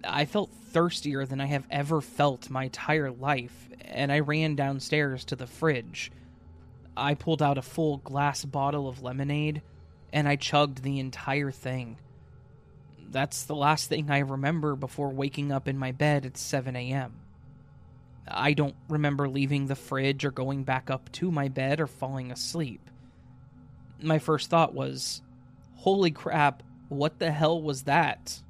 I 0.03 0.25
felt 0.25 0.51
thirstier 0.51 1.27
than 1.27 1.41
I 1.41 1.47
have 1.47 1.67
ever 1.71 2.01
felt 2.01 2.51
my 2.51 2.65
entire 2.65 3.11
life, 3.11 3.69
and 3.81 4.11
I 4.11 4.21
ran 4.21 4.57
downstairs 4.57 5.25
to 5.27 5.37
the 5.37 5.47
fridge. 5.47 6.11
I 6.97 7.15
pulled 7.15 7.43
out 7.43 7.59
a 7.59 7.63
full 7.63 7.99
glass 7.99 8.45
bottle 8.45 8.89
of 8.89 9.03
lemonade, 9.03 9.63
and 10.13 10.29
I 10.29 10.37
chugged 10.37 10.83
the 10.83 10.99
entire 10.99 11.51
thing. 11.51 11.99
That's 13.11 13.45
the 13.45 13.55
last 13.55 13.89
thing 13.89 14.11
I 14.11 14.19
remember 14.19 14.77
before 14.77 15.11
waking 15.11 15.53
up 15.53 15.69
in 15.69 15.79
my 15.79 15.93
bed 15.93 16.27
at 16.27 16.37
7 16.37 16.77
a.m. 16.77 17.21
I 18.29 18.53
don't 18.53 18.77
remember 18.89 19.29
leaving 19.29 19.67
the 19.67 19.75
fridge 19.75 20.25
or 20.25 20.31
going 20.31 20.65
back 20.65 20.91
up 20.91 21.11
to 21.13 21.31
my 21.31 21.49
bed 21.49 21.81
or 21.81 21.87
falling 21.87 22.31
asleep. 22.31 22.89
My 24.01 24.19
first 24.19 24.49
thought 24.51 24.75
was, 24.75 25.23
holy 25.81 26.11
crap, 26.11 26.62
what 26.91 27.18
the 27.18 27.33
hell 27.33 27.61
was 27.61 27.85
that? 27.85 28.43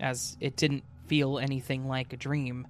As 0.00 0.36
it 0.40 0.56
didn't 0.56 0.82
feel 1.06 1.38
anything 1.38 1.86
like 1.86 2.12
a 2.12 2.16
dream. 2.16 2.66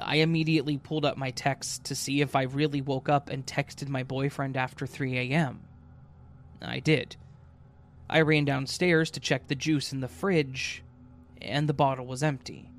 I 0.00 0.16
immediately 0.16 0.78
pulled 0.78 1.04
up 1.04 1.16
my 1.16 1.32
text 1.32 1.84
to 1.86 1.96
see 1.96 2.20
if 2.20 2.36
I 2.36 2.42
really 2.42 2.80
woke 2.80 3.08
up 3.08 3.28
and 3.28 3.44
texted 3.44 3.88
my 3.88 4.04
boyfriend 4.04 4.56
after 4.56 4.86
3 4.86 5.18
a.m. 5.18 5.62
I 6.62 6.78
did. 6.78 7.16
I 8.08 8.20
ran 8.20 8.44
downstairs 8.44 9.10
to 9.12 9.20
check 9.20 9.48
the 9.48 9.56
juice 9.56 9.92
in 9.92 10.00
the 10.00 10.06
fridge, 10.06 10.84
and 11.42 11.68
the 11.68 11.74
bottle 11.74 12.06
was 12.06 12.22
empty. 12.22 12.70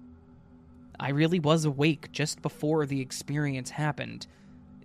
I 0.98 1.10
really 1.10 1.42
was 1.42 1.66
awake 1.66 2.14
just 2.14 2.42
before 2.42 2.86
the 2.86 3.02
experience 3.02 3.72
happened, 3.72 4.26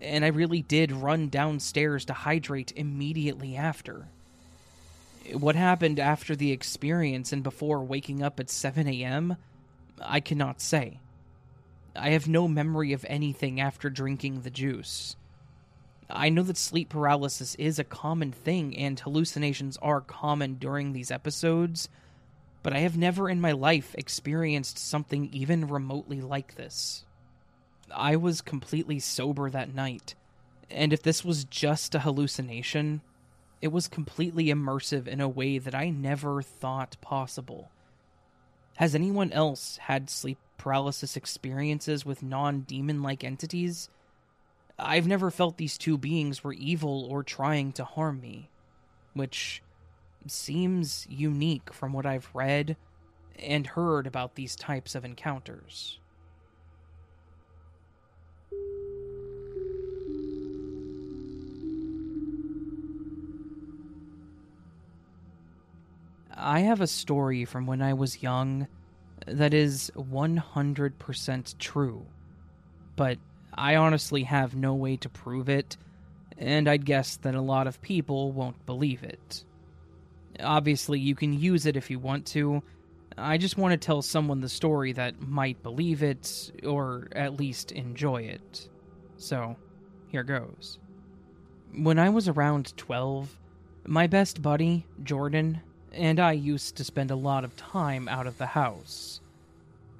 and 0.00 0.24
I 0.24 0.28
really 0.28 0.62
did 0.62 0.90
run 0.90 1.28
downstairs 1.28 2.04
to 2.07 2.12
hydrate 2.12 2.72
immediately 2.74 3.54
after. 3.54 4.09
What 5.33 5.57
happened 5.57 5.99
after 5.99 6.37
the 6.37 6.53
experience 6.53 7.33
and 7.33 7.43
before 7.43 7.83
waking 7.83 8.22
up 8.22 8.39
at 8.39 8.51
7 8.51 8.87
a.m., 8.87 9.37
I 10.01 10.20
cannot 10.20 10.61
say. 10.61 11.01
I 11.95 12.11
have 12.11 12.29
no 12.29 12.47
memory 12.47 12.93
of 12.93 13.07
anything 13.09 13.61
after 13.61 13.89
drinking 13.89 14.43
the 14.43 14.51
juice. 14.51 15.16
I 16.09 16.29
know 16.29 16.43
that 16.43 16.57
sleep 16.57 16.91
paralysis 16.91 17.55
is 17.57 17.79
a 17.79 17.85
common 17.85 18.31
thing 18.31 18.77
and 18.77 19.01
hallucinations 19.01 19.77
are 19.79 20.01
common 20.01 20.55
during 20.55 20.93
these 20.93 21.11
episodes 21.11 21.89
but 22.66 22.74
I 22.74 22.81
have 22.81 22.97
never 22.97 23.31
in 23.31 23.41
my 23.41 23.53
life 23.53 23.95
experienced 23.97 24.77
something 24.77 25.29
even 25.33 25.68
remotely 25.68 26.20
like 26.20 26.57
this. 26.57 27.05
I 27.95 28.16
was 28.16 28.41
completely 28.41 28.99
sober 28.99 29.49
that 29.51 29.72
night, 29.72 30.16
and 30.68 30.93
if 30.93 31.01
this 31.01 31.24
was 31.24 31.45
just 31.45 31.95
a 31.95 32.01
hallucination, 32.01 33.03
it 33.61 33.68
was 33.68 33.88
completely 33.88 34.46
immersive 34.46 35.07
in 35.07 35.20
a 35.20 35.28
way 35.28 35.59
that 35.59 35.74
I 35.74 35.90
never 35.90 36.42
thought 36.42 36.96
possible. 37.00 37.70
Has 38.76 38.94
anyone 38.94 39.32
else 39.32 39.78
had 39.78 40.11
sleep 40.11 40.38
paralysis 40.59 41.16
experiences 41.16 42.04
with 42.04 42.22
non 42.22 42.61
demon 42.61 43.02
like 43.02 43.24
entities? 43.24 43.88
I've 44.78 45.07
never 45.07 45.30
felt 45.30 45.57
these 45.57 45.78
two 45.78 45.96
beings 45.96 46.44
were 46.44 46.52
evil 46.52 47.07
or 47.11 47.22
trying 47.22 47.72
to 47.72 47.84
harm 47.84 48.20
me, 48.20 48.50
which 49.14 49.62
seems 50.26 51.07
unique 51.09 51.72
from 51.72 51.92
what 51.92 52.04
I've 52.04 52.28
read 52.34 52.76
and 53.38 53.66
heard 53.66 54.07
about 54.07 54.34
these 54.34 54.57
types 54.57 54.94
of 54.94 55.04
encounters. 55.04 55.98
I 66.37 66.61
have 66.61 66.82
a 66.82 66.87
story 66.87 67.47
from 67.47 67.66
when 67.66 67.80
I 67.80 67.95
was 67.95 68.22
young 68.22 68.68
that 69.26 69.55
is 69.55 69.91
100% 69.97 71.59
true, 71.59 72.07
but 72.95 73.18
I 73.55 73.76
honestly 73.76 74.24
have 74.24 74.55
no 74.55 74.74
way 74.74 74.97
to 74.99 75.09
prove 75.09 75.49
it, 75.49 75.78
and 76.37 76.68
I'd 76.68 76.84
guess 76.84 77.16
that 77.18 77.34
a 77.34 77.41
lot 77.41 77.66
of 77.66 77.80
people 77.80 78.32
won't 78.32 78.66
believe 78.66 79.03
it. 79.03 79.45
Obviously, 80.41 81.01
you 81.01 81.14
can 81.14 81.32
use 81.32 81.64
it 81.64 81.76
if 81.76 81.91
you 81.91 81.99
want 81.99 82.26
to. 82.26 82.62
I 83.16 83.39
just 83.39 83.57
want 83.57 83.72
to 83.72 83.78
tell 83.78 84.03
someone 84.03 84.43
the 84.43 84.49
story 84.51 84.93
that 84.93 85.22
might 85.22 85.62
believe 85.62 86.03
it, 86.03 86.53
or 86.64 87.09
at 87.12 87.39
least 87.39 87.72
enjoy 87.72 88.22
it. 88.24 88.68
So, 89.16 89.57
here 90.09 90.22
goes. 90.22 90.78
When 91.72 91.99
I 91.99 92.11
was 92.11 92.28
around 92.28 92.76
12, 92.76 93.39
my 93.87 94.07
best 94.07 94.43
buddy, 94.43 94.84
Jordan, 95.03 95.62
and 95.97 96.20
I 96.20 96.32
used 96.32 96.76
to 96.76 96.84
spend 96.84 97.11
a 97.11 97.16
lot 97.16 97.44
of 97.44 97.57
time 97.57 98.09
out 98.09 98.26
of 98.26 98.38
the 98.38 98.47
house. 98.47 99.20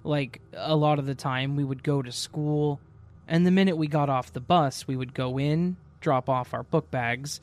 Like, 0.05 0.41
a 0.53 0.77
lot 0.77 0.99
of 0.99 1.07
the 1.07 1.15
time, 1.15 1.57
we 1.57 1.65
would 1.65 1.83
go 1.83 2.03
to 2.03 2.13
school, 2.13 2.81
and 3.27 3.45
the 3.45 3.51
minute 3.51 3.77
we 3.77 3.89
got 3.89 4.09
off 4.09 4.33
the 4.33 4.41
bus, 4.41 4.87
we 4.87 4.97
would 4.97 5.15
go 5.15 5.39
in, 5.39 5.77
drop 6.01 6.29
off 6.29 6.55
our 6.55 6.63
book 6.63 6.91
bags, 6.91 7.41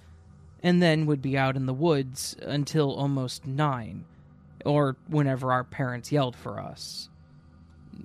and 0.62 0.82
then 0.82 1.06
would 1.06 1.22
be 1.22 1.38
out 1.38 1.58
in 1.58 1.66
the 1.66 1.74
woods 1.74 2.38
until 2.42 2.94
almost 2.94 3.46
nine, 3.46 4.06
or 4.66 4.96
whenever 5.08 5.52
our 5.52 5.66
parents 5.66 6.12
yelled 6.12 6.36
for 6.36 6.60
us. 6.60 7.10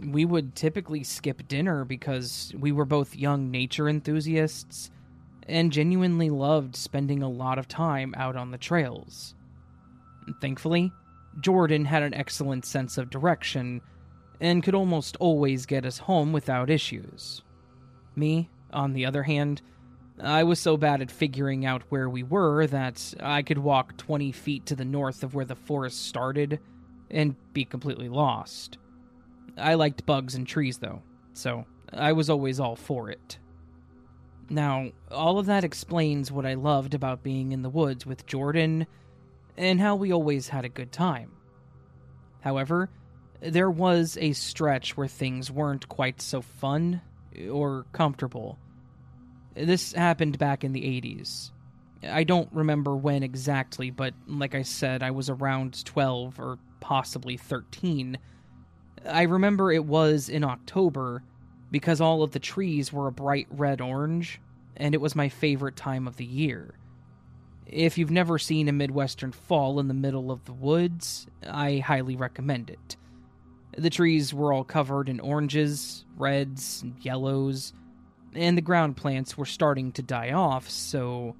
We 0.05 0.25
would 0.25 0.57
typically 0.57 1.05
skip 1.05 1.47
dinner 1.47 1.85
because 1.85 2.53
we 2.59 2.73
were 2.73 2.85
both 2.85 3.15
young 3.15 3.51
nature 3.51 3.89
enthusiasts 3.89 4.91
and 5.47 5.73
genuinely 5.73 6.31
loved 6.31 6.77
spending 6.77 7.23
a 7.23 7.29
lot 7.29 7.59
of 7.59 7.69
time 7.69 8.15
out 8.17 8.37
on 8.37 8.51
the 8.51 8.59
trails. 8.59 9.35
Thankfully, 10.41 10.93
Jordan 11.41 11.85
had 11.85 12.03
an 12.03 12.15
excellent 12.15 12.65
sense 12.65 12.99
of 12.99 13.11
direction 13.11 13.81
and 14.41 14.63
could 14.63 14.75
almost 14.75 15.17
always 15.17 15.67
get 15.67 15.85
us 15.85 15.99
home 15.99 16.33
without 16.33 16.71
issues. 16.71 17.43
Me, 18.15 18.49
on 18.73 18.93
the 18.93 19.07
other 19.07 19.23
hand, 19.23 19.63
I 20.21 20.45
was 20.45 20.59
so 20.59 20.77
bad 20.77 21.01
at 21.01 21.11
figuring 21.11 21.65
out 21.65 21.83
where 21.91 22.09
we 22.09 22.23
were 22.23 22.67
that 22.67 23.15
I 23.21 23.43
could 23.43 23.59
walk 23.59 23.97
20 23.97 24.33
feet 24.33 24.67
to 24.67 24.77
the 24.77 24.85
north 24.85 25.23
of 25.23 25.35
where 25.35 25.45
the 25.45 25.55
forest 25.55 26.07
started 26.07 26.59
and 27.11 27.37
be 27.53 27.65
completely 27.65 28.09
lost. 28.09 28.79
I 29.57 29.75
liked 29.75 30.07
bugs 30.07 30.35
and 30.35 30.47
trees, 30.47 30.79
though, 30.79 31.03
so 31.33 31.65
I 31.93 32.13
was 32.13 32.31
always 32.31 32.61
all 32.61 32.77
for 32.77 33.11
it. 33.11 33.39
Now, 34.51 34.91
all 35.11 35.39
of 35.39 35.47
that 35.47 35.65
explains 35.65 36.33
what 36.33 36.47
I 36.47 36.55
loved 36.55 36.95
about 36.95 37.23
being 37.23 37.53
in 37.53 37.63
the 37.63 37.69
woods 37.69 38.07
with 38.07 38.27
Jordan 38.27 38.87
and 39.59 39.79
how 39.81 39.97
we 39.97 40.13
always 40.13 40.49
had 40.49 40.65
a 40.65 40.71
good 40.71 40.93
time. 40.93 41.33
However, 42.41 42.89
there 43.41 43.71
was 43.71 44.17
a 44.21 44.33
stretch 44.33 44.97
where 44.97 45.09
things 45.09 45.51
weren't 45.51 45.89
quite 45.89 46.23
so 46.23 46.41
fun 46.41 47.03
or 47.51 47.85
comfortable 47.93 48.59
this 49.67 49.93
happened 49.93 50.39
back 50.39 50.65
in 50.65 50.73
the 50.73 50.83
80s. 50.83 51.51
I 52.09 52.25
don't 52.25 52.49
remember 52.53 52.95
when 52.97 53.23
exactly, 53.23 53.91
but 53.91 54.15
like 54.27 54.55
I 54.55 54.63
said, 54.63 55.03
I 55.03 55.11
was 55.11 55.29
around 55.29 55.85
12 55.85 56.39
or 56.39 56.59
possibly 56.81 57.37
13. 57.37 58.19
I 59.09 59.23
remember 59.23 59.73
it 59.73 59.85
was 59.85 60.29
in 60.29 60.45
October 60.45 61.25
because 61.71 62.01
all 62.01 62.23
of 62.23 62.31
the 62.33 62.39
trees 62.39 62.93
were 62.93 63.09
a 63.09 63.13
bright 63.13 63.49
red 63.51 63.81
orange, 63.81 64.41
and 64.77 64.95
it 64.95 65.01
was 65.01 65.17
my 65.17 65.29
favorite 65.29 65.77
time 65.77 66.07
of 66.07 66.17
the 66.17 66.25
year. 66.25 66.75
If 67.69 67.99
you've 67.99 68.11
never 68.11 68.39
seen 68.39 68.67
a 68.69 68.73
Midwestern 68.73 69.31
fall 69.31 69.79
in 69.79 69.89
the 69.89 69.95
middle 69.95 70.31
of 70.31 70.45
the 70.47 70.55
woods, 70.55 71.27
I 71.47 71.79
highly 71.79 72.17
recommend 72.17 72.71
it. 72.71 72.97
The 73.77 73.91
trees 73.91 74.33
were 74.33 74.55
all 74.55 74.65
covered 74.65 75.09
in 75.09 75.21
oranges, 75.21 76.07
reds, 76.17 76.83
and 76.83 76.97
yellows, 77.05 77.75
and 78.35 78.57
the 78.57 78.63
ground 78.63 78.97
plants 78.97 79.37
were 79.37 79.45
starting 79.45 79.93
to 79.93 80.03
die 80.03 80.33
off, 80.33 80.71
so 80.71 81.37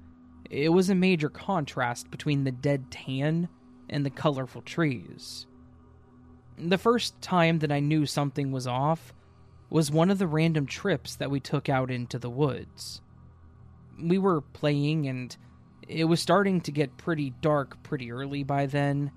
it 0.51 0.69
was 0.69 0.89
a 0.89 0.95
major 0.95 1.29
contrast 1.29 2.11
between 2.11 2.43
the 2.43 2.51
dead 2.51 2.91
tan 2.91 3.49
and 3.89 4.05
the 4.05 4.11
colorful 4.11 4.61
trees. 4.61 5.47
The 6.59 6.77
first 6.77 7.19
time 7.21 7.59
that 7.59 7.71
I 7.71 7.79
knew 7.79 8.05
something 8.05 8.51
was 8.51 8.67
off 8.67 9.13
was 9.71 9.89
one 9.89 10.11
of 10.11 10.19
the 10.19 10.27
random 10.27 10.67
trips 10.67 11.15
that 11.15 11.31
we 11.31 11.39
took 11.39 11.69
out 11.69 11.89
into 11.89 12.19
the 12.19 12.29
woods. 12.29 13.01
We 13.99 14.19
were 14.19 14.41
playing, 14.41 15.07
and 15.07 15.35
it 15.89 16.05
was 16.05 16.21
starting 16.21 16.61
to 16.61 16.71
get 16.71 16.97
pretty 16.97 17.31
dark 17.41 17.81
pretty 17.81 18.11
early 18.11 18.43
by 18.43 18.67
then. 18.67 19.11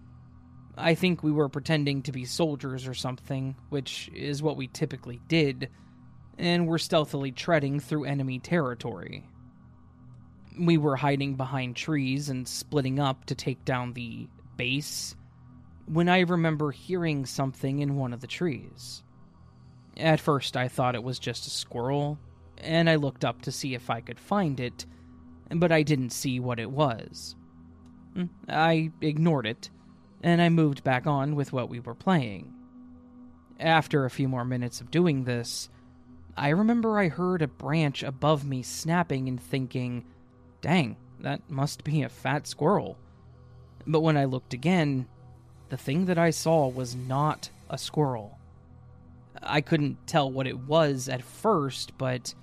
I 0.76 0.94
think 0.94 1.22
we 1.22 1.30
were 1.30 1.50
pretending 1.50 2.02
to 2.02 2.12
be 2.12 2.24
soldiers 2.24 2.86
or 2.86 2.94
something, 2.94 3.56
which 3.68 4.10
is 4.14 4.42
what 4.42 4.56
we 4.56 4.68
typically 4.68 5.20
did 5.28 5.68
and 6.38 6.66
were 6.66 6.78
stealthily 6.78 7.30
treading 7.30 7.78
through 7.78 8.04
enemy 8.04 8.38
territory. 8.38 9.28
We 10.58 10.78
were 10.78 10.96
hiding 10.96 11.34
behind 11.34 11.76
trees 11.76 12.30
and 12.30 12.48
splitting 12.48 12.98
up 12.98 13.26
to 13.26 13.34
take 13.34 13.66
down 13.66 13.92
the 13.92 14.28
base 14.56 15.14
when 15.86 16.08
I 16.08 16.20
remember 16.20 16.70
hearing 16.70 17.26
something 17.26 17.80
in 17.80 17.96
one 17.96 18.14
of 18.14 18.20
the 18.20 18.26
trees. 18.26 19.02
At 19.98 20.20
first, 20.20 20.56
I 20.56 20.68
thought 20.68 20.94
it 20.94 21.02
was 21.02 21.18
just 21.18 21.46
a 21.46 21.50
squirrel, 21.50 22.18
and 22.56 22.88
I 22.88 22.94
looked 22.96 23.26
up 23.26 23.42
to 23.42 23.52
see 23.52 23.74
if 23.74 23.90
I 23.90 24.00
could 24.00 24.18
find 24.18 24.58
it, 24.58 24.86
but 25.60 25.72
I 25.72 25.82
didn't 25.82 26.10
see 26.10 26.40
what 26.40 26.58
it 26.58 26.70
was. 26.70 27.36
Hmm, 28.14 28.24
I 28.48 28.90
ignored 29.00 29.46
it, 29.46 29.70
and 30.22 30.40
I 30.40 30.48
moved 30.48 30.84
back 30.84 31.06
on 31.06 31.34
with 31.34 31.52
what 31.52 31.68
we 31.68 31.80
were 31.80 31.94
playing. 31.94 32.52
After 33.58 34.04
a 34.04 34.10
few 34.10 34.28
more 34.28 34.44
minutes 34.44 34.80
of 34.80 34.90
doing 34.90 35.24
this, 35.24 35.68
I 36.36 36.48
remember 36.48 36.98
I 36.98 37.08
heard 37.08 37.42
a 37.42 37.48
branch 37.48 38.02
above 38.02 38.44
me 38.44 38.62
snapping 38.62 39.28
and 39.28 39.40
thinking, 39.40 40.04
dang, 40.60 40.96
that 41.20 41.48
must 41.48 41.84
be 41.84 42.02
a 42.02 42.08
fat 42.08 42.46
squirrel. 42.46 42.96
But 43.86 44.00
when 44.00 44.16
I 44.16 44.24
looked 44.24 44.54
again, 44.54 45.06
the 45.68 45.76
thing 45.76 46.06
that 46.06 46.18
I 46.18 46.30
saw 46.30 46.68
was 46.68 46.94
not 46.94 47.50
a 47.68 47.78
squirrel. 47.78 48.38
I 49.42 49.60
couldn't 49.60 50.06
tell 50.06 50.30
what 50.30 50.46
it 50.46 50.58
was 50.58 51.08
at 51.08 51.22
first, 51.22 51.96
but 51.98 52.34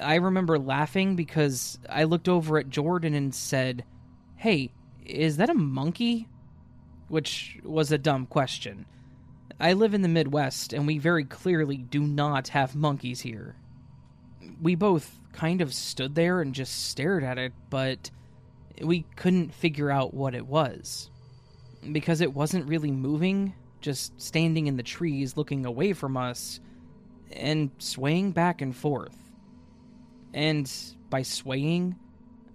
I 0.00 0.16
remember 0.16 0.58
laughing 0.58 1.16
because 1.16 1.78
I 1.88 2.04
looked 2.04 2.28
over 2.28 2.58
at 2.58 2.70
Jordan 2.70 3.14
and 3.14 3.34
said, 3.34 3.84
Hey, 4.36 4.72
is 5.04 5.36
that 5.38 5.50
a 5.50 5.54
monkey? 5.54 6.28
Which 7.08 7.58
was 7.64 7.90
a 7.90 7.98
dumb 7.98 8.26
question. 8.26 8.86
I 9.58 9.74
live 9.74 9.92
in 9.92 10.02
the 10.02 10.08
Midwest, 10.08 10.72
and 10.72 10.86
we 10.86 10.98
very 10.98 11.24
clearly 11.24 11.76
do 11.76 12.00
not 12.00 12.48
have 12.48 12.74
monkeys 12.74 13.20
here. 13.20 13.56
We 14.62 14.74
both 14.74 15.18
kind 15.32 15.60
of 15.60 15.74
stood 15.74 16.14
there 16.14 16.40
and 16.40 16.54
just 16.54 16.88
stared 16.88 17.24
at 17.24 17.36
it, 17.36 17.52
but 17.68 18.10
we 18.80 19.04
couldn't 19.16 19.52
figure 19.52 19.90
out 19.90 20.14
what 20.14 20.34
it 20.34 20.46
was. 20.46 21.10
Because 21.92 22.20
it 22.20 22.32
wasn't 22.32 22.68
really 22.68 22.90
moving, 22.90 23.54
just 23.80 24.18
standing 24.20 24.66
in 24.66 24.76
the 24.76 24.82
trees 24.82 25.36
looking 25.36 25.66
away 25.66 25.92
from 25.92 26.16
us 26.16 26.60
and 27.32 27.70
swaying 27.78 28.32
back 28.32 28.62
and 28.62 28.74
forth. 28.74 29.29
And 30.32 30.70
by 31.08 31.22
swaying, 31.22 31.96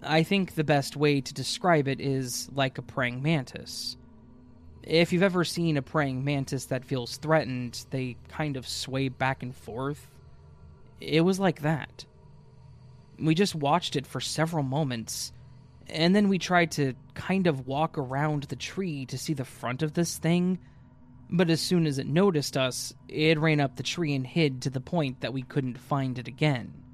I 0.01 0.23
think 0.23 0.55
the 0.55 0.63
best 0.63 0.95
way 0.95 1.21
to 1.21 1.33
describe 1.33 1.87
it 1.87 1.99
is 1.99 2.49
like 2.53 2.77
a 2.77 2.81
praying 2.81 3.21
mantis. 3.21 3.97
If 4.83 5.11
you've 5.11 5.23
ever 5.23 5.43
seen 5.43 5.77
a 5.77 5.81
praying 5.81 6.23
mantis 6.23 6.65
that 6.65 6.85
feels 6.85 7.17
threatened, 7.17 7.85
they 7.89 8.17
kind 8.29 8.55
of 8.55 8.67
sway 8.67 9.09
back 9.09 9.41
and 9.41 9.55
forth. 9.55 10.07
It 11.01 11.21
was 11.21 11.39
like 11.39 11.61
that. 11.61 12.05
We 13.17 13.33
just 13.33 13.55
watched 13.55 13.95
it 13.95 14.05
for 14.05 14.21
several 14.21 14.63
moments, 14.63 15.31
and 15.87 16.15
then 16.15 16.29
we 16.29 16.37
tried 16.37 16.71
to 16.73 16.93
kind 17.15 17.47
of 17.47 17.65
walk 17.65 17.97
around 17.97 18.43
the 18.43 18.55
tree 18.55 19.05
to 19.07 19.17
see 19.17 19.33
the 19.33 19.45
front 19.45 19.81
of 19.81 19.93
this 19.93 20.17
thing, 20.17 20.59
but 21.29 21.49
as 21.49 21.61
soon 21.61 21.87
as 21.87 21.97
it 21.97 22.07
noticed 22.07 22.55
us, 22.55 22.93
it 23.07 23.39
ran 23.39 23.59
up 23.59 23.75
the 23.75 23.83
tree 23.83 24.13
and 24.13 24.27
hid 24.27 24.61
to 24.61 24.69
the 24.69 24.81
point 24.81 25.21
that 25.21 25.33
we 25.33 25.41
couldn't 25.41 25.79
find 25.79 26.19
it 26.19 26.27
again. 26.27 26.84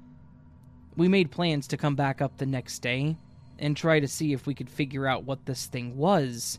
We 0.96 1.08
made 1.08 1.30
plans 1.30 1.66
to 1.68 1.76
come 1.76 1.94
back 1.94 2.20
up 2.20 2.36
the 2.36 2.46
next 2.46 2.80
day 2.80 3.16
and 3.58 3.76
try 3.76 4.00
to 4.00 4.08
see 4.08 4.32
if 4.32 4.46
we 4.46 4.54
could 4.54 4.68
figure 4.68 5.06
out 5.06 5.24
what 5.24 5.46
this 5.46 5.66
thing 5.66 5.96
was, 5.96 6.58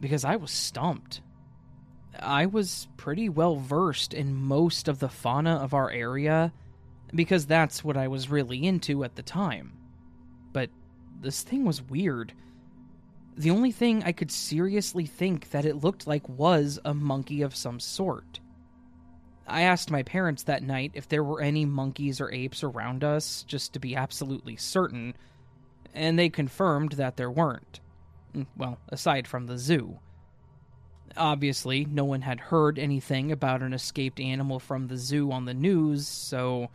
because 0.00 0.24
I 0.24 0.36
was 0.36 0.50
stumped. 0.50 1.20
I 2.20 2.46
was 2.46 2.88
pretty 2.96 3.28
well 3.28 3.56
versed 3.56 4.14
in 4.14 4.34
most 4.34 4.88
of 4.88 4.98
the 4.98 5.08
fauna 5.08 5.56
of 5.56 5.74
our 5.74 5.90
area 5.90 6.52
because 7.14 7.46
that's 7.46 7.84
what 7.84 7.96
I 7.96 8.08
was 8.08 8.30
really 8.30 8.66
into 8.66 9.04
at 9.04 9.14
the 9.14 9.22
time. 9.22 9.72
But 10.52 10.70
this 11.20 11.42
thing 11.42 11.64
was 11.64 11.82
weird. 11.82 12.32
The 13.36 13.50
only 13.50 13.72
thing 13.72 14.02
I 14.04 14.12
could 14.12 14.30
seriously 14.30 15.06
think 15.06 15.50
that 15.50 15.64
it 15.64 15.82
looked 15.82 16.06
like 16.06 16.28
was 16.28 16.78
a 16.84 16.94
monkey 16.94 17.42
of 17.42 17.56
some 17.56 17.80
sort. 17.80 18.40
I 19.46 19.62
asked 19.62 19.90
my 19.90 20.02
parents 20.02 20.42
that 20.44 20.62
night 20.62 20.92
if 20.94 21.08
there 21.08 21.24
were 21.24 21.40
any 21.40 21.64
monkeys 21.64 22.20
or 22.20 22.32
apes 22.32 22.62
around 22.62 23.04
us, 23.04 23.44
just 23.46 23.72
to 23.74 23.78
be 23.78 23.94
absolutely 23.94 24.56
certain, 24.56 25.14
and 25.92 26.18
they 26.18 26.28
confirmed 26.30 26.92
that 26.92 27.16
there 27.16 27.30
weren't. 27.30 27.80
Mm, 28.34 28.46
well, 28.56 28.78
aside 28.88 29.28
from 29.28 29.46
the 29.46 29.58
zoo. 29.58 29.98
Obviously, 31.16 31.84
no 31.84 32.04
one 32.04 32.22
had 32.22 32.40
heard 32.40 32.78
anything 32.78 33.30
about 33.30 33.62
an 33.62 33.72
escaped 33.72 34.18
animal 34.18 34.58
from 34.58 34.88
the 34.88 34.96
zoo 34.96 35.30
on 35.30 35.44
the 35.44 35.54
news, 35.54 36.08
so 36.08 36.70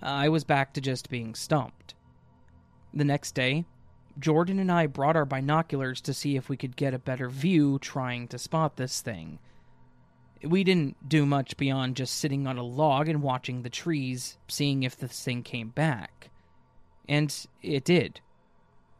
I 0.00 0.28
was 0.28 0.44
back 0.44 0.72
to 0.74 0.80
just 0.80 1.10
being 1.10 1.34
stumped. 1.34 1.94
The 2.94 3.04
next 3.04 3.32
day, 3.32 3.66
Jordan 4.18 4.60
and 4.60 4.70
I 4.70 4.86
brought 4.86 5.16
our 5.16 5.24
binoculars 5.24 6.00
to 6.02 6.14
see 6.14 6.36
if 6.36 6.48
we 6.48 6.56
could 6.56 6.76
get 6.76 6.94
a 6.94 6.98
better 6.98 7.28
view 7.28 7.78
trying 7.80 8.28
to 8.28 8.38
spot 8.38 8.76
this 8.76 9.00
thing. 9.00 9.38
We 10.44 10.64
didn't 10.64 11.08
do 11.08 11.24
much 11.26 11.56
beyond 11.56 11.96
just 11.96 12.16
sitting 12.16 12.46
on 12.46 12.58
a 12.58 12.62
log 12.62 13.08
and 13.08 13.22
watching 13.22 13.62
the 13.62 13.70
trees, 13.70 14.36
seeing 14.48 14.82
if 14.82 14.96
this 14.96 15.22
thing 15.22 15.42
came 15.42 15.68
back. 15.68 16.30
And 17.08 17.34
it 17.62 17.84
did. 17.84 18.20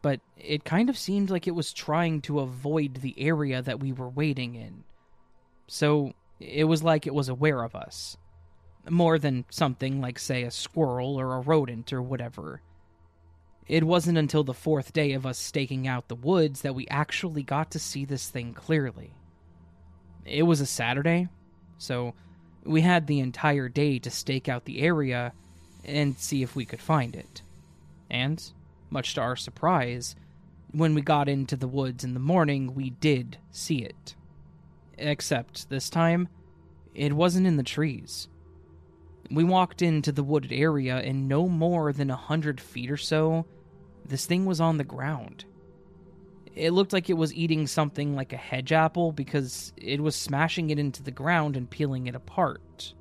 But 0.03 0.21
it 0.37 0.65
kind 0.65 0.91
of 0.91 0.99
seemed 0.99 1.31
like 1.31 1.47
it 1.47 1.55
was 1.55 1.73
trying 1.73 2.21
to 2.23 2.41
avoid 2.41 2.97
the 2.97 3.15
area 3.17 3.63
that 3.63 3.81
we 3.81 3.93
were 3.93 4.09
waiting 4.09 4.55
in. 4.55 4.85
So 5.67 6.13
it 6.41 6.65
was 6.65 6.83
like 6.83 7.07
it 7.07 7.15
was 7.15 7.29
aware 7.29 7.63
of 7.63 7.75
us. 7.75 8.17
More 8.89 9.19
than 9.19 9.47
something 9.51 10.01
like, 10.01 10.19
say, 10.19 10.43
a 10.43 10.51
squirrel 10.51 11.19
or 11.19 11.35
a 11.35 11.41
rodent 11.41 11.93
or 11.93 12.03
whatever. 12.03 12.61
It 13.67 13.85
wasn't 13.85 14.19
until 14.19 14.45
the 14.45 14.53
fourth 14.53 14.93
day 14.93 15.13
of 15.13 15.25
us 15.25 15.39
staking 15.39 15.89
out 15.89 16.09
the 16.09 16.15
woods 16.15 16.61
that 16.61 16.75
we 16.75 16.87
actually 16.89 17.43
got 17.43 17.71
to 17.71 17.79
see 17.79 18.05
this 18.05 18.29
thing 18.29 18.53
clearly. 18.53 19.15
It 20.25 20.45
was 20.45 20.61
a 20.61 20.67
Saturday, 20.67 21.29
so 21.79 22.15
we 22.65 22.81
had 22.81 23.07
the 23.07 23.21
entire 23.21 23.69
day 23.69 23.99
to 23.99 24.11
stake 24.11 24.49
out 24.49 24.65
the 24.65 24.81
area 24.81 25.33
and 25.85 26.19
see 26.19 26.43
if 26.43 26.57
we 26.57 26.65
could 26.65 26.81
find 26.81 27.15
it. 27.15 27.43
And, 28.11 28.43
much 28.91 29.15
to 29.15 29.21
our 29.21 29.37
surprise, 29.37 30.17
when 30.73 30.95
we 30.95 31.03
got 31.03 31.29
into 31.29 31.57
the 31.57 31.69
woods 31.69 32.05
in 32.05 32.15
the 32.15 32.21
morning, 32.21 32.75
we 32.75 32.91
did 32.91 33.39
see 33.51 33.79
it. 33.79 34.15
Except 34.97 35.69
this 35.69 35.91
time, 35.91 36.29
it 36.95 37.13
wasn't 37.13 37.47
in 37.47 37.57
the 37.57 37.63
trees. 37.63 38.29
We 39.31 39.45
walked 39.45 39.83
into 39.83 40.13
the 40.13 40.23
wooded 40.23 40.53
area, 40.53 40.97
and 40.97 41.29
no 41.29 41.49
more 41.49 41.93
than 41.93 42.11
a 42.11 42.17
hundred 42.17 42.61
feet 42.61 42.91
or 42.91 42.97
so, 42.97 43.47
this 44.05 44.27
thing 44.27 44.47
was 44.47 44.61
on 44.61 44.79
the 44.79 44.85
ground. 44.85 45.45
It 46.55 46.71
looked 46.71 46.93
like 46.93 47.11
it 47.11 47.17
was 47.17 47.35
eating 47.35 47.67
something 47.67 48.15
like 48.15 48.33
a 48.33 48.39
hedge 48.39 48.73
apple 48.73 49.13
because 49.13 49.73
it 49.77 50.01
was 50.01 50.15
smashing 50.15 50.71
it 50.71 50.79
into 50.79 51.03
the 51.03 51.11
ground 51.11 51.57
and 51.57 51.69
peeling 51.69 52.07
it 52.07 52.15
apart. 52.15 52.95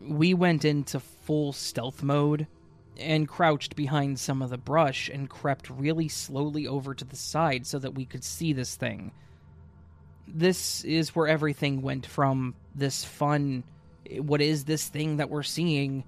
We 0.00 0.32
went 0.32 0.64
into 0.64 1.00
full 1.00 1.52
stealth 1.52 2.02
mode 2.02 2.46
and 2.98 3.28
crouched 3.28 3.76
behind 3.76 4.18
some 4.18 4.40
of 4.40 4.48
the 4.48 4.56
brush 4.56 5.10
and 5.10 5.28
crept 5.28 5.68
really 5.68 6.08
slowly 6.08 6.66
over 6.66 6.94
to 6.94 7.04
the 7.04 7.16
side 7.16 7.66
so 7.66 7.78
that 7.78 7.94
we 7.94 8.06
could 8.06 8.24
see 8.24 8.54
this 8.54 8.74
thing. 8.74 9.12
This 10.26 10.82
is 10.84 11.14
where 11.14 11.28
everything 11.28 11.82
went 11.82 12.06
from 12.06 12.54
this 12.74 13.04
fun, 13.04 13.64
what 14.18 14.40
is 14.40 14.64
this 14.64 14.88
thing 14.88 15.18
that 15.18 15.28
we're 15.28 15.42
seeing, 15.42 16.04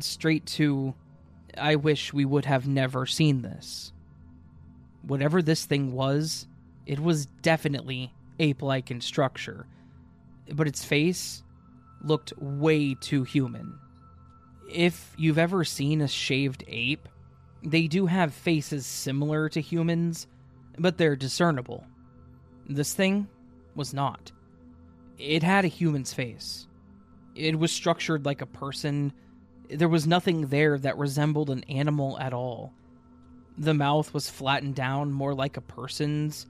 straight 0.00 0.46
to 0.46 0.94
I 1.56 1.76
wish 1.76 2.12
we 2.12 2.24
would 2.24 2.46
have 2.46 2.66
never 2.66 3.06
seen 3.06 3.42
this. 3.42 3.92
Whatever 5.06 5.42
this 5.42 5.64
thing 5.64 5.92
was, 5.92 6.46
it 6.86 7.00
was 7.00 7.26
definitely 7.26 8.12
ape 8.38 8.62
like 8.62 8.90
in 8.90 9.00
structure, 9.00 9.66
but 10.52 10.66
its 10.68 10.84
face 10.84 11.42
looked 12.02 12.32
way 12.38 12.94
too 12.94 13.22
human. 13.22 13.78
If 14.70 15.14
you've 15.16 15.38
ever 15.38 15.64
seen 15.64 16.00
a 16.00 16.08
shaved 16.08 16.64
ape, 16.66 17.08
they 17.62 17.86
do 17.86 18.06
have 18.06 18.34
faces 18.34 18.86
similar 18.86 19.48
to 19.50 19.60
humans, 19.60 20.26
but 20.78 20.98
they're 20.98 21.16
discernible. 21.16 21.86
This 22.68 22.94
thing 22.94 23.28
was 23.74 23.94
not. 23.94 24.32
It 25.18 25.42
had 25.42 25.64
a 25.64 25.68
human's 25.68 26.12
face. 26.12 26.66
It 27.34 27.58
was 27.58 27.72
structured 27.72 28.24
like 28.24 28.42
a 28.42 28.46
person 28.46 29.12
there 29.68 29.88
was 29.88 30.06
nothing 30.06 30.48
there 30.48 30.78
that 30.78 30.98
resembled 30.98 31.50
an 31.50 31.64
animal 31.64 32.18
at 32.18 32.32
all. 32.32 32.72
The 33.56 33.74
mouth 33.74 34.12
was 34.12 34.28
flattened 34.30 34.74
down 34.74 35.12
more 35.12 35.34
like 35.34 35.56
a 35.56 35.60
person's, 35.60 36.46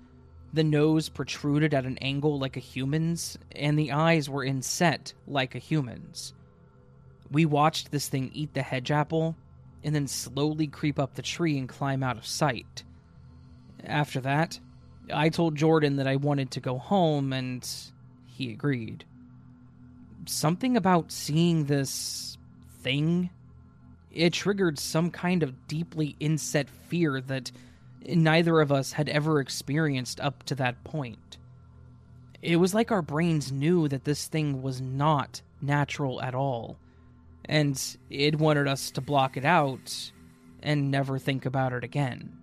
the 0.53 0.65
nose 0.65 1.09
protruded 1.09 1.75
at 1.75 1.85
an 1.85 1.99
angle 1.99 2.39
like 2.39 2.57
a 2.57 2.61
human's, 2.61 3.37
and 3.53 3.79
the 3.79 3.93
eyes 3.93 4.31
were 4.31 4.45
inset 4.45 5.13
like 5.27 5.55
a 5.55 5.59
human's. 5.59 6.33
We 7.31 7.45
watched 7.45 7.91
this 7.91 8.09
thing 8.09 8.31
eat 8.33 8.55
the 8.55 8.63
hedge 8.63 8.91
apple 8.91 9.37
and 9.83 9.95
then 9.95 10.07
slowly 10.07 10.67
creep 10.67 10.99
up 10.99 11.15
the 11.15 11.23
tree 11.23 11.59
and 11.59 11.69
climb 11.69 12.03
out 12.03 12.17
of 12.17 12.25
sight. 12.25 12.85
After 13.85 14.21
that, 14.21 14.59
I 15.13 15.29
told 15.29 15.57
Jordan 15.57 15.97
that 15.97 16.07
I 16.07 16.17
wanted 16.17 16.53
to 16.53 16.61
go 16.61 16.79
home, 16.79 17.33
and 17.33 17.69
he 18.27 18.51
agreed. 18.51 19.05
Something 20.27 20.77
about 20.77 21.13
seeing 21.13 21.65
this 21.65 22.39
thing, 22.81 23.29
it 24.15 24.33
triggered 24.33 24.79
some 24.79 25.11
kind 25.11 25.43
of 25.43 25.67
deeply 25.67 26.17
inset 26.21 26.69
fear 26.69 27.21
that 27.21 27.51
neither 28.07 28.61
of 28.61 28.71
us 28.71 28.93
had 28.93 29.09
ever 29.09 29.41
experienced 29.41 30.21
up 30.21 30.43
to 30.45 30.55
that 30.55 30.83
point. 30.85 31.39
It 32.43 32.57
was 32.57 32.75
like 32.75 32.93
our 32.93 33.03
brains 33.03 33.51
knew 33.51 33.89
that 33.89 34.05
this 34.05 34.27
thing 34.27 34.63
was 34.63 34.81
not 34.81 35.41
natural 35.63 36.21
at 36.21 36.35
all, 36.35 36.77
and 37.47 37.81
it 38.11 38.39
wanted 38.39 38.69
us 38.69 38.91
to 38.93 39.01
block 39.01 39.37
it 39.37 39.45
out 39.45 40.13
and 40.63 40.91
never 40.91 41.19
think 41.19 41.47
about 41.47 41.73
it 41.73 41.85
again. 41.85 42.39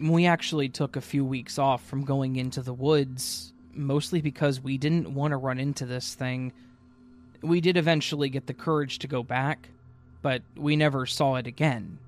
We 0.00 0.26
actually 0.26 0.68
took 0.68 0.96
a 0.96 1.00
few 1.00 1.24
weeks 1.24 1.58
off 1.58 1.84
from 1.84 2.04
going 2.04 2.36
into 2.36 2.62
the 2.62 2.72
woods, 2.72 3.52
mostly 3.74 4.20
because 4.20 4.60
we 4.60 4.78
didn't 4.78 5.12
want 5.12 5.32
to 5.32 5.36
run 5.36 5.58
into 5.58 5.84
this 5.84 6.14
thing 6.14 6.52
we 7.42 7.60
did 7.60 7.76
eventually 7.76 8.28
get 8.28 8.46
the 8.46 8.54
courage 8.54 8.98
to 9.00 9.06
go 9.06 9.22
back, 9.22 9.68
but 10.22 10.42
we 10.56 10.76
never 10.76 11.06
saw 11.06 11.36
it 11.36 11.46
again. 11.46 11.98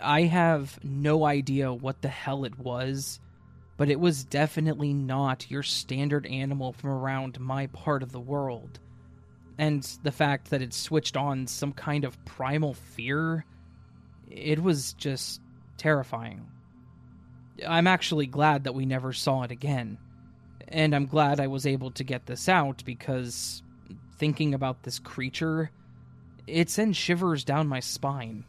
I 0.00 0.22
have 0.22 0.78
no 0.84 1.24
idea 1.24 1.72
what 1.72 2.02
the 2.02 2.08
hell 2.08 2.44
it 2.44 2.58
was, 2.58 3.20
but 3.76 3.88
it 3.90 4.00
was 4.00 4.24
definitely 4.24 4.92
not 4.92 5.50
your 5.50 5.62
standard 5.62 6.26
animal 6.26 6.72
from 6.72 6.90
around 6.90 7.40
my 7.40 7.66
part 7.68 8.02
of 8.02 8.12
the 8.12 8.20
world. 8.20 8.78
And 9.58 9.82
the 10.02 10.12
fact 10.12 10.50
that 10.50 10.62
it 10.62 10.74
switched 10.74 11.16
on 11.16 11.46
some 11.46 11.72
kind 11.72 12.04
of 12.04 12.22
primal 12.26 12.74
fear, 12.74 13.46
it 14.30 14.62
was 14.62 14.92
just 14.94 15.40
terrifying. 15.78 16.46
I'm 17.66 17.86
actually 17.86 18.26
glad 18.26 18.64
that 18.64 18.74
we 18.74 18.84
never 18.84 19.12
saw 19.14 19.42
it 19.42 19.50
again. 19.50 19.98
And 20.68 20.94
I'm 20.94 21.06
glad 21.06 21.40
I 21.40 21.46
was 21.46 21.64
able 21.64 21.90
to 21.92 22.04
get 22.04 22.26
this 22.26 22.48
out 22.48 22.82
because 22.84 23.62
thinking 24.18 24.52
about 24.52 24.82
this 24.82 24.98
creature, 24.98 25.70
it 26.46 26.70
sends 26.70 26.96
shivers 26.96 27.44
down 27.44 27.66
my 27.66 27.80
spine 27.80 28.44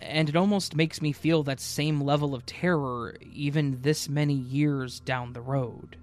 and 0.00 0.28
it 0.28 0.36
almost 0.36 0.76
makes 0.76 1.02
me 1.02 1.12
feel 1.12 1.42
that 1.42 1.60
same 1.60 2.00
level 2.00 2.34
of 2.34 2.46
terror 2.46 3.16
even 3.32 3.80
this 3.82 4.08
many 4.08 4.34
years 4.34 5.00
down 5.00 5.32
the 5.32 5.40
road. 5.40 5.96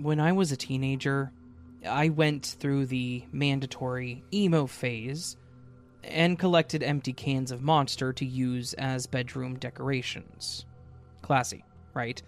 When 0.00 0.20
I 0.20 0.32
was 0.32 0.50
a 0.52 0.56
teenager, 0.56 1.32
I 1.86 2.08
went 2.08 2.56
through 2.58 2.86
the 2.86 3.24
mandatory 3.32 4.24
emo 4.32 4.66
phase 4.66 5.36
and 6.02 6.38
collected 6.38 6.82
empty 6.82 7.12
cans 7.12 7.52
of 7.52 7.62
Monster 7.62 8.12
to 8.14 8.26
use 8.26 8.74
as 8.74 9.06
bedroom 9.06 9.58
decorations. 9.58 10.66
Classy, 11.22 11.64
right? 11.94 12.20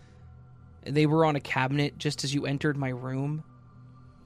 They 0.85 1.07
were 1.07 1.25
on 1.25 1.37
a 1.37 1.41
cabinet 1.41 1.99
just 1.99 2.25
as 2.25 2.35
you 2.35 2.47
entered 2.47 2.77
my 2.77 2.91
room. 2.91 3.45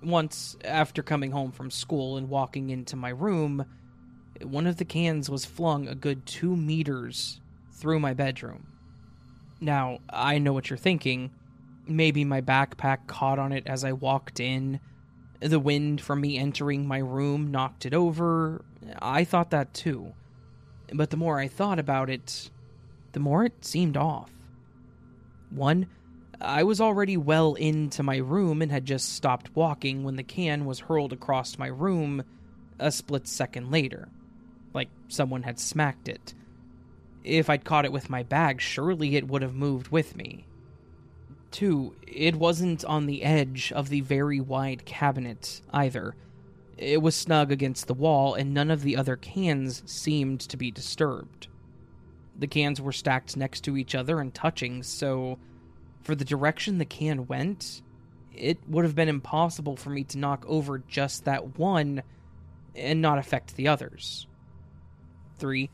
Once, 0.03 0.57
after 0.65 1.03
coming 1.03 1.33
home 1.33 1.51
from 1.51 1.71
school 1.71 2.17
and 2.17 2.29
walking 2.29 2.71
into 2.71 2.95
my 2.95 3.09
room, 3.09 3.65
one 4.43 4.67
of 4.67 4.77
the 4.77 4.85
cans 4.85 5.29
was 5.29 5.45
flung 5.45 5.89
a 5.89 5.95
good 5.95 6.25
two 6.27 6.57
meters 6.57 7.41
through 7.73 7.99
my 7.99 8.15
bedroom. 8.15 8.67
Now, 9.61 9.99
I 10.09 10.39
know 10.39 10.53
what 10.53 10.71
you're 10.71 10.77
thinking. 10.77 11.33
Maybe 11.87 12.25
my 12.25 12.41
backpack 12.41 13.07
caught 13.07 13.39
on 13.39 13.53
it 13.53 13.67
as 13.67 13.83
I 13.83 13.93
walked 13.93 14.39
in. 14.39 14.79
The 15.41 15.59
wind 15.59 16.01
from 16.01 16.21
me 16.21 16.39
entering 16.39 16.87
my 16.87 16.99
room 16.99 17.51
knocked 17.51 17.87
it 17.87 17.95
over. 17.95 18.65
I 19.01 19.25
thought 19.25 19.51
that 19.51 19.75
too. 19.75 20.13
But 20.93 21.11
the 21.11 21.17
more 21.17 21.39
I 21.39 21.49
thought 21.49 21.79
about 21.79 22.11
it, 22.11 22.51
the 23.13 23.21
more 23.21 23.45
it 23.45 23.65
seemed 23.65 23.97
off. 23.97 24.31
One, 25.51 25.87
I 26.41 26.63
was 26.63 26.81
already 26.81 27.17
well 27.17 27.55
into 27.55 28.03
my 28.03 28.17
room 28.17 28.63
and 28.63 28.71
had 28.71 28.85
just 28.85 29.13
stopped 29.13 29.55
walking 29.57 30.05
when 30.05 30.17
the 30.17 30.23
can 30.23 30.65
was 30.65 30.81
hurled 30.81 31.13
across 31.13 31.59
my 31.59 31.67
room 31.67 32.23
a 32.79 32.93
split 32.93 33.27
second 33.27 33.71
later. 33.71 34.09
Like 34.73 34.89
someone 35.09 35.43
had 35.43 35.59
smacked 35.59 36.09
it. 36.09 36.35
If 37.25 37.51
I'd 37.51 37.65
caught 37.65 37.85
it 37.85 37.93
with 37.93 38.11
my 38.11 38.23
bag, 38.23 38.61
surely 38.61 39.17
it 39.17 39.29
would 39.29 39.43
have 39.43 39.55
moved 39.55 39.89
with 39.89 40.17
me. 40.17 40.47
Two, 41.51 41.97
it 42.07 42.37
wasn't 42.37 42.85
on 42.85 43.07
the 43.07 43.23
edge 43.23 43.73
of 43.73 43.89
the 43.89 44.03
very 44.03 44.41
wide 44.41 44.85
cabinet 44.85 45.63
either. 45.73 46.15
It 46.77 47.03
was 47.03 47.17
snug 47.17 47.51
against 47.51 47.87
the 47.87 47.95
wall, 47.95 48.35
and 48.35 48.55
none 48.55 48.71
of 48.71 48.83
the 48.83 48.97
other 48.97 49.17
cans 49.17 49.83
seemed 49.85 50.41
to 50.43 50.57
be 50.57 50.71
disturbed. 50.71 51.49
The 52.39 52.47
cans 52.47 52.81
were 52.81 52.93
stacked 52.93 53.37
next 53.37 53.63
to 53.63 53.77
each 53.77 53.95
other 53.95 54.21
and 54.21 54.33
touching, 54.33 54.83
so 54.83 55.39
for 56.03 56.15
the 56.15 56.25
direction 56.25 56.79
the 56.79 56.85
can 56.85 57.27
went, 57.27 57.83
it 58.33 58.59
would 58.69 58.85
have 58.85 58.95
been 58.95 59.09
impossible 59.09 59.77
for 59.77 59.91
me 59.91 60.05
to 60.05 60.19
knock 60.19 60.45
over 60.47 60.79
just 60.79 61.25
that 61.25 61.59
one 61.59 62.03
and 62.77 63.03
not 63.03 63.19
affect 63.19 63.57
the 63.57 63.69
others. 63.69 64.27
3. 65.39 65.69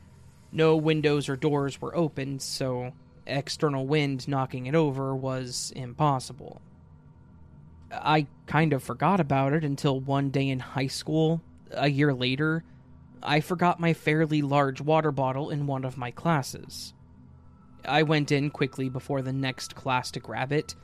No 0.52 0.76
windows 0.76 1.28
or 1.28 1.36
doors 1.36 1.80
were 1.80 1.94
open, 1.94 2.38
so 2.38 2.92
external 3.26 3.86
wind 3.86 4.26
knocking 4.28 4.66
it 4.66 4.74
over 4.74 5.14
was 5.14 5.72
impossible. 5.76 6.62
I 7.92 8.26
kind 8.46 8.72
of 8.72 8.82
forgot 8.82 9.20
about 9.20 9.52
it 9.52 9.64
until 9.64 10.00
one 10.00 10.30
day 10.30 10.48
in 10.48 10.60
high 10.60 10.86
school, 10.86 11.42
a 11.70 11.88
year 11.88 12.14
later, 12.14 12.64
I 13.24 13.40
forgot 13.40 13.80
my 13.80 13.94
fairly 13.94 14.42
large 14.42 14.80
water 14.80 15.10
bottle 15.10 15.48
in 15.50 15.66
one 15.66 15.84
of 15.84 15.96
my 15.96 16.10
classes. 16.10 16.92
I 17.84 18.02
went 18.02 18.30
in 18.30 18.50
quickly 18.50 18.88
before 18.88 19.22
the 19.22 19.32
next 19.32 19.74
class 19.74 20.10
to 20.12 20.20
grab 20.20 20.52
it. 20.52 20.74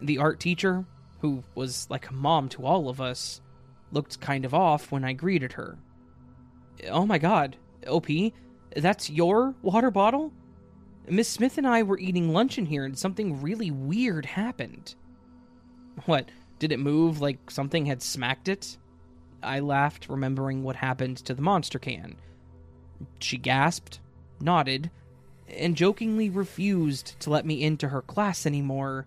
The 0.00 0.18
art 0.18 0.40
teacher, 0.40 0.84
who 1.20 1.44
was 1.54 1.86
like 1.90 2.08
a 2.08 2.14
mom 2.14 2.48
to 2.50 2.64
all 2.64 2.88
of 2.88 3.00
us, 3.00 3.40
looked 3.92 4.20
kind 4.20 4.44
of 4.44 4.54
off 4.54 4.90
when 4.90 5.04
I 5.04 5.12
greeted 5.12 5.52
her. 5.52 5.78
Oh 6.88 7.06
my 7.06 7.18
god, 7.18 7.56
OP, 7.86 8.06
that's 8.74 9.10
your 9.10 9.54
water 9.62 9.90
bottle? 9.90 10.32
Miss 11.08 11.28
Smith 11.28 11.58
and 11.58 11.66
I 11.66 11.82
were 11.82 11.98
eating 11.98 12.32
lunch 12.32 12.56
in 12.56 12.66
here 12.66 12.84
and 12.84 12.98
something 12.98 13.42
really 13.42 13.70
weird 13.70 14.24
happened. 14.24 14.94
What, 16.06 16.30
did 16.58 16.72
it 16.72 16.80
move 16.80 17.20
like 17.20 17.50
something 17.50 17.86
had 17.86 18.02
smacked 18.02 18.48
it? 18.48 18.78
I 19.44 19.60
laughed, 19.60 20.08
remembering 20.08 20.62
what 20.62 20.76
happened 20.76 21.18
to 21.18 21.34
the 21.34 21.42
monster 21.42 21.78
can. 21.78 22.16
She 23.18 23.36
gasped, 23.36 24.00
nodded, 24.40 24.90
and 25.48 25.76
jokingly 25.76 26.30
refused 26.30 27.18
to 27.20 27.30
let 27.30 27.46
me 27.46 27.62
into 27.62 27.88
her 27.88 28.02
class 28.02 28.46
anymore 28.46 29.06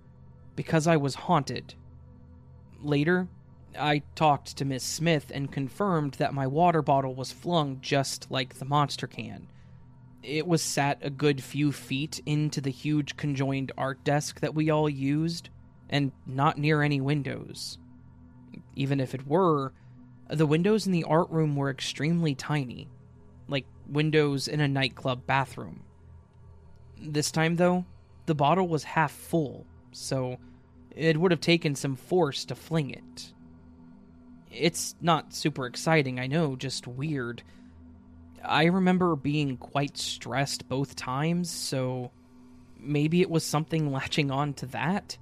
because 0.55 0.88
I 0.88 0.97
was 0.97 1.15
haunted. 1.15 1.73
Later, 2.81 3.27
I 3.77 4.03
talked 4.15 4.57
to 4.57 4.65
Miss 4.65 4.83
Smith 4.83 5.31
and 5.33 5.51
confirmed 5.51 6.13
that 6.13 6.33
my 6.33 6.47
water 6.47 6.81
bottle 6.81 7.15
was 7.15 7.31
flung 7.31 7.79
just 7.81 8.29
like 8.29 8.55
the 8.55 8.65
monster 8.65 9.07
can. 9.07 9.47
It 10.23 10.47
was 10.47 10.61
sat 10.61 10.99
a 11.01 11.09
good 11.09 11.43
few 11.43 11.71
feet 11.71 12.21
into 12.25 12.59
the 12.59 12.71
huge 12.71 13.17
conjoined 13.17 13.71
art 13.77 14.03
desk 14.03 14.39
that 14.41 14.55
we 14.55 14.69
all 14.69 14.89
used, 14.89 15.49
and 15.89 16.11
not 16.25 16.57
near 16.57 16.81
any 16.81 16.99
windows. 16.99 17.77
Even 18.75 18.99
if 18.99 19.15
it 19.15 19.27
were, 19.27 19.73
the 20.30 20.45
windows 20.45 20.86
in 20.86 20.91
the 20.91 21.05
art 21.05 21.30
room 21.30 21.55
were 21.55 21.69
extremely 21.69 22.36
tiny, 22.36 22.89
like 23.47 23.65
windows 23.88 24.47
in 24.47 24.59
a 24.59 24.67
nightclub 24.67 25.25
bathroom. 25.25 25.84
This 26.99 27.32
time, 27.32 27.55
though, 27.55 27.86
the 28.25 28.36
bottle 28.36 28.67
was 28.67 28.84
half 28.84 29.11
full, 29.11 29.65
so 29.91 30.38
it 30.95 31.17
would 31.17 31.32
have 31.32 31.41
taken 31.41 31.75
some 31.75 31.95
force 31.95 32.45
to 32.45 32.55
fling 32.55 32.89
it. 32.89 33.34
It's 34.51 34.95
not 35.01 35.34
super 35.34 35.65
exciting, 35.65 36.19
I 36.19 36.28
know, 36.28 36.55
just 36.55 36.88
weird. 36.88 37.43
I 38.43 38.65
remember 38.65 39.15
being 39.15 39.57
quite 39.57 39.97
stressed 39.97 40.67
both 40.67 40.95
times, 40.95 41.49
so 41.49 42.11
maybe 42.80 43.21
it 43.21 43.30
was 43.30 43.43
something 43.43 43.91
latching 43.91 44.32
on 44.32 44.53
to 44.55 44.65
that? 44.67 45.17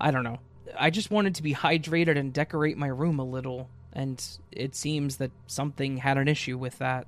I 0.00 0.10
don't 0.10 0.24
know. 0.24 0.38
I 0.78 0.90
just 0.90 1.10
wanted 1.10 1.34
to 1.36 1.42
be 1.42 1.54
hydrated 1.54 2.18
and 2.18 2.32
decorate 2.32 2.76
my 2.76 2.88
room 2.88 3.18
a 3.18 3.24
little, 3.24 3.68
and 3.92 4.22
it 4.52 4.74
seems 4.74 5.16
that 5.16 5.30
something 5.46 5.98
had 5.98 6.18
an 6.18 6.28
issue 6.28 6.58
with 6.58 6.78
that. 6.78 7.06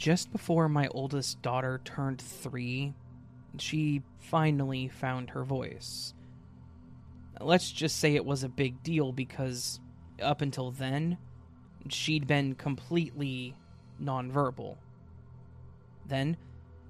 just 0.00 0.32
before 0.32 0.66
my 0.66 0.88
oldest 0.88 1.42
daughter 1.42 1.78
turned 1.84 2.22
three, 2.22 2.94
she 3.58 4.02
finally 4.18 4.88
found 4.88 5.28
her 5.28 5.44
voice. 5.44 6.14
Let's 7.38 7.70
just 7.70 7.98
say 7.98 8.14
it 8.14 8.24
was 8.24 8.42
a 8.42 8.48
big 8.48 8.82
deal 8.82 9.12
because 9.12 9.78
up 10.22 10.40
until 10.40 10.70
then, 10.70 11.18
she'd 11.90 12.26
been 12.26 12.54
completely 12.54 13.54
nonverbal. 14.02 14.78
Then, 16.10 16.36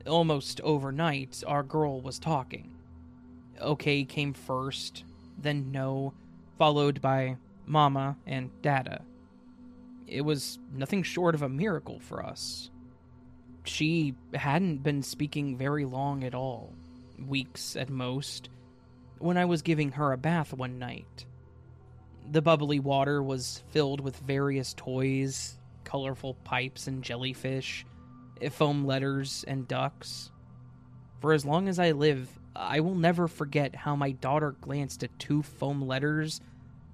almost 0.05 0.61
overnight, 0.62 1.45
our 1.47 1.62
girl 1.62 2.01
was 2.01 2.18
talking. 2.18 2.73
Okay 3.61 4.03
came 4.05 4.33
first, 4.33 5.05
then 5.39 5.71
no, 5.71 6.12
followed 6.59 7.01
by 7.01 7.37
mama 7.66 8.16
and 8.27 8.51
dada. 8.62 9.03
It 10.09 10.23
was 10.23 10.59
nothing 10.75 11.05
short 11.05 11.37
of 11.37 11.43
a 11.43 11.49
miracle 11.49 12.01
for 12.01 12.27
us 12.27 12.71
she 13.64 14.14
hadn't 14.35 14.83
been 14.83 15.03
speaking 15.03 15.57
very 15.57 15.85
long 15.85 16.25
at 16.25 16.35
all, 16.35 16.73
weeks 17.27 17.77
at 17.77 17.91
most, 17.91 18.49
when 19.18 19.37
I 19.37 19.45
was 19.45 19.62
giving 19.62 19.93
her 19.93 20.12
a 20.12 20.18
bath 20.18 20.53
one 20.53 20.79
night. 20.79 21.27
The 22.31 22.43
bubbly 22.43 22.81
water 22.81 23.23
was 23.23 23.62
filled 23.68 24.01
with 24.01 24.16
various 24.18 24.75
toys, 24.75 25.59
colorful 25.85 26.35
pipes 26.45 26.87
and 26.87 27.03
jellyfish, 27.03 27.85
foam 28.49 28.86
letters 28.86 29.45
and 29.47 29.68
ducks. 29.68 30.30
For 31.20 31.32
as 31.32 31.45
long 31.45 31.68
as 31.68 31.78
I 31.78 31.93
live, 31.93 32.41
I 32.57 32.80
will 32.80 32.95
never 32.95 33.28
forget 33.28 33.74
how 33.74 33.95
my 33.95 34.12
daughter 34.12 34.57
glanced 34.61 35.05
at 35.05 35.18
two 35.18 35.43
foam 35.43 35.82
letters 35.82 36.41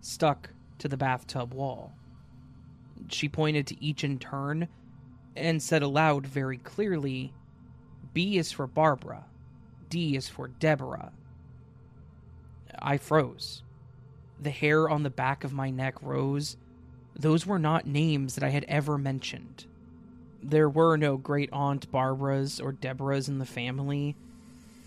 stuck 0.00 0.50
to 0.78 0.88
the 0.88 0.96
bathtub 0.96 1.54
wall. 1.54 1.92
She 3.08 3.28
pointed 3.28 3.66
to 3.68 3.84
each 3.84 4.04
in 4.04 4.18
turn 4.18 4.68
and 5.36 5.62
said 5.62 5.82
aloud 5.82 6.26
very 6.26 6.58
clearly, 6.58 7.32
B 8.12 8.38
is 8.38 8.52
for 8.52 8.66
Barbara. 8.66 9.24
D 9.88 10.16
is 10.16 10.28
for 10.28 10.48
Deborah. 10.48 11.12
I 12.78 12.96
froze. 12.96 13.62
The 14.40 14.50
hair 14.50 14.88
on 14.88 15.02
the 15.02 15.10
back 15.10 15.44
of 15.44 15.52
my 15.52 15.70
neck 15.70 16.02
rose. 16.02 16.56
Those 17.14 17.46
were 17.46 17.58
not 17.58 17.86
names 17.86 18.34
that 18.34 18.44
I 18.44 18.50
had 18.50 18.64
ever 18.64 18.98
mentioned. 18.98 19.66
There 20.42 20.68
were 20.68 20.96
no 20.96 21.16
great 21.16 21.50
aunt 21.52 21.90
Barbaras 21.90 22.60
or 22.60 22.72
Deborahs 22.72 23.28
in 23.28 23.38
the 23.38 23.44
family, 23.44 24.14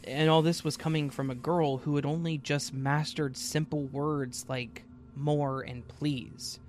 and 0.05 0.29
all 0.29 0.41
this 0.41 0.63
was 0.63 0.77
coming 0.77 1.09
from 1.09 1.29
a 1.29 1.35
girl 1.35 1.77
who 1.77 1.95
had 1.95 2.05
only 2.05 2.37
just 2.37 2.73
mastered 2.73 3.35
simple 3.35 3.83
words 3.87 4.45
like 4.47 4.83
more 5.15 5.61
and 5.61 5.87
please. 5.87 6.59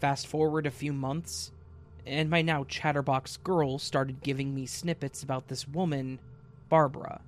Fast 0.00 0.26
forward 0.26 0.66
a 0.66 0.70
few 0.70 0.92
months, 0.92 1.52
and 2.06 2.30
my 2.30 2.42
now 2.42 2.64
chatterbox 2.64 3.36
girl 3.38 3.78
started 3.78 4.22
giving 4.22 4.54
me 4.54 4.66
snippets 4.66 5.22
about 5.22 5.48
this 5.48 5.68
woman, 5.68 6.18
Barbara, 6.68 7.20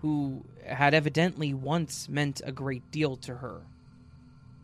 who 0.00 0.44
had 0.64 0.92
evidently 0.92 1.54
once 1.54 2.08
meant 2.08 2.40
a 2.44 2.52
great 2.52 2.90
deal 2.90 3.16
to 3.18 3.36
her. 3.36 3.62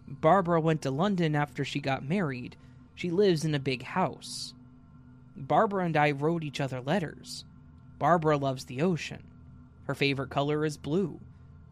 Barbara 0.08 0.60
went 0.60 0.82
to 0.82 0.90
London 0.90 1.34
after 1.34 1.64
she 1.64 1.80
got 1.80 2.04
married. 2.04 2.56
She 2.94 3.10
lives 3.10 3.44
in 3.44 3.54
a 3.54 3.60
big 3.60 3.82
house. 3.82 4.54
Barbara 5.36 5.84
and 5.84 5.96
I 5.96 6.10
wrote 6.10 6.44
each 6.44 6.60
other 6.60 6.80
letters. 6.80 7.44
Barbara 7.98 8.36
loves 8.36 8.64
the 8.64 8.82
ocean. 8.82 9.22
Her 9.84 9.94
favorite 9.94 10.30
color 10.30 10.64
is 10.64 10.76
blue. 10.76 11.20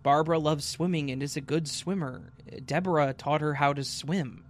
Barbara 0.02 0.38
loves 0.38 0.64
swimming 0.64 1.10
and 1.10 1.22
is 1.22 1.36
a 1.36 1.40
good 1.40 1.68
swimmer. 1.68 2.32
Deborah 2.64 3.12
taught 3.12 3.40
her 3.40 3.54
how 3.54 3.72
to 3.72 3.84
swim. 3.84 4.44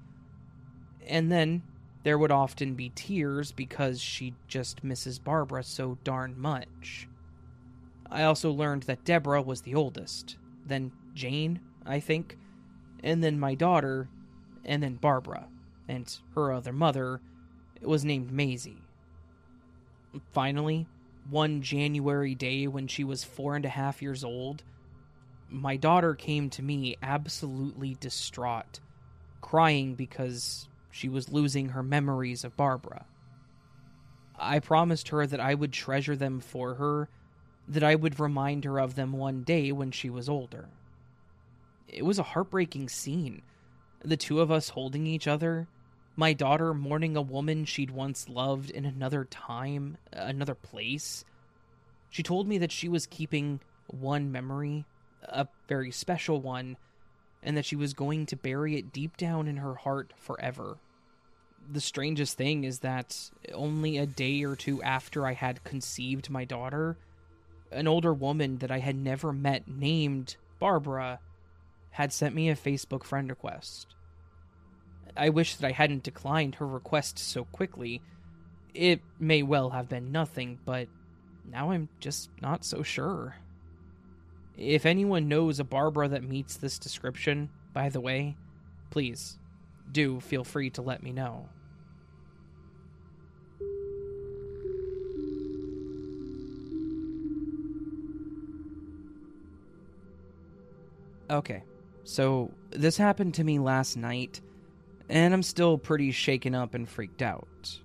And 1.07 1.31
then 1.31 1.63
there 2.03 2.19
would 2.19 2.31
often 2.31 2.75
be 2.75 2.93
tears 2.95 3.53
because 3.53 4.01
she 4.01 4.35
just 4.47 4.85
misses 4.85 5.19
Barbara 5.19 5.65
so 5.65 5.99
darn 6.05 6.39
much. 6.39 7.09
I 8.11 8.23
also 8.25 8.51
learned 8.51 8.85
that 8.85 9.05
Deborah 9.05 9.43
was 9.43 9.63
the 9.63 9.75
oldest, 9.75 10.37
then 10.67 10.93
Jane, 11.15 11.61
I 11.85 12.01
think, 12.01 12.39
and 13.03 13.23
then 13.23 13.39
my 13.39 13.55
daughter, 13.55 14.09
and 14.65 14.83
then 14.83 14.95
Barbara, 14.95 15.47
and 15.89 16.13
her 16.35 16.53
other 16.53 16.73
mother 16.73 17.21
was 17.83 18.05
named 18.05 18.33
Maisie. 18.33 18.83
Finally, 20.33 20.87
one 21.29 21.63
January 21.63 22.35
day 22.35 22.67
when 22.67 22.87
she 22.87 23.05
was 23.05 23.25
four 23.25 23.57
and 23.57 23.65
a 23.65 23.71
half 23.71 24.03
years 24.03 24.25
old, 24.25 24.63
my 25.49 25.77
daughter 25.77 26.15
came 26.15 26.51
to 26.51 26.63
me 26.63 26.97
absolutely 27.03 27.97
distraught, 28.01 28.81
crying 29.41 29.95
because 29.95 30.69
she 30.91 31.09
was 31.09 31.33
losing 31.33 31.71
her 31.71 31.83
memories 31.83 32.45
of 32.45 32.57
Barbara. 32.57 33.05
I 34.39 34.59
promised 34.59 35.09
her 35.09 35.27
that 35.27 35.41
I 35.41 35.55
would 35.55 35.73
treasure 35.73 36.17
them 36.17 36.41
for 36.41 36.75
her, 36.75 37.09
that 37.69 37.85
I 37.85 37.95
would 37.95 38.19
remind 38.19 38.65
her 38.65 38.81
of 38.81 38.95
them 38.95 39.13
one 39.13 39.43
day 39.43 39.71
when 39.71 39.91
she 39.91 40.11
was 40.11 40.29
older. 40.29 40.69
It 41.87 42.05
was 42.05 42.19
a 42.19 42.25
heartbreaking 42.25 42.89
scene. 42.89 43.43
The 44.03 44.17
two 44.17 44.41
of 44.41 44.51
us 44.51 44.71
holding 44.71 45.07
each 45.07 45.29
other, 45.29 45.69
my 46.21 46.35
daughter 46.35 46.75
mourning 46.75 47.17
a 47.17 47.23
woman 47.23 47.65
she'd 47.65 47.91
once 47.91 48.29
loved 48.29 48.69
in 48.69 48.85
another 48.85 49.25
time, 49.25 49.97
another 50.13 50.55
place. 50.55 51.25
She 52.11 52.23
told 52.23 52.47
me 52.47 52.59
that 52.59 52.71
she 52.71 52.91
was 52.91 53.07
keeping 53.07 53.59
one 53.87 54.31
memory, 54.31 54.85
a 55.23 55.49
very 55.67 55.91
special 55.91 56.39
one, 56.39 56.77
and 57.43 57.57
that 57.57 57.65
she 57.65 57.75
was 57.75 57.95
going 57.95 58.27
to 58.27 58.37
bury 58.37 58.77
it 58.77 58.93
deep 58.93 59.17
down 59.17 59.49
in 59.49 59.57
her 59.57 59.75
heart 59.75 60.13
forever. 60.19 60.77
The 61.73 61.81
strangest 61.81 62.37
thing 62.37 62.65
is 62.65 62.81
that 62.81 63.31
only 63.55 63.97
a 63.97 64.05
day 64.05 64.45
or 64.45 64.57
two 64.57 64.83
after 64.83 65.27
I 65.27 65.33
had 65.33 65.65
conceived 65.65 66.29
my 66.29 66.45
daughter, 66.45 66.99
an 67.73 67.89
older 67.89 68.13
woman 68.13 68.59
that 68.59 68.71
I 68.71 68.81
had 68.81 68.97
never 68.97 69.33
met 69.33 69.67
named 69.67 70.37
Barbara 70.59 71.19
had 71.93 72.13
sent 72.13 72.35
me 72.35 72.51
a 72.51 72.57
Facebook 72.57 73.05
friend 73.05 73.31
request. 73.31 73.95
I 75.17 75.29
wish 75.29 75.57
that 75.57 75.67
I 75.67 75.73
hadn't 75.73 76.03
declined 76.03 76.57
her 76.57 76.67
request 76.67 77.19
so 77.19 77.45
quickly. 77.45 78.03
It 78.75 79.01
may 79.19 79.43
well 79.43 79.71
have 79.71 79.89
been 79.89 80.13
nothing, 80.13 80.59
but 80.65 80.89
now 81.51 81.71
I'm 81.71 81.89
just 81.99 82.31
not 82.41 82.65
so 82.65 82.83
sure. 82.83 83.37
If 84.57 84.87
anyone 84.87 85.29
knows 85.29 85.59
a 85.59 85.65
Barbara 85.65 86.09
that 86.09 86.23
meets 86.23 86.57
this 86.57 86.79
description, 86.79 87.49
by 87.73 87.89
the 87.89 88.01
way, 88.01 88.37
please 88.91 89.39
do 89.91 90.21
feel 90.21 90.45
free 90.45 90.71
to 90.71 90.83
let 90.83 91.03
me 91.03 91.13
know. 91.13 91.49
Okay, 101.31 101.63
so 102.03 102.51
this 102.71 102.97
happened 102.97 103.35
to 103.35 103.45
me 103.45 103.61
last 103.61 103.97
night, 103.97 104.41
and 105.11 105.35
I'm 105.35 105.43
still 105.43 105.77
pretty 105.77 106.13
shaken 106.13 106.55
up 106.55 106.73
and 106.73 106.89
freaked 106.89 107.21
out. 107.21 107.81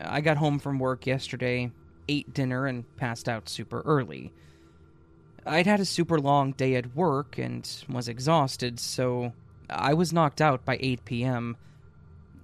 I 0.00 0.22
got 0.22 0.38
home 0.38 0.58
from 0.58 0.78
work 0.78 1.06
yesterday, 1.06 1.70
ate 2.08 2.32
dinner, 2.32 2.66
and 2.66 2.84
passed 2.96 3.28
out 3.28 3.48
super 3.48 3.82
early. 3.82 4.32
I'd 5.44 5.66
had 5.66 5.80
a 5.80 5.84
super 5.84 6.18
long 6.18 6.52
day 6.52 6.76
at 6.76 6.96
work 6.96 7.36
and 7.36 7.68
was 7.90 8.08
exhausted, 8.08 8.80
so 8.80 9.34
I 9.68 9.92
was 9.92 10.14
knocked 10.14 10.40
out 10.40 10.64
by 10.64 10.78
8 10.80 11.04
p.m. 11.04 11.56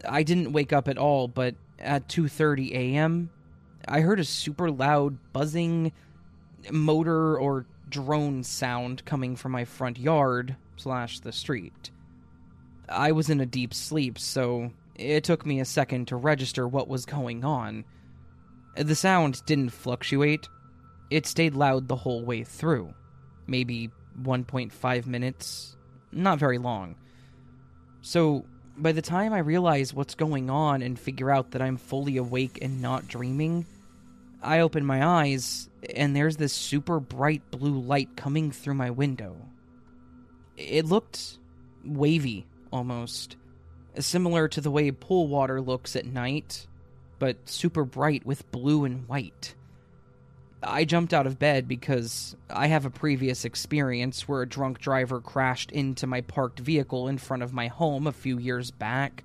I 0.06 0.22
didn't 0.22 0.52
wake 0.52 0.74
up 0.74 0.88
at 0.88 0.98
all, 0.98 1.26
but 1.26 1.54
at 1.78 2.06
2:30 2.08 2.72
a.m., 2.72 3.30
I 3.88 4.00
heard 4.00 4.20
a 4.20 4.24
super 4.24 4.70
loud 4.70 5.16
buzzing 5.32 5.92
motor 6.70 7.38
or 7.38 7.64
drone 7.88 8.42
sound 8.42 9.06
coming 9.06 9.36
from 9.36 9.52
my 9.52 9.64
front 9.64 9.98
yard 9.98 10.56
slash 10.76 11.20
the 11.20 11.32
street. 11.32 11.90
I 12.88 13.12
was 13.12 13.30
in 13.30 13.40
a 13.40 13.46
deep 13.46 13.74
sleep, 13.74 14.18
so 14.18 14.70
it 14.94 15.24
took 15.24 15.44
me 15.44 15.60
a 15.60 15.64
second 15.64 16.08
to 16.08 16.16
register 16.16 16.66
what 16.66 16.88
was 16.88 17.04
going 17.04 17.44
on. 17.44 17.84
The 18.76 18.94
sound 18.94 19.44
didn't 19.46 19.70
fluctuate, 19.70 20.48
it 21.10 21.26
stayed 21.26 21.54
loud 21.54 21.88
the 21.88 21.96
whole 21.96 22.24
way 22.24 22.44
through. 22.44 22.94
Maybe 23.46 23.90
1.5 24.20 25.06
minutes, 25.06 25.76
not 26.12 26.38
very 26.38 26.58
long. 26.58 26.96
So, 28.02 28.44
by 28.78 28.92
the 28.92 29.02
time 29.02 29.32
I 29.32 29.38
realize 29.38 29.94
what's 29.94 30.14
going 30.14 30.50
on 30.50 30.82
and 30.82 30.98
figure 30.98 31.30
out 31.30 31.52
that 31.52 31.62
I'm 31.62 31.78
fully 31.78 32.18
awake 32.18 32.58
and 32.60 32.82
not 32.82 33.08
dreaming, 33.08 33.64
I 34.42 34.60
open 34.60 34.84
my 34.84 35.04
eyes 35.04 35.68
and 35.94 36.14
there's 36.14 36.36
this 36.36 36.52
super 36.52 37.00
bright 37.00 37.50
blue 37.50 37.80
light 37.80 38.16
coming 38.16 38.50
through 38.50 38.74
my 38.74 38.90
window. 38.90 39.36
It 40.56 40.84
looked 40.84 41.38
wavy 41.84 42.46
almost, 42.72 43.36
similar 43.98 44.48
to 44.48 44.60
the 44.60 44.70
way 44.70 44.90
pool 44.90 45.28
water 45.28 45.60
looks 45.60 45.96
at 45.96 46.06
night, 46.06 46.66
but 47.18 47.48
super 47.48 47.84
bright 47.84 48.26
with 48.26 48.50
blue 48.50 48.84
and 48.84 49.08
white. 49.08 49.54
I 50.62 50.84
jumped 50.84 51.14
out 51.14 51.26
of 51.26 51.38
bed 51.38 51.68
because 51.68 52.36
I 52.50 52.66
have 52.68 52.86
a 52.86 52.90
previous 52.90 53.44
experience 53.44 54.26
where 54.26 54.42
a 54.42 54.48
drunk 54.48 54.80
driver 54.80 55.20
crashed 55.20 55.70
into 55.70 56.06
my 56.06 56.22
parked 56.22 56.60
vehicle 56.60 57.08
in 57.08 57.18
front 57.18 57.42
of 57.42 57.52
my 57.52 57.68
home 57.68 58.06
a 58.06 58.12
few 58.12 58.38
years 58.38 58.70
back. 58.70 59.24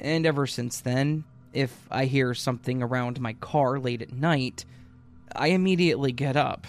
And 0.00 0.26
ever 0.26 0.46
since 0.46 0.80
then, 0.80 1.24
if 1.52 1.72
I 1.90 2.06
hear 2.06 2.34
something 2.34 2.82
around 2.82 3.20
my 3.20 3.34
car 3.34 3.78
late 3.78 4.02
at 4.02 4.12
night, 4.12 4.64
I 5.34 5.48
immediately 5.48 6.12
get 6.12 6.36
up. 6.36 6.66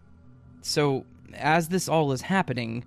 so, 0.62 1.04
as 1.34 1.68
this 1.68 1.88
all 1.88 2.12
is 2.12 2.22
happening, 2.22 2.84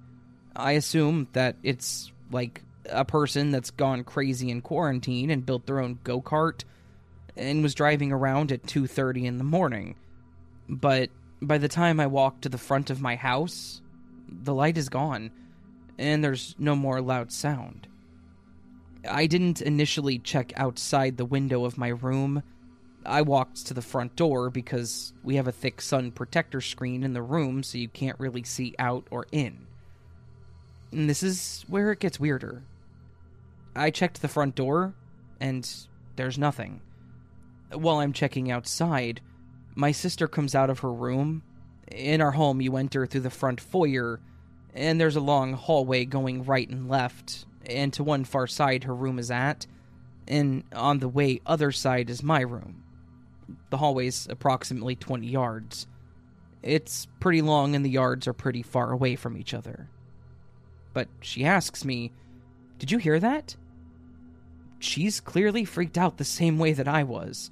I 0.55 0.73
assume 0.73 1.27
that 1.33 1.55
it's 1.63 2.11
like 2.33 2.63
a 2.89 3.05
person 3.05 3.51
that's 3.51 3.71
gone 3.71 4.03
crazy 4.03 4.49
in 4.49 4.61
quarantine 4.61 5.29
and 5.29 5.45
built 5.45 5.65
their 5.65 5.79
own 5.79 5.99
go-kart 6.03 6.63
and 7.37 7.63
was 7.63 7.73
driving 7.73 8.11
around 8.11 8.51
at 8.51 8.63
2:30 8.63 9.25
in 9.25 9.37
the 9.37 9.43
morning. 9.43 9.95
But 10.67 11.09
by 11.41 11.57
the 11.57 11.67
time 11.67 11.99
I 11.99 12.07
walk 12.07 12.41
to 12.41 12.49
the 12.49 12.57
front 12.57 12.89
of 12.89 13.01
my 13.01 13.15
house, 13.15 13.81
the 14.27 14.53
light 14.53 14.77
is 14.77 14.89
gone 14.89 15.31
and 15.97 16.23
there's 16.23 16.55
no 16.57 16.75
more 16.75 17.01
loud 17.01 17.31
sound. 17.31 17.87
I 19.09 19.27
didn't 19.27 19.61
initially 19.61 20.17
check 20.19 20.53
outside 20.55 21.17
the 21.17 21.25
window 21.25 21.65
of 21.65 21.77
my 21.77 21.89
room 21.89 22.43
I 23.05 23.21
walked 23.21 23.65
to 23.67 23.73
the 23.73 23.81
front 23.81 24.15
door 24.15 24.49
because 24.49 25.13
we 25.23 25.35
have 25.35 25.47
a 25.47 25.51
thick 25.51 25.81
sun 25.81 26.11
protector 26.11 26.61
screen 26.61 27.03
in 27.03 27.13
the 27.13 27.21
room 27.21 27.63
so 27.63 27.77
you 27.77 27.89
can't 27.89 28.19
really 28.19 28.43
see 28.43 28.75
out 28.79 29.07
or 29.11 29.25
in. 29.31 29.67
And 30.93 31.09
this 31.09 31.23
is 31.23 31.65
where 31.67 31.91
it 31.91 31.99
gets 31.99 32.19
weirder. 32.19 32.61
I 33.75 33.89
checked 33.89 34.21
the 34.21 34.27
front 34.27 34.53
door, 34.53 34.93
and 35.39 35.67
there's 36.15 36.37
nothing. 36.37 36.81
While 37.73 37.97
I'm 37.97 38.13
checking 38.13 38.51
outside, 38.51 39.19
my 39.73 39.91
sister 39.91 40.27
comes 40.27 40.53
out 40.53 40.69
of 40.69 40.79
her 40.79 40.93
room. 40.93 41.41
In 41.91 42.21
our 42.21 42.31
home, 42.31 42.61
you 42.61 42.77
enter 42.77 43.07
through 43.07 43.21
the 43.21 43.31
front 43.31 43.59
foyer, 43.59 44.19
and 44.75 45.01
there's 45.01 45.15
a 45.15 45.21
long 45.21 45.53
hallway 45.53 46.05
going 46.05 46.45
right 46.45 46.69
and 46.69 46.87
left, 46.87 47.45
and 47.65 47.91
to 47.93 48.03
one 48.03 48.23
far 48.23 48.45
side 48.45 48.83
her 48.83 48.93
room 48.93 49.17
is 49.17 49.31
at, 49.31 49.65
and 50.27 50.63
on 50.73 50.99
the 50.99 51.09
way 51.09 51.41
other 51.45 51.71
side 51.71 52.11
is 52.11 52.21
my 52.21 52.41
room. 52.41 52.83
The 53.71 53.77
hallway's 53.77 54.27
approximately 54.29 54.95
20 54.95 55.27
yards. 55.27 55.87
It's 56.61 57.07
pretty 57.19 57.41
long 57.41 57.75
and 57.75 57.83
the 57.83 57.89
yards 57.89 58.27
are 58.27 58.33
pretty 58.33 58.61
far 58.61 58.91
away 58.91 59.15
from 59.15 59.35
each 59.35 59.53
other. 59.53 59.89
But 60.93 61.07
she 61.21 61.45
asks 61.45 61.83
me, 61.83 62.11
Did 62.79 62.91
you 62.91 62.97
hear 62.97 63.19
that? 63.19 63.55
She's 64.79 65.19
clearly 65.19 65.65
freaked 65.65 65.97
out 65.97 66.17
the 66.17 66.25
same 66.25 66.59
way 66.59 66.73
that 66.73 66.87
I 66.87 67.03
was. 67.03 67.49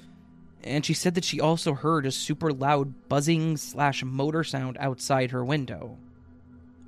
And 0.64 0.86
she 0.86 0.94
said 0.94 1.16
that 1.16 1.24
she 1.24 1.40
also 1.40 1.74
heard 1.74 2.06
a 2.06 2.12
super 2.12 2.52
loud 2.52 3.08
buzzing 3.10 3.58
slash 3.58 4.04
motor 4.04 4.44
sound 4.44 4.78
outside 4.80 5.32
her 5.32 5.44
window. 5.44 5.98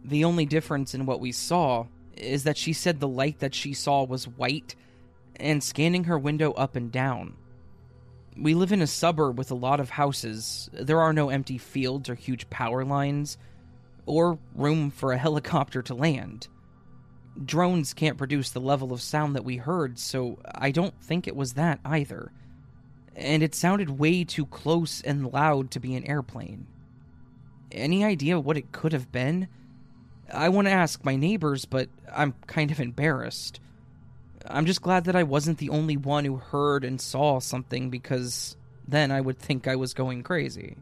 The 0.06 0.26
only 0.26 0.46
difference 0.46 0.94
in 0.94 1.06
what 1.06 1.22
we 1.22 1.32
saw 1.32 1.88
is 2.16 2.44
that 2.44 2.58
she 2.58 2.74
said 2.74 3.00
the 3.00 3.08
light 3.08 3.40
that 3.40 3.56
she 3.56 3.74
saw 3.74 4.04
was 4.04 4.28
white 4.28 4.76
and 5.38 5.64
scanning 5.64 6.04
her 6.04 6.20
window 6.20 6.52
up 6.54 6.76
and 6.76 6.92
down. 6.92 7.36
We 8.38 8.54
live 8.54 8.72
in 8.72 8.82
a 8.82 8.88
suburb 8.88 9.38
with 9.38 9.52
a 9.52 9.56
lot 9.56 9.80
of 9.80 9.92
houses. 9.92 10.70
There 10.74 11.02
are 11.02 11.14
no 11.14 11.30
empty 11.30 11.58
fields 11.58 12.10
or 12.10 12.16
huge 12.16 12.50
power 12.50 12.84
lines, 12.84 13.38
or 14.06 14.38
room 14.56 14.92
for 14.92 15.12
a 15.12 15.18
helicopter 15.26 15.82
to 15.84 15.94
land. 15.94 16.48
Drones 17.44 17.94
can't 17.94 18.18
produce 18.18 18.52
the 18.52 18.62
level 18.62 18.94
of 18.94 19.02
sound 19.02 19.36
that 19.36 19.46
we 19.46 19.58
heard, 19.58 19.98
so 19.98 20.40
I 20.54 20.72
don't 20.72 21.00
think 21.02 21.28
it 21.28 21.36
was 21.36 21.54
that 21.54 21.80
either. 21.84 22.32
And 23.16 23.42
it 23.42 23.56
sounded 23.56 23.90
way 23.90 24.24
too 24.24 24.46
close 24.46 25.02
and 25.02 25.32
loud 25.32 25.72
to 25.72 25.80
be 25.80 25.96
an 25.96 26.06
airplane. 26.06 26.68
Any 27.72 28.04
idea 28.04 28.40
what 28.40 28.58
it 28.58 28.72
could 28.72 28.94
have 28.94 29.12
been? 29.12 29.48
I 30.32 30.50
want 30.50 30.68
to 30.68 30.74
ask 30.74 31.04
my 31.04 31.16
neighbors, 31.16 31.66
but 31.66 31.90
I'm 32.12 32.36
kind 32.46 32.72
of 32.72 32.80
embarrassed. 32.80 33.60
I'm 34.46 34.66
just 34.66 34.82
glad 34.82 35.06
that 35.06 35.16
I 35.16 35.24
wasn't 35.24 35.58
the 35.58 35.70
only 35.70 35.98
one 35.98 36.26
who 36.26 36.38
heard 36.38 36.84
and 36.84 37.00
saw 37.00 37.40
something 37.40 37.90
because 37.90 38.56
then 38.88 39.12
I 39.12 39.22
would 39.22 39.40
think 39.40 39.68
I 39.68 39.76
was 39.76 39.94
going 39.94 40.24
crazy. 40.24 40.76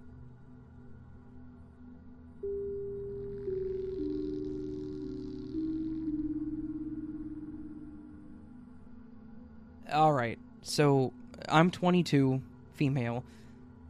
Alright, 9.91 10.39
so 10.61 11.11
I'm 11.49 11.69
22, 11.69 12.41
female, 12.73 13.25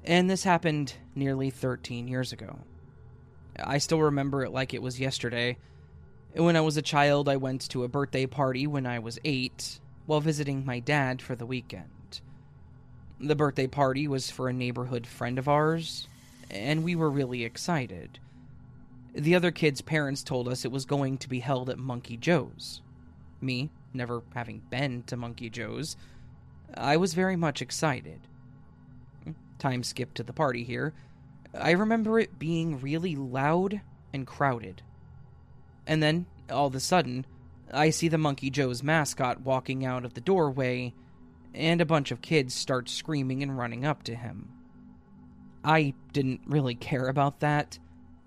and 0.03 0.27
this 0.27 0.43
happened 0.43 0.95
nearly 1.13 1.51
13 1.51 2.07
years 2.07 2.33
ago. 2.33 2.57
I 3.59 3.77
still 3.77 4.01
remember 4.01 4.43
it 4.43 4.51
like 4.51 4.73
it 4.73 4.81
was 4.81 4.99
yesterday. 4.99 5.57
When 6.33 6.55
I 6.55 6.61
was 6.61 6.75
a 6.75 6.81
child, 6.81 7.29
I 7.29 7.35
went 7.35 7.69
to 7.69 7.83
a 7.83 7.87
birthday 7.87 8.25
party 8.25 8.65
when 8.65 8.87
I 8.87 8.97
was 8.97 9.19
eight 9.23 9.79
while 10.07 10.21
visiting 10.21 10.65
my 10.65 10.79
dad 10.79 11.21
for 11.21 11.35
the 11.35 11.45
weekend. 11.45 12.21
The 13.19 13.35
birthday 13.35 13.67
party 13.67 14.07
was 14.07 14.31
for 14.31 14.49
a 14.49 14.53
neighborhood 14.53 15.05
friend 15.05 15.37
of 15.37 15.47
ours, 15.47 16.07
and 16.49 16.83
we 16.83 16.95
were 16.95 17.11
really 17.11 17.43
excited. 17.43 18.17
The 19.13 19.35
other 19.35 19.51
kids' 19.51 19.81
parents 19.81 20.23
told 20.23 20.47
us 20.47 20.65
it 20.65 20.71
was 20.71 20.85
going 20.85 21.19
to 21.19 21.29
be 21.29 21.41
held 21.41 21.69
at 21.69 21.77
Monkey 21.77 22.17
Joe's. 22.17 22.81
Me, 23.39 23.69
never 23.93 24.23
having 24.33 24.61
been 24.69 25.03
to 25.03 25.17
Monkey 25.17 25.49
Joe's, 25.49 25.95
I 26.73 26.97
was 26.97 27.13
very 27.13 27.35
much 27.35 27.61
excited. 27.61 28.21
Time 29.59 29.83
skip 29.83 30.13
to 30.15 30.23
the 30.23 30.33
party 30.33 30.63
here. 30.63 30.93
I 31.53 31.71
remember 31.71 32.19
it 32.19 32.39
being 32.39 32.79
really 32.79 33.15
loud 33.15 33.81
and 34.13 34.25
crowded. 34.25 34.81
And 35.85 36.01
then, 36.01 36.25
all 36.49 36.67
of 36.67 36.75
a 36.75 36.79
sudden, 36.79 37.25
I 37.73 37.89
see 37.89 38.07
the 38.07 38.17
Monkey 38.17 38.49
Joe's 38.49 38.83
mascot 38.83 39.41
walking 39.41 39.85
out 39.85 40.05
of 40.05 40.13
the 40.13 40.21
doorway, 40.21 40.93
and 41.53 41.81
a 41.81 41.85
bunch 41.85 42.11
of 42.11 42.21
kids 42.21 42.53
start 42.53 42.89
screaming 42.89 43.43
and 43.43 43.57
running 43.57 43.85
up 43.85 44.03
to 44.03 44.15
him. 44.15 44.49
I 45.63 45.93
didn't 46.13 46.41
really 46.45 46.75
care 46.75 47.07
about 47.07 47.41
that, 47.41 47.77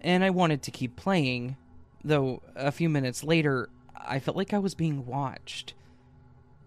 and 0.00 0.22
I 0.22 0.30
wanted 0.30 0.62
to 0.62 0.70
keep 0.70 0.96
playing, 0.96 1.56
though 2.04 2.42
a 2.54 2.70
few 2.70 2.88
minutes 2.88 3.24
later, 3.24 3.70
I 3.96 4.18
felt 4.18 4.36
like 4.36 4.52
I 4.52 4.58
was 4.58 4.74
being 4.74 5.06
watched. 5.06 5.74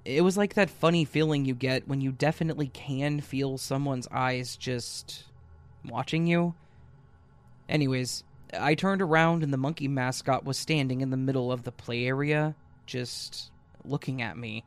It 0.06 0.22
was 0.22 0.38
like 0.38 0.54
that 0.54 0.70
funny 0.70 1.04
feeling 1.06 1.46
you 1.46 1.54
get 1.54 1.88
when 1.88 2.02
you 2.02 2.12
definitely 2.12 2.68
can 2.68 3.20
feel 3.20 3.58
someone's 3.58 4.08
eyes 4.12 4.56
just 4.56 5.26
watching 5.86 6.28
you. 6.28 6.56
Anyways, 7.68 8.24
I 8.58 8.76
turned 8.76 9.02
around 9.02 9.44
and 9.44 9.52
the 9.52 9.58
monkey 9.58 9.88
mascot 9.88 10.46
was 10.46 10.58
standing 10.58 11.02
in 11.02 11.10
the 11.10 11.18
middle 11.18 11.52
of 11.52 11.64
the 11.64 11.72
play 11.72 12.06
area, 12.06 12.56
just 12.86 13.52
looking 13.84 14.22
at 14.22 14.38
me. 14.38 14.64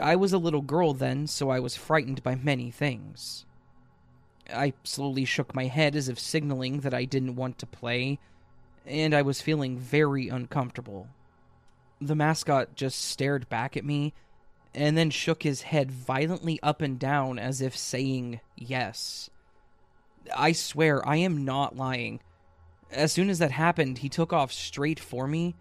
I 0.00 0.16
was 0.16 0.32
a 0.32 0.38
little 0.38 0.62
girl 0.62 0.92
then, 0.92 1.26
so 1.26 1.50
I 1.50 1.60
was 1.60 1.76
frightened 1.76 2.22
by 2.22 2.34
many 2.34 2.70
things. 2.70 3.46
I 4.52 4.72
slowly 4.82 5.24
shook 5.24 5.54
my 5.54 5.66
head 5.66 5.94
as 5.94 6.08
if 6.08 6.18
signaling 6.18 6.80
that 6.80 6.94
I 6.94 7.04
didn't 7.04 7.36
want 7.36 7.58
to 7.58 7.66
play, 7.66 8.18
and 8.86 9.14
I 9.14 9.22
was 9.22 9.40
feeling 9.40 9.78
very 9.78 10.28
uncomfortable. 10.28 11.08
The 12.00 12.14
mascot 12.14 12.74
just 12.74 13.00
stared 13.00 13.48
back 13.48 13.76
at 13.76 13.84
me 13.84 14.14
and 14.74 14.96
then 14.96 15.10
shook 15.10 15.42
his 15.42 15.62
head 15.62 15.90
violently 15.90 16.60
up 16.62 16.80
and 16.80 16.98
down 16.98 17.38
as 17.38 17.60
if 17.60 17.76
saying 17.76 18.40
yes. 18.56 19.30
I 20.36 20.52
swear, 20.52 21.06
I 21.06 21.16
am 21.16 21.44
not 21.44 21.76
lying. 21.76 22.20
As 22.90 23.12
soon 23.12 23.30
as 23.30 23.38
that 23.38 23.50
happened, 23.50 23.98
he 23.98 24.08
took 24.08 24.32
off 24.32 24.52
straight 24.52 25.00
for 25.00 25.26
me, 25.26 25.54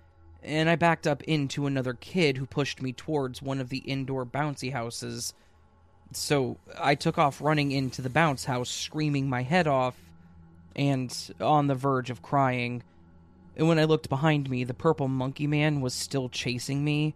and 0.43 0.69
I 0.69 0.75
backed 0.75 1.07
up 1.07 1.23
into 1.23 1.65
another 1.65 1.93
kid 1.93 2.37
who 2.37 2.45
pushed 2.45 2.81
me 2.81 2.93
towards 2.93 3.41
one 3.41 3.59
of 3.59 3.69
the 3.69 3.79
indoor 3.79 4.25
bouncy 4.25 4.71
houses. 4.71 5.33
So 6.13 6.57
I 6.77 6.95
took 6.95 7.17
off 7.17 7.41
running 7.41 7.71
into 7.71 8.01
the 8.01 8.09
bounce 8.09 8.45
house, 8.45 8.69
screaming 8.69 9.29
my 9.29 9.43
head 9.43 9.67
off, 9.67 9.95
and 10.75 11.15
on 11.41 11.67
the 11.67 11.75
verge 11.75 12.09
of 12.09 12.21
crying. 12.21 12.83
And 13.57 13.67
when 13.67 13.79
I 13.79 13.85
looked 13.85 14.07
behind 14.07 14.51
me, 14.51 14.63
the 14.63 14.75
purple 14.75 15.07
monkey 15.07 15.47
man 15.47 15.81
was 15.81 15.95
still 15.95 16.29
chasing 16.29 16.85
me, 16.85 17.15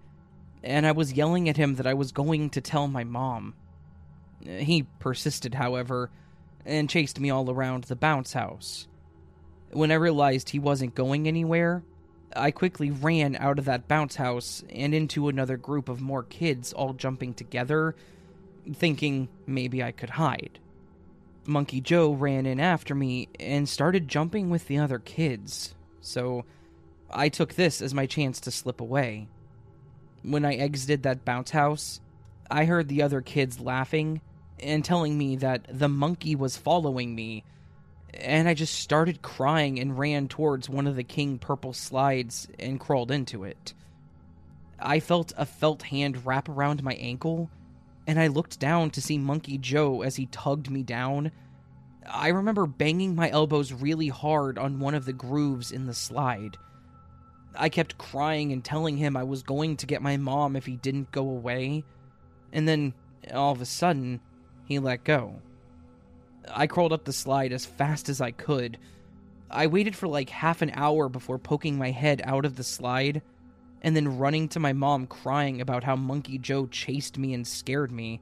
and 0.63 0.87
I 0.87 0.91
was 0.91 1.13
yelling 1.13 1.47
at 1.47 1.55
him 1.55 1.75
that 1.75 1.85
I 1.85 1.93
was 1.93 2.11
going 2.11 2.49
to 2.49 2.61
tell 2.61 2.87
my 2.87 3.03
mom. 3.03 3.53
He 4.43 4.87
persisted, 4.97 5.53
however, 5.53 6.09
and 6.65 6.89
chased 6.89 7.19
me 7.19 7.29
all 7.29 7.49
around 7.51 7.83
the 7.83 7.95
bounce 7.95 8.33
house. 8.33 8.87
When 9.71 9.91
I 9.91 9.95
realized 9.95 10.49
he 10.49 10.57
wasn't 10.57 10.95
going 10.95 11.27
anywhere, 11.27 11.83
I 12.35 12.49
quickly 12.49 12.89
ran 12.89 13.35
out 13.35 13.59
of 13.59 13.65
that 13.65 13.87
bounce 13.87 14.15
house 14.15 14.63
and 14.71 14.95
into 14.95 15.27
another 15.27 15.57
group 15.57 15.89
of 15.89 16.01
more 16.01 16.23
kids 16.23 16.73
all 16.73 16.93
jumping 16.93 17.35
together, 17.35 17.95
thinking 18.73 19.29
maybe 19.45 19.83
I 19.83 19.91
could 19.91 20.11
hide. 20.11 20.57
Monkey 21.45 21.81
Joe 21.81 22.13
ran 22.13 22.47
in 22.47 22.59
after 22.59 22.95
me 22.95 23.29
and 23.39 23.69
started 23.69 24.07
jumping 24.07 24.49
with 24.49 24.67
the 24.67 24.79
other 24.79 24.99
kids, 24.99 25.75
so 26.01 26.45
I 27.09 27.29
took 27.29 27.53
this 27.53 27.81
as 27.81 27.93
my 27.93 28.05
chance 28.05 28.39
to 28.41 28.51
slip 28.51 28.81
away. 28.81 29.27
When 30.23 30.45
I 30.45 30.55
exited 30.55 31.03
that 31.03 31.25
bounce 31.25 31.51
house, 31.51 32.01
I 32.49 32.65
heard 32.65 32.89
the 32.89 33.01
other 33.01 33.21
kids 33.21 33.59
laughing 33.59 34.21
and 34.59 34.83
telling 34.83 35.17
me 35.17 35.37
that 35.37 35.65
the 35.67 35.89
monkey 35.89 36.35
was 36.35 36.57
following 36.57 37.15
me, 37.15 37.43
and 38.13 38.47
I 38.47 38.53
just 38.53 38.75
started 38.75 39.21
crying 39.21 39.79
and 39.79 39.97
ran 39.97 40.27
towards 40.27 40.69
one 40.69 40.85
of 40.85 40.95
the 40.95 41.03
king 41.03 41.39
purple 41.39 41.73
slides 41.73 42.47
and 42.59 42.79
crawled 42.79 43.09
into 43.09 43.43
it. 43.43 43.73
I 44.79 44.99
felt 44.99 45.31
a 45.37 45.45
felt 45.45 45.83
hand 45.83 46.25
wrap 46.25 46.49
around 46.49 46.83
my 46.83 46.93
ankle, 46.93 47.49
and 48.07 48.19
I 48.19 48.27
looked 48.27 48.59
down 48.59 48.89
to 48.91 49.01
see 49.01 49.17
Monkey 49.17 49.57
Joe 49.57 50.01
as 50.01 50.15
he 50.15 50.25
tugged 50.27 50.69
me 50.69 50.83
down. 50.83 51.31
I 52.09 52.29
remember 52.29 52.65
banging 52.65 53.15
my 53.15 53.29
elbows 53.29 53.73
really 53.73 54.07
hard 54.07 54.57
on 54.57 54.79
one 54.79 54.95
of 54.95 55.05
the 55.05 55.13
grooves 55.13 55.71
in 55.71 55.85
the 55.85 55.93
slide. 55.93 56.57
I 57.55 57.69
kept 57.69 57.97
crying 57.97 58.51
and 58.51 58.63
telling 58.63 58.97
him 58.97 59.15
I 59.15 59.23
was 59.23 59.43
going 59.43 59.77
to 59.77 59.85
get 59.85 60.01
my 60.01 60.17
mom 60.17 60.55
if 60.55 60.65
he 60.65 60.77
didn't 60.77 61.11
go 61.11 61.21
away, 61.21 61.83
and 62.53 62.67
then 62.67 62.93
all 63.33 63.51
of 63.51 63.61
a 63.61 63.65
sudden, 63.65 64.19
he 64.65 64.79
let 64.79 65.03
go. 65.03 65.41
I 66.49 66.67
crawled 66.67 66.93
up 66.93 67.05
the 67.05 67.13
slide 67.13 67.53
as 67.53 67.65
fast 67.65 68.09
as 68.09 68.21
I 68.21 68.31
could. 68.31 68.77
I 69.49 69.67
waited 69.67 69.95
for 69.95 70.07
like 70.07 70.29
half 70.29 70.61
an 70.61 70.71
hour 70.73 71.09
before 71.09 71.37
poking 71.37 71.77
my 71.77 71.91
head 71.91 72.21
out 72.23 72.45
of 72.45 72.55
the 72.55 72.63
slide 72.63 73.21
and 73.81 73.95
then 73.95 74.17
running 74.17 74.47
to 74.49 74.59
my 74.59 74.73
mom 74.73 75.07
crying 75.07 75.59
about 75.59 75.83
how 75.83 75.95
Monkey 75.95 76.37
Joe 76.37 76.67
chased 76.67 77.17
me 77.17 77.33
and 77.33 77.45
scared 77.45 77.91
me. 77.91 78.21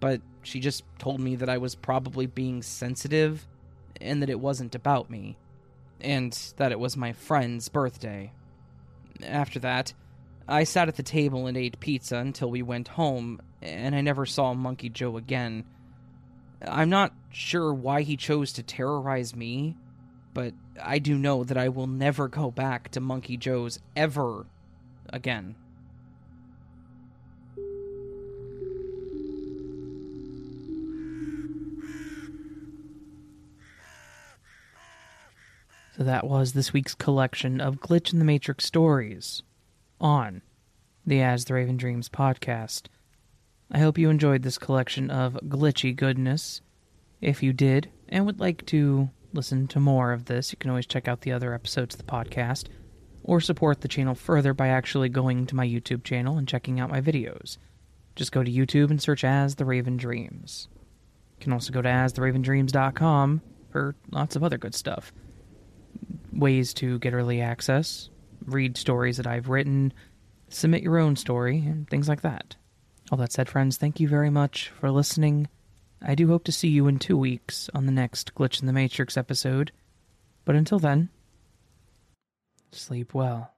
But 0.00 0.20
she 0.42 0.60
just 0.60 0.84
told 0.98 1.20
me 1.20 1.36
that 1.36 1.48
I 1.48 1.58
was 1.58 1.74
probably 1.74 2.26
being 2.26 2.62
sensitive 2.62 3.46
and 4.00 4.22
that 4.22 4.30
it 4.30 4.40
wasn't 4.40 4.74
about 4.74 5.10
me, 5.10 5.36
and 6.00 6.32
that 6.56 6.72
it 6.72 6.80
was 6.80 6.96
my 6.96 7.12
friend's 7.12 7.68
birthday. 7.68 8.32
After 9.24 9.58
that, 9.60 9.92
I 10.48 10.64
sat 10.64 10.88
at 10.88 10.96
the 10.96 11.02
table 11.02 11.46
and 11.46 11.56
ate 11.56 11.78
pizza 11.78 12.16
until 12.16 12.50
we 12.50 12.62
went 12.62 12.88
home, 12.88 13.40
and 13.60 13.94
I 13.94 14.00
never 14.00 14.26
saw 14.26 14.54
Monkey 14.54 14.88
Joe 14.88 15.16
again. 15.16 15.64
I'm 16.66 16.90
not 16.90 17.12
sure 17.30 17.72
why 17.72 18.02
he 18.02 18.16
chose 18.16 18.52
to 18.54 18.62
terrorize 18.62 19.34
me, 19.36 19.76
but 20.34 20.54
I 20.82 20.98
do 20.98 21.16
know 21.16 21.44
that 21.44 21.56
I 21.56 21.68
will 21.68 21.86
never 21.86 22.28
go 22.28 22.50
back 22.50 22.90
to 22.92 23.00
Monkey 23.00 23.36
Joe's 23.36 23.78
ever 23.94 24.46
again. 25.10 25.54
So 35.96 36.04
that 36.04 36.26
was 36.26 36.54
this 36.54 36.72
week's 36.72 36.94
collection 36.94 37.60
of 37.60 37.80
Glitch 37.80 38.14
in 38.14 38.18
the 38.18 38.24
Matrix 38.24 38.64
stories 38.64 39.42
on 40.00 40.40
the 41.04 41.20
As 41.20 41.44
the 41.44 41.52
Raven 41.52 41.76
Dreams 41.76 42.08
podcast. 42.08 42.86
I 43.70 43.78
hope 43.78 43.98
you 43.98 44.08
enjoyed 44.08 44.42
this 44.42 44.56
collection 44.56 45.10
of 45.10 45.34
glitchy 45.44 45.94
goodness. 45.94 46.62
If 47.20 47.42
you 47.42 47.52
did 47.52 47.90
and 48.08 48.24
would 48.24 48.40
like 48.40 48.64
to 48.66 49.10
listen 49.34 49.68
to 49.68 49.80
more 49.80 50.12
of 50.12 50.24
this, 50.24 50.50
you 50.50 50.56
can 50.56 50.70
always 50.70 50.86
check 50.86 51.08
out 51.08 51.20
the 51.20 51.32
other 51.32 51.52
episodes 51.52 51.94
of 51.94 51.98
the 51.98 52.10
podcast 52.10 52.68
or 53.22 53.42
support 53.42 53.82
the 53.82 53.88
channel 53.88 54.14
further 54.14 54.54
by 54.54 54.68
actually 54.68 55.10
going 55.10 55.44
to 55.44 55.56
my 55.56 55.66
YouTube 55.66 56.04
channel 56.04 56.38
and 56.38 56.48
checking 56.48 56.80
out 56.80 56.90
my 56.90 57.02
videos. 57.02 57.58
Just 58.16 58.32
go 58.32 58.42
to 58.42 58.50
YouTube 58.50 58.88
and 58.88 59.00
search 59.00 59.24
As 59.24 59.56
the 59.56 59.66
Raven 59.66 59.98
Dreams. 59.98 60.68
You 61.38 61.44
can 61.44 61.52
also 61.52 61.70
go 61.70 61.82
to 61.82 61.88
astheravendreams.com 61.88 63.42
for 63.68 63.94
lots 64.10 64.36
of 64.36 64.42
other 64.42 64.56
good 64.56 64.74
stuff 64.74 65.12
ways 66.32 66.74
to 66.74 66.98
get 66.98 67.14
early 67.14 67.40
access, 67.40 68.10
read 68.46 68.76
stories 68.76 69.16
that 69.16 69.26
I've 69.26 69.48
written, 69.48 69.92
submit 70.48 70.82
your 70.82 70.98
own 70.98 71.16
story, 71.16 71.58
and 71.58 71.88
things 71.88 72.08
like 72.08 72.22
that. 72.22 72.56
All 73.10 73.18
that 73.18 73.32
said, 73.32 73.48
friends, 73.48 73.76
thank 73.76 74.00
you 74.00 74.08
very 74.08 74.30
much 74.30 74.68
for 74.68 74.90
listening. 74.90 75.48
I 76.00 76.14
do 76.14 76.28
hope 76.28 76.44
to 76.44 76.52
see 76.52 76.68
you 76.68 76.88
in 76.88 76.98
two 76.98 77.16
weeks 77.16 77.70
on 77.74 77.86
the 77.86 77.92
next 77.92 78.34
Glitch 78.34 78.60
in 78.60 78.66
the 78.66 78.72
Matrix 78.72 79.16
episode. 79.16 79.72
But 80.44 80.56
until 80.56 80.78
then, 80.78 81.10
sleep 82.72 83.14
well. 83.14 83.52